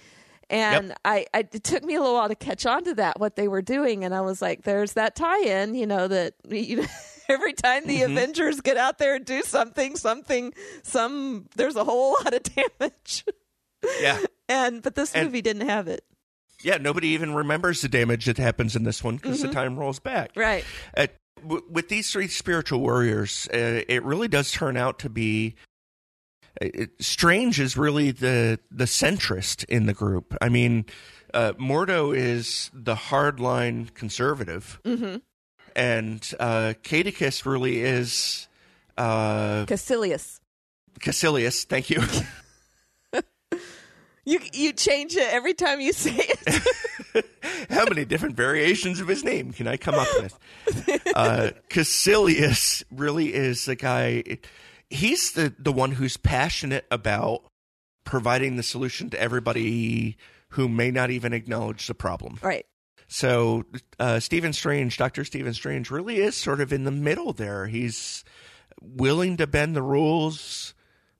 And 0.49 0.93
I, 1.05 1.25
I, 1.33 1.39
it 1.51 1.63
took 1.63 1.83
me 1.83 1.95
a 1.95 1.99
little 1.99 2.15
while 2.15 2.27
to 2.29 2.35
catch 2.35 2.65
on 2.65 2.83
to 2.85 2.95
that, 2.95 3.19
what 3.19 3.35
they 3.35 3.47
were 3.47 3.61
doing, 3.61 4.03
and 4.03 4.13
I 4.15 4.21
was 4.21 4.41
like, 4.41 4.63
"There's 4.63 4.93
that 4.93 5.15
tie-in, 5.15 5.75
you 5.75 5.85
know, 5.85 6.07
that 6.07 6.33
you 6.49 6.77
know, 6.77 6.85
every 7.27 7.53
time 7.53 7.85
the 7.85 7.99
Mm-hmm. 7.99 8.11
Avengers 8.13 8.61
get 8.61 8.75
out 8.77 8.97
there 8.97 9.15
and 9.15 9.25
do 9.25 9.41
something, 9.43 9.95
something, 9.95 10.53
some, 10.83 11.45
there's 11.55 11.75
a 11.75 11.83
whole 11.83 12.15
lot 12.23 12.33
of 12.33 12.41
damage." 12.43 13.25
yeah. 14.01 14.19
and 14.49 14.81
but 14.81 14.95
this 14.95 15.13
And- 15.13 15.25
movie 15.27 15.41
didn't 15.41 15.67
have 15.69 15.87
it, 15.87 16.03
Yeah, 16.63 16.77
nobody 16.77 17.09
even 17.09 17.33
remembers 17.33 17.81
the 17.81 17.87
damage 17.87 18.25
that 18.25 18.37
happens 18.37 18.75
in 18.75 18.83
this 18.83 19.03
one 19.03 19.15
because 19.17 19.41
the 19.41 19.47
time 19.49 19.77
rolls 19.77 19.99
back. 19.99 20.31
Mm-hmm. 20.31 20.39
right? 20.39 20.65
Uh, 20.97 21.07
w- 21.41 21.63
with 21.69 21.87
these 21.89 22.11
three 22.11 22.27
spiritual 22.27 22.79
warriors, 22.81 23.47
uh, 23.53 23.83
it 23.87 24.03
really 24.03 24.27
does 24.27 24.51
turn 24.51 24.75
out 24.77 24.99
to 24.99 25.09
be. 25.09 25.55
It, 26.61 26.91
Strange 26.99 27.59
is 27.59 27.77
really 27.77 28.11
the 28.11 28.59
the 28.69 28.85
centrist 28.85 29.63
in 29.65 29.85
the 29.85 29.93
group. 29.93 30.35
I 30.41 30.49
mean, 30.49 30.85
uh, 31.33 31.53
Mordo 31.53 32.15
is 32.15 32.69
the 32.73 32.95
hardline 32.95 33.93
conservative, 33.93 34.79
mm-hmm. 34.83 35.17
and 35.75 36.33
uh, 36.39 36.73
Cadicus 36.83 37.45
really 37.45 37.81
is 37.81 38.47
uh, 38.97 39.65
Kaecilius. 39.65 40.39
Kaecilius. 40.99 41.65
Thank 41.65 41.89
you. 41.89 42.01
You 44.29 44.39
you 44.53 44.73
change 44.73 45.15
it 45.15 45.27
every 45.33 45.55
time 45.55 45.81
you 45.81 45.91
say 45.91 46.15
it. 46.15 47.25
How 47.71 47.85
many 47.85 48.05
different 48.05 48.35
variations 48.35 48.99
of 48.99 49.07
his 49.07 49.23
name 49.23 49.53
can 49.53 49.67
I 49.67 49.77
come 49.77 49.95
up 49.95 50.07
with? 50.21 50.37
Uh, 51.15 51.49
Kaecilius 51.69 52.83
really 52.91 53.33
is 53.33 53.65
the 53.65 53.75
guy. 53.75 54.23
He's 54.89 55.31
the, 55.33 55.53
the 55.59 55.71
one 55.71 55.91
who's 55.91 56.17
passionate 56.17 56.85
about 56.91 57.43
providing 58.05 58.55
the 58.55 58.63
solution 58.63 59.09
to 59.11 59.21
everybody 59.21 60.17
who 60.49 60.67
may 60.67 60.89
not 60.91 61.11
even 61.11 61.31
acknowledge 61.33 61.87
the 61.87 61.93
problem. 61.93 62.39
right. 62.41 62.65
So, 63.11 63.63
uh, 63.99 64.19
Stephen 64.19 64.53
Strange, 64.53 64.95
Dr. 64.97 65.25
Stephen 65.25 65.53
Strange, 65.55 65.89
really 65.89 66.17
is 66.17 66.35
sort 66.35 66.61
of 66.61 66.71
in 66.71 66.83
the 66.83 66.91
middle 66.91 67.33
there. 67.33 67.65
He's 67.65 68.23
willing 68.81 69.37
to 69.37 69.47
bend 69.47 69.75
the 69.75 69.81
rules, 69.81 70.75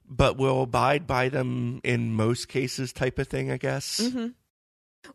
but 0.08 0.38
will 0.38 0.62
abide 0.62 1.08
by 1.08 1.30
them 1.30 1.82
in 1.84 2.14
most 2.14 2.48
cases, 2.48 2.94
type 2.94 3.18
of 3.18 3.28
thing, 3.28 3.50
I 3.50 3.58
guess. 3.58 4.08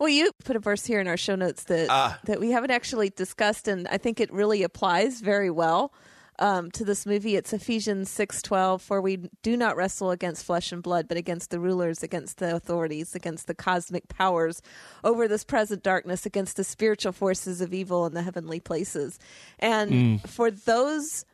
Well, 0.01 0.09
you 0.09 0.33
put 0.45 0.57
a 0.57 0.59
verse 0.59 0.85
here 0.85 0.99
in 0.99 1.07
our 1.07 1.17
show 1.17 1.37
notes 1.37 1.63
that 1.65 1.87
Ah. 1.91 2.19
that 2.25 2.41
we 2.41 2.51
haven't 2.51 2.73
actually 2.73 3.11
discussed, 3.11 3.69
and 3.69 3.87
I 3.87 3.99
think 3.99 4.19
it 4.21 4.33
really 4.33 4.65
applies 4.65 5.21
very 5.21 5.51
well 5.51 5.93
um, 6.39 6.71
to 6.73 6.85
this 6.85 7.07
movie. 7.07 7.37
It's 7.37 7.53
Ephesians 7.53 8.11
six 8.11 8.43
twelve. 8.43 8.83
For 8.83 9.01
we 9.01 9.29
do 9.43 9.57
not 9.57 9.77
wrestle 9.77 10.11
against 10.11 10.45
flesh 10.45 10.73
and 10.73 10.83
blood, 10.83 11.09
but 11.09 11.17
against 11.17 11.51
the 11.51 11.61
rulers, 11.61 12.03
against 12.03 12.39
the 12.39 12.55
authorities, 12.55 13.15
against 13.15 13.47
the 13.47 13.55
cosmic 13.55 14.09
powers 14.09 14.63
over 15.03 15.29
this 15.29 15.45
present 15.45 15.83
darkness, 15.83 16.27
against 16.27 16.57
the 16.57 16.65
spiritual 16.65 17.13
forces 17.13 17.61
of 17.61 17.73
evil 17.73 18.07
in 18.07 18.15
the 18.15 18.23
heavenly 18.23 18.61
places. 18.61 19.19
And 19.59 20.21
for 20.29 20.51
those 20.51 21.25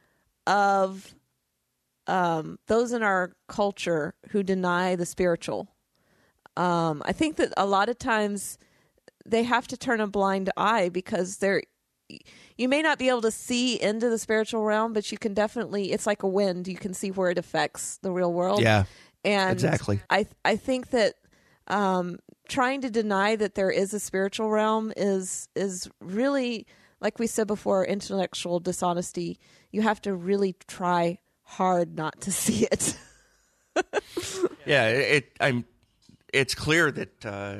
of 0.46 1.14
um, 2.06 2.58
those 2.66 2.92
in 2.92 3.02
our 3.02 3.32
culture 3.48 4.14
who 4.30 4.42
deny 4.42 4.96
the 4.96 5.06
spiritual, 5.06 5.68
um, 6.56 7.02
I 7.04 7.12
think 7.12 7.36
that 7.36 7.52
a 7.56 7.66
lot 7.66 7.88
of 7.88 7.98
times 7.98 8.58
they 9.26 9.42
have 9.44 9.68
to 9.68 9.76
turn 9.76 10.00
a 10.00 10.06
blind 10.06 10.50
eye 10.56 10.88
because 10.88 11.36
they're 11.36 11.62
you 12.56 12.68
may 12.68 12.82
not 12.82 12.98
be 12.98 13.08
able 13.08 13.22
to 13.22 13.30
see 13.30 13.80
into 13.80 14.08
the 14.08 14.18
spiritual 14.18 14.62
realm, 14.62 14.92
but 14.92 15.10
you 15.10 15.18
can 15.18 15.34
definitely 15.34 15.92
it's 15.92 16.06
like 16.06 16.22
a 16.22 16.28
wind. 16.28 16.68
You 16.68 16.76
can 16.76 16.94
see 16.94 17.10
where 17.10 17.30
it 17.30 17.38
affects 17.38 17.98
the 17.98 18.10
real 18.10 18.32
world. 18.32 18.62
Yeah. 18.62 18.84
And 19.24 19.52
Exactly. 19.52 20.00
I 20.08 20.26
I 20.44 20.56
think 20.56 20.90
that 20.90 21.14
um, 21.68 22.18
trying 22.48 22.80
to 22.80 22.90
deny 22.90 23.36
that 23.36 23.54
there 23.54 23.70
is 23.70 23.94
a 23.94 24.00
spiritual 24.00 24.50
realm 24.50 24.92
is 24.96 25.48
is 25.54 25.88
really 26.00 26.66
like 27.00 27.18
we 27.18 27.26
said 27.26 27.46
before, 27.46 27.84
intellectual 27.84 28.60
dishonesty. 28.60 29.38
You 29.70 29.82
have 29.82 30.00
to 30.02 30.14
really 30.14 30.54
try 30.66 31.18
hard 31.42 31.96
not 31.96 32.20
to 32.22 32.32
see 32.42 32.66
it. 32.70 32.96
Yeah, 34.66 34.88
it. 34.88 35.32
I'm. 35.40 35.64
It's 36.32 36.54
clear 36.54 36.92
that 36.92 37.26
uh, 37.26 37.56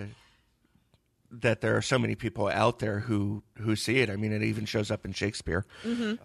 that 1.30 1.60
there 1.60 1.76
are 1.76 1.82
so 1.82 1.98
many 1.98 2.14
people 2.14 2.48
out 2.48 2.78
there 2.78 3.00
who 3.00 3.42
who 3.58 3.76
see 3.76 3.98
it. 4.00 4.10
I 4.10 4.16
mean, 4.16 4.32
it 4.32 4.42
even 4.42 4.64
shows 4.64 4.90
up 4.90 5.04
in 5.04 5.12
Shakespeare, 5.12 5.64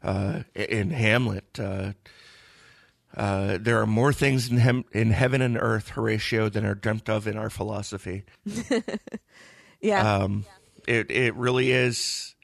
uh, 0.03 0.44
in 0.56 0.90
Hamlet. 0.91 1.60
Uh, 1.60 1.94
uh, 3.15 3.57
there 3.61 3.80
are 3.80 3.88
more 3.88 4.11
things 4.11 4.49
in 4.49 4.57
hem- 4.57 4.86
in 4.91 5.11
heaven 5.11 5.41
and 5.41 5.57
earth, 5.57 5.90
Horatio, 5.90 6.49
than 6.49 6.65
are 6.65 6.76
dreamt 6.76 7.10
of 7.10 7.27
in 7.27 7.38
our 7.38 7.49
philosophy. 7.49 8.23
yeah. 9.82 10.18
Um, 10.18 10.45
it 10.88 11.10
it 11.11 11.36
really 11.36 11.72
is. 11.72 12.36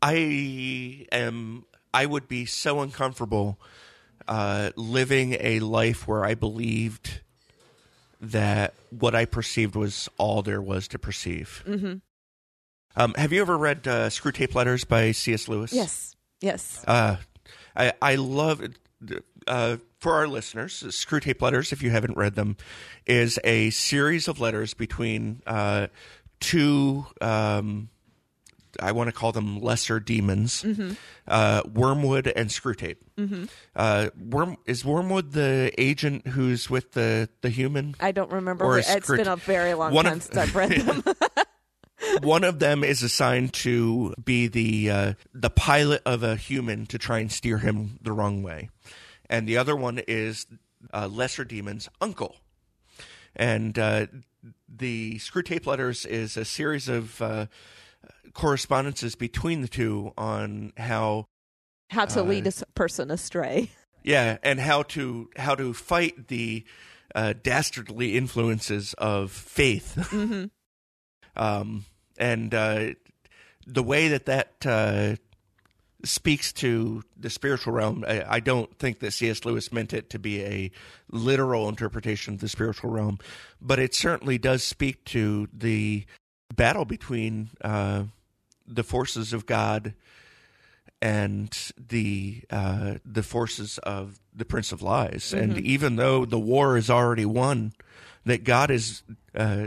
I 0.00 1.06
am. 1.12 1.64
I 1.94 2.06
would 2.06 2.26
be 2.26 2.46
so 2.46 2.80
uncomfortable 2.80 3.60
uh, 4.26 4.70
living 4.76 5.36
a 5.38 5.60
life 5.60 6.08
where 6.08 6.24
I 6.24 6.34
believed 6.34 7.20
that 8.22 8.74
what 8.90 9.14
I 9.14 9.24
perceived 9.24 9.74
was 9.74 10.08
all 10.16 10.42
there 10.42 10.62
was 10.62 10.88
to 10.88 10.98
perceive. 10.98 11.62
Mm-hmm. 11.66 11.94
Um, 12.94 13.14
have 13.14 13.32
you 13.32 13.40
ever 13.40 13.58
read 13.58 13.86
uh, 13.88 14.08
Screwtape 14.08 14.54
Letters 14.54 14.84
by 14.84 15.12
C.S. 15.12 15.48
Lewis? 15.48 15.72
yes. 15.72 16.16
Yes. 16.40 16.84
Uh, 16.86 17.16
I 17.76 17.92
I 18.02 18.14
love 18.16 18.60
it. 18.60 18.72
Uh, 19.46 19.76
for 19.98 20.14
our 20.14 20.26
listeners, 20.28 20.82
Screwtape 20.82 21.40
Letters, 21.40 21.72
if 21.72 21.82
you 21.82 21.90
haven't 21.90 22.16
read 22.16 22.34
them, 22.34 22.56
is 23.06 23.38
a 23.44 23.70
series 23.70 24.26
of 24.26 24.40
letters 24.40 24.74
between 24.74 25.42
uh, 25.46 25.86
two 26.40 27.06
um, 27.20 27.88
I 28.80 28.92
want 28.92 29.08
to 29.08 29.12
call 29.12 29.32
them 29.32 29.60
lesser 29.60 30.00
demons, 30.00 30.64
uh, 31.28 31.62
Wormwood 31.72 32.26
and 32.28 32.48
Screwtape. 32.50 32.96
Mm-hmm. 33.18 33.44
Uh, 33.76 34.08
Worm 34.18 34.56
is 34.66 34.84
Wormwood 34.84 35.32
the 35.32 35.72
agent 35.78 36.26
who's 36.28 36.70
with 36.70 36.92
the 36.92 37.28
the 37.42 37.50
human? 37.50 37.94
I 38.00 38.12
don't 38.12 38.30
remember. 38.32 38.64
Or 38.64 38.78
It's 38.78 39.08
been 39.10 39.28
a 39.28 39.36
very 39.36 39.74
long 39.74 39.92
One 39.92 40.04
time 40.06 40.16
of- 40.18 40.22
since 40.22 40.36
I've 40.36 40.54
read 40.56 40.70
them. 40.80 41.02
One 42.22 42.42
of 42.44 42.58
them 42.58 42.82
is 42.82 43.02
assigned 43.02 43.52
to 43.54 44.12
be 44.22 44.48
the 44.48 44.90
uh, 44.90 45.12
the 45.32 45.50
pilot 45.50 46.02
of 46.04 46.22
a 46.22 46.34
human 46.36 46.86
to 46.86 46.98
try 46.98 47.20
and 47.20 47.30
steer 47.30 47.58
him 47.58 47.98
the 48.02 48.10
wrong 48.12 48.42
way, 48.42 48.70
and 49.30 49.46
the 49.48 49.56
other 49.56 49.76
one 49.76 49.98
is 50.08 50.46
uh, 50.92 51.06
lesser 51.06 51.44
demon's 51.44 51.88
uncle. 52.00 52.36
And 53.36 53.78
uh, 53.78 54.06
the 54.68 55.14
screwtape 55.18 55.64
letters 55.64 56.04
is 56.04 56.36
a 56.36 56.44
series 56.44 56.88
of 56.88 57.22
uh, 57.22 57.46
correspondences 58.34 59.14
between 59.14 59.62
the 59.62 59.68
two 59.68 60.12
on 60.16 60.72
how 60.76 61.26
How 61.90 62.06
to 62.06 62.20
Uh, 62.20 62.24
lead 62.24 62.46
a 62.46 62.52
person 62.74 63.10
astray. 63.10 63.70
yeah, 64.02 64.38
and 64.42 64.58
how 64.60 64.82
to 64.84 65.30
how 65.36 65.54
to 65.54 65.74
fight 65.74 66.28
the 66.28 66.64
uh, 67.14 67.34
dastardly 67.42 68.16
influences 68.16 68.94
of 68.94 69.30
faith. 69.30 69.94
hmm 70.10 70.46
um, 71.36 71.84
and 72.18 72.54
uh, 72.54 72.90
the 73.66 73.82
way 73.82 74.08
that 74.08 74.26
that 74.26 74.66
uh, 74.66 75.16
speaks 76.04 76.52
to 76.52 77.02
the 77.16 77.30
spiritual 77.30 77.72
realm, 77.72 78.04
I, 78.06 78.24
I 78.36 78.40
don't 78.40 78.76
think 78.78 79.00
that 79.00 79.12
C.S. 79.12 79.44
Lewis 79.44 79.72
meant 79.72 79.92
it 79.92 80.10
to 80.10 80.18
be 80.18 80.42
a 80.42 80.70
literal 81.10 81.68
interpretation 81.68 82.34
of 82.34 82.40
the 82.40 82.48
spiritual 82.48 82.90
realm, 82.90 83.18
but 83.60 83.78
it 83.78 83.94
certainly 83.94 84.38
does 84.38 84.62
speak 84.62 85.04
to 85.06 85.48
the 85.52 86.04
battle 86.54 86.84
between 86.84 87.50
uh, 87.62 88.04
the 88.66 88.82
forces 88.84 89.32
of 89.32 89.46
God 89.46 89.94
and 91.00 91.72
the 91.76 92.42
uh, 92.50 92.94
the 93.04 93.22
forces 93.22 93.78
of 93.78 94.20
the 94.34 94.44
Prince 94.44 94.72
of 94.72 94.82
Lies. 94.82 95.32
And 95.32 95.58
even 95.58 95.96
though 95.96 96.24
the 96.24 96.38
war 96.38 96.76
is 96.76 96.88
already 96.90 97.24
won, 97.26 97.72
that 98.24 98.44
God 98.44 98.70
is 98.70 99.02
uh, 99.34 99.66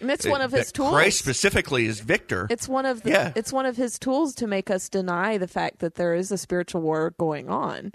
And 0.00 0.10
it's 0.10 0.26
one 0.26 0.40
of 0.42 0.52
his 0.52 0.70
tools. 0.72 0.92
Christ 0.92 1.18
specifically 1.18 1.86
is 1.86 2.00
victor. 2.00 2.46
It's 2.50 2.68
one 2.68 2.86
of 2.86 3.02
the, 3.02 3.10
Yeah. 3.10 3.32
it's 3.34 3.52
one 3.52 3.66
of 3.66 3.76
his 3.76 3.98
tools 3.98 4.34
to 4.36 4.46
make 4.46 4.70
us 4.70 4.88
deny 4.88 5.38
the 5.38 5.48
fact 5.48 5.80
that 5.80 5.96
there 5.96 6.14
is 6.14 6.30
a 6.30 6.38
spiritual 6.38 6.82
war 6.82 7.14
going 7.18 7.48
on. 7.48 7.92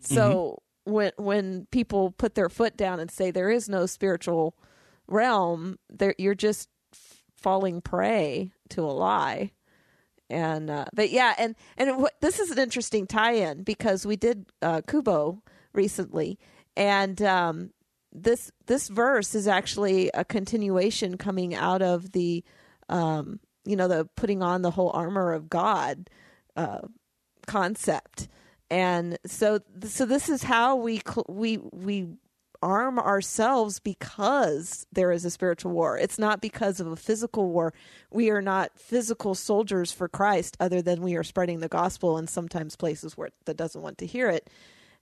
So 0.00 0.62
Mm-hmm. 0.86 0.92
when 0.92 1.12
when 1.18 1.66
people 1.70 2.10
put 2.12 2.34
their 2.34 2.48
foot 2.48 2.76
down 2.76 3.00
and 3.00 3.10
say 3.10 3.30
there 3.30 3.50
is 3.50 3.68
no 3.68 3.84
spiritual 3.86 4.54
realm, 5.06 5.78
there 5.90 6.14
you're 6.18 6.34
just 6.34 6.68
falling 7.36 7.80
prey 7.82 8.52
to 8.70 8.82
a 8.82 8.92
lie. 8.92 9.50
And 10.30 10.70
uh, 10.70 10.84
but 10.94 11.10
yeah, 11.10 11.34
and 11.38 11.56
and 11.76 12.08
this 12.20 12.38
is 12.38 12.50
an 12.50 12.58
interesting 12.58 13.06
tie-in 13.06 13.64
because 13.64 14.06
we 14.06 14.16
did 14.16 14.46
uh, 14.62 14.80
Kubo 14.86 15.42
recently, 15.72 16.38
and 16.76 17.20
um, 17.20 17.70
this 18.12 18.52
this 18.66 18.88
verse 18.88 19.34
is 19.34 19.48
actually 19.48 20.10
a 20.14 20.24
continuation 20.24 21.16
coming 21.16 21.54
out 21.54 21.82
of 21.82 22.12
the 22.12 22.44
um, 22.88 23.40
you 23.64 23.74
know 23.74 23.88
the 23.88 24.04
putting 24.16 24.42
on 24.42 24.62
the 24.62 24.70
whole 24.70 24.90
armor 24.94 25.32
of 25.32 25.50
God 25.50 26.08
uh, 26.56 26.82
concept, 27.46 28.28
and 28.70 29.18
so 29.26 29.60
so 29.84 30.06
this 30.06 30.28
is 30.28 30.44
how 30.44 30.76
we 30.76 31.00
cl- 31.04 31.26
we 31.28 31.58
we 31.72 32.06
arm 32.62 32.98
ourselves 32.98 33.78
because 33.78 34.86
there 34.92 35.12
is 35.12 35.24
a 35.24 35.30
spiritual 35.30 35.72
war. 35.72 35.98
It's 35.98 36.18
not 36.18 36.40
because 36.40 36.80
of 36.80 36.86
a 36.86 36.96
physical 36.96 37.50
war. 37.50 37.72
We 38.10 38.30
are 38.30 38.42
not 38.42 38.78
physical 38.78 39.34
soldiers 39.34 39.92
for 39.92 40.08
Christ, 40.08 40.56
other 40.60 40.82
than 40.82 41.02
we 41.02 41.16
are 41.16 41.24
spreading 41.24 41.60
the 41.60 41.68
gospel 41.68 42.18
in 42.18 42.26
sometimes 42.26 42.76
places 42.76 43.16
where 43.16 43.30
that 43.46 43.56
doesn't 43.56 43.80
want 43.80 43.98
to 43.98 44.06
hear 44.06 44.28
it. 44.28 44.50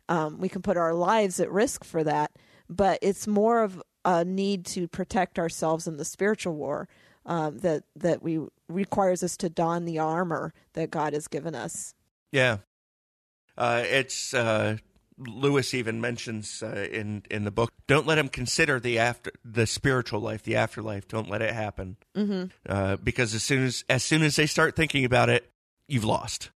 Um, 0.08 0.38
we 0.38 0.48
can 0.48 0.62
put 0.62 0.76
our 0.76 0.94
lives 0.94 1.40
at 1.40 1.50
risk 1.50 1.84
for 1.84 2.02
that, 2.04 2.32
but 2.68 2.98
it's 3.02 3.26
more 3.26 3.62
of 3.62 3.82
a 4.04 4.24
need 4.24 4.64
to 4.66 4.88
protect 4.88 5.38
ourselves 5.38 5.86
in 5.86 5.96
the 5.96 6.04
spiritual 6.04 6.54
war 6.54 6.88
um, 7.26 7.58
that 7.58 7.84
that 7.96 8.22
we 8.22 8.40
requires 8.68 9.22
us 9.22 9.36
to 9.36 9.50
don 9.50 9.84
the 9.84 9.98
armor 9.98 10.54
that 10.72 10.90
God 10.90 11.12
has 11.12 11.28
given 11.28 11.54
us. 11.54 11.94
yeah, 12.32 12.58
uh, 13.56 13.82
it's 13.84 14.32
uh, 14.32 14.78
Lewis 15.18 15.74
even 15.74 16.00
mentions 16.00 16.62
uh, 16.62 16.88
in 16.90 17.22
in 17.30 17.44
the 17.44 17.50
book. 17.50 17.72
Don't 17.86 18.06
let 18.06 18.18
him 18.18 18.28
consider 18.28 18.78
the 18.78 18.98
after 18.98 19.32
the 19.44 19.66
spiritual 19.66 20.20
life, 20.20 20.42
the 20.42 20.56
afterlife. 20.56 21.08
Don't 21.08 21.28
let 21.28 21.42
it 21.42 21.52
happen, 21.54 21.96
Mm-hmm. 22.16 22.44
uh, 22.68 22.96
because 22.96 23.34
as 23.34 23.42
soon 23.42 23.64
as 23.64 23.84
as 23.88 24.02
soon 24.02 24.22
as 24.22 24.36
they 24.36 24.46
start 24.46 24.76
thinking 24.76 25.04
about 25.04 25.28
it, 25.28 25.50
you've 25.88 26.04
lost. 26.04 26.50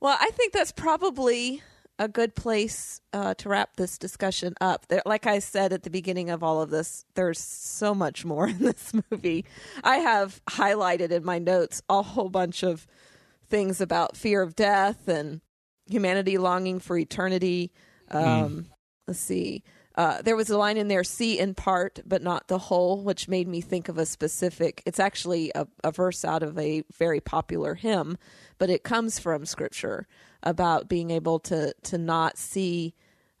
Well, 0.00 0.16
I 0.20 0.30
think 0.32 0.52
that's 0.52 0.72
probably 0.72 1.62
a 1.98 2.08
good 2.08 2.34
place 2.34 3.00
uh, 3.14 3.32
to 3.34 3.48
wrap 3.48 3.76
this 3.76 3.96
discussion 3.96 4.54
up. 4.60 4.86
There, 4.88 5.02
like 5.06 5.26
I 5.26 5.38
said 5.38 5.72
at 5.72 5.82
the 5.82 5.88
beginning 5.90 6.28
of 6.28 6.42
all 6.42 6.60
of 6.60 6.68
this, 6.68 7.06
there's 7.14 7.38
so 7.40 7.94
much 7.94 8.24
more 8.24 8.48
in 8.50 8.58
this 8.58 8.92
movie. 9.10 9.44
I 9.82 9.96
have 9.96 10.42
highlighted 10.50 11.10
in 11.10 11.24
my 11.24 11.38
notes 11.38 11.80
a 11.88 12.02
whole 12.02 12.28
bunch 12.28 12.62
of 12.62 12.86
things 13.48 13.80
about 13.80 14.16
fear 14.16 14.42
of 14.42 14.54
death 14.56 15.08
and 15.08 15.40
humanity 15.88 16.38
longing 16.38 16.78
for 16.80 16.96
eternity. 16.98 17.72
Um, 18.10 18.66
Let's 19.06 19.20
see. 19.20 19.62
Uh, 19.94 20.20
there 20.20 20.36
was 20.36 20.50
a 20.50 20.58
line 20.58 20.76
in 20.76 20.88
there, 20.88 21.04
see 21.04 21.38
in 21.38 21.54
part, 21.54 22.00
but 22.04 22.22
not 22.22 22.48
the 22.48 22.58
whole, 22.58 23.02
which 23.02 23.28
made 23.28 23.48
me 23.48 23.62
think 23.62 23.88
of 23.88 23.96
a 23.96 24.04
specific. 24.04 24.82
It's 24.84 25.00
actually 25.00 25.50
a, 25.54 25.66
a 25.82 25.90
verse 25.90 26.22
out 26.24 26.42
of 26.42 26.58
a 26.58 26.82
very 26.92 27.20
popular 27.20 27.74
hymn, 27.74 28.18
but 28.58 28.68
it 28.68 28.82
comes 28.82 29.18
from 29.18 29.46
scripture 29.46 30.06
about 30.42 30.88
being 30.88 31.10
able 31.10 31.38
to 31.40 31.72
to 31.84 31.98
not 31.98 32.36
see 32.36 32.94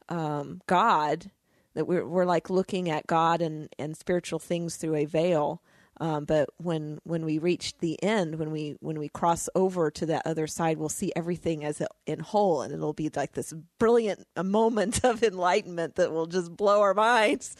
um, 0.08 0.62
God. 0.66 1.30
That 1.74 1.86
we're 1.86 2.06
we're 2.06 2.24
like 2.24 2.48
looking 2.48 2.88
at 2.88 3.06
God 3.06 3.42
and, 3.42 3.68
and 3.78 3.94
spiritual 3.94 4.38
things 4.38 4.76
through 4.76 4.94
a 4.94 5.04
veil. 5.04 5.60
Um, 5.98 6.24
but 6.24 6.50
when 6.58 6.98
when 7.04 7.24
we 7.24 7.38
reach 7.38 7.78
the 7.78 8.02
end, 8.02 8.38
when 8.38 8.50
we 8.50 8.76
when 8.80 8.98
we 8.98 9.08
cross 9.08 9.48
over 9.54 9.90
to 9.92 10.06
that 10.06 10.26
other 10.26 10.46
side, 10.46 10.76
we'll 10.76 10.88
see 10.90 11.12
everything 11.16 11.64
as 11.64 11.80
a, 11.80 11.88
in 12.06 12.20
whole, 12.20 12.60
and 12.62 12.72
it'll 12.72 12.92
be 12.92 13.10
like 13.14 13.32
this 13.32 13.54
brilliant 13.78 14.26
a 14.36 14.44
moment 14.44 15.00
of 15.04 15.22
enlightenment 15.22 15.96
that 15.96 16.12
will 16.12 16.26
just 16.26 16.54
blow 16.54 16.82
our 16.82 16.94
minds. 16.94 17.56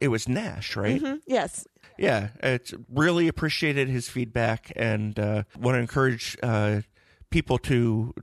it 0.00 0.08
was 0.08 0.28
Nash, 0.28 0.76
right? 0.76 1.00
Mhm, 1.02 1.20
Yes. 1.26 1.66
Yeah, 1.96 2.28
it's 2.42 2.74
really 2.88 3.26
appreciated 3.26 3.88
his 3.88 4.08
feedback 4.08 4.72
and 4.76 5.18
uh, 5.18 5.42
want 5.58 5.74
to 5.74 5.80
encourage 5.80 6.36
uh, 6.42 6.82
people 7.30 7.58
to 7.58 8.14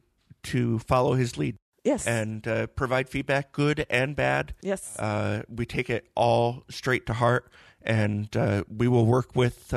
to 0.44 0.80
follow 0.80 1.14
his 1.16 1.38
lead 1.38 1.58
Yes. 1.84 2.08
and 2.08 2.48
uh, 2.48 2.68
provide 2.68 3.10
feedback, 3.10 3.52
good 3.52 3.86
and 3.90 4.16
bad. 4.16 4.54
yes. 4.62 4.98
Uh, 4.98 5.44
we 5.50 5.66
take 5.66 5.90
it 5.90 6.08
all 6.16 6.64
straight 6.70 7.06
to 7.08 7.14
heart, 7.14 7.52
and 7.82 8.36
uh, 8.38 8.64
we 8.70 8.88
will 8.88 9.06
work 9.06 9.36
with. 9.36 9.74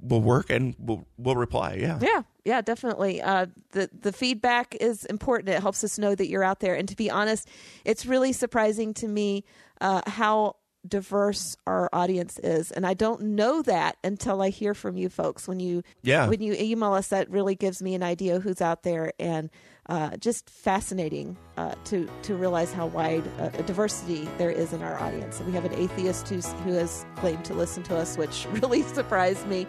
We'll 0.00 0.20
work 0.22 0.50
and 0.50 0.74
we'll 0.78 1.06
we'll 1.16 1.36
reply. 1.36 1.74
Yeah. 1.80 1.98
Yeah, 2.02 2.22
yeah, 2.44 2.60
definitely. 2.60 3.22
Uh, 3.22 3.46
the 3.72 3.88
the 3.98 4.12
feedback 4.12 4.74
is 4.80 5.04
important. 5.06 5.48
It 5.48 5.60
helps 5.60 5.82
us 5.84 5.98
know 5.98 6.14
that 6.14 6.28
you're 6.28 6.44
out 6.44 6.60
there. 6.60 6.74
And 6.74 6.88
to 6.88 6.96
be 6.96 7.10
honest, 7.10 7.48
it's 7.84 8.04
really 8.04 8.32
surprising 8.32 8.94
to 8.94 9.08
me 9.08 9.44
uh, 9.80 10.02
how 10.06 10.56
diverse 10.86 11.56
our 11.66 11.88
audience 11.94 12.38
is 12.40 12.70
and 12.70 12.86
i 12.86 12.92
don't 12.92 13.22
know 13.22 13.62
that 13.62 13.96
until 14.04 14.42
i 14.42 14.50
hear 14.50 14.74
from 14.74 14.98
you 14.98 15.08
folks 15.08 15.48
when 15.48 15.58
you 15.58 15.82
Yeah. 16.02 16.28
when 16.28 16.42
you 16.42 16.52
email 16.52 16.92
us 16.92 17.08
that 17.08 17.30
really 17.30 17.54
gives 17.54 17.82
me 17.82 17.94
an 17.94 18.02
idea 18.02 18.38
who's 18.38 18.60
out 18.60 18.82
there 18.82 19.10
and 19.18 19.48
uh, 19.88 20.16
just 20.16 20.48
fascinating 20.48 21.36
uh, 21.56 21.74
to 21.84 22.08
to 22.22 22.34
realize 22.34 22.72
how 22.72 22.86
wide 22.86 23.26
uh, 23.38 23.50
a 23.58 23.62
diversity 23.64 24.28
there 24.38 24.50
is 24.50 24.72
in 24.72 24.82
our 24.82 24.98
audience 25.00 25.38
and 25.38 25.46
we 25.48 25.52
have 25.54 25.64
an 25.64 25.74
atheist 25.74 26.28
who's, 26.28 26.46
who 26.64 26.72
has 26.72 27.04
claimed 27.16 27.44
to 27.44 27.54
listen 27.54 27.82
to 27.82 27.96
us 27.96 28.16
which 28.16 28.46
really 28.52 28.82
surprised 28.82 29.46
me 29.46 29.66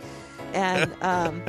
and 0.54 0.94
um, 1.02 1.44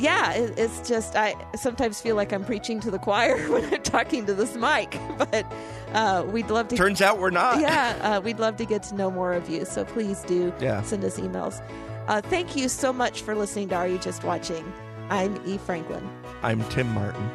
yeah 0.00 0.32
it, 0.32 0.58
it's 0.58 0.88
just 0.88 1.14
i 1.16 1.34
sometimes 1.56 2.00
feel 2.00 2.16
like 2.16 2.32
i'm 2.32 2.44
preaching 2.44 2.80
to 2.80 2.90
the 2.90 2.98
choir 2.98 3.36
when 3.52 3.64
i'm 3.72 3.82
talking 3.82 4.26
to 4.26 4.34
this 4.34 4.54
mic 4.56 4.98
but 5.18 5.46
uh, 5.94 6.24
we'd 6.32 6.50
love 6.50 6.68
to 6.68 6.76
Turns 6.76 7.00
out 7.00 7.18
we're 7.18 7.30
not. 7.30 7.60
yeah, 7.60 7.98
uh, 8.02 8.20
we'd 8.20 8.38
love 8.38 8.56
to 8.56 8.66
get 8.66 8.82
to 8.82 8.94
know 8.94 9.10
more 9.10 9.32
of 9.32 9.48
you. 9.48 9.64
So 9.64 9.86
please 9.86 10.20
do 10.24 10.52
Yeah. 10.60 10.82
send 10.82 11.02
us 11.02 11.18
emails. 11.18 11.62
Uh, 12.08 12.20
thank 12.20 12.54
you 12.56 12.68
so 12.68 12.92
much 12.92 13.22
for 13.22 13.34
listening 13.34 13.70
to 13.70 13.74
Are 13.74 13.88
You 13.88 13.96
Just 13.96 14.22
Watching? 14.22 14.70
I'm 15.08 15.40
E. 15.46 15.56
Franklin. 15.56 16.06
I'm 16.42 16.62
Tim 16.68 16.86
Martin. 16.92 17.30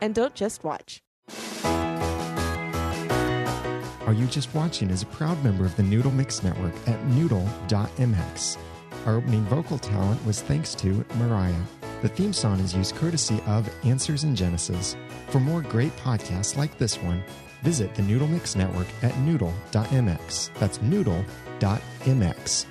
And 0.00 0.14
don't 0.14 0.34
just 0.34 0.64
watch. 0.64 1.02
Are 4.06 4.12
You 4.12 4.26
Just 4.26 4.54
Watching 4.54 4.90
is 4.90 5.02
a 5.02 5.06
proud 5.06 5.42
member 5.42 5.64
of 5.64 5.74
the 5.76 5.82
Noodle 5.82 6.10
Mix 6.10 6.42
Network 6.42 6.74
at 6.86 7.02
noodle.mx. 7.06 8.58
Our 9.06 9.16
opening 9.16 9.44
vocal 9.44 9.78
talent 9.78 10.22
was 10.26 10.42
thanks 10.42 10.74
to 10.76 11.04
Mariah. 11.16 11.54
The 12.02 12.08
theme 12.08 12.34
song 12.34 12.60
is 12.60 12.74
used 12.74 12.96
courtesy 12.96 13.40
of 13.46 13.66
Answers 13.82 14.24
in 14.24 14.36
Genesis. 14.36 14.94
For 15.28 15.40
more 15.40 15.62
great 15.62 15.96
podcasts 15.96 16.54
like 16.54 16.76
this 16.76 16.98
one, 16.98 17.24
visit 17.62 17.94
the 17.94 18.02
Noodle 18.02 18.28
Mix 18.28 18.54
Network 18.54 18.88
at 19.02 19.18
noodle.mx. 19.20 20.50
That's 20.58 20.82
noodle.mx. 20.82 22.66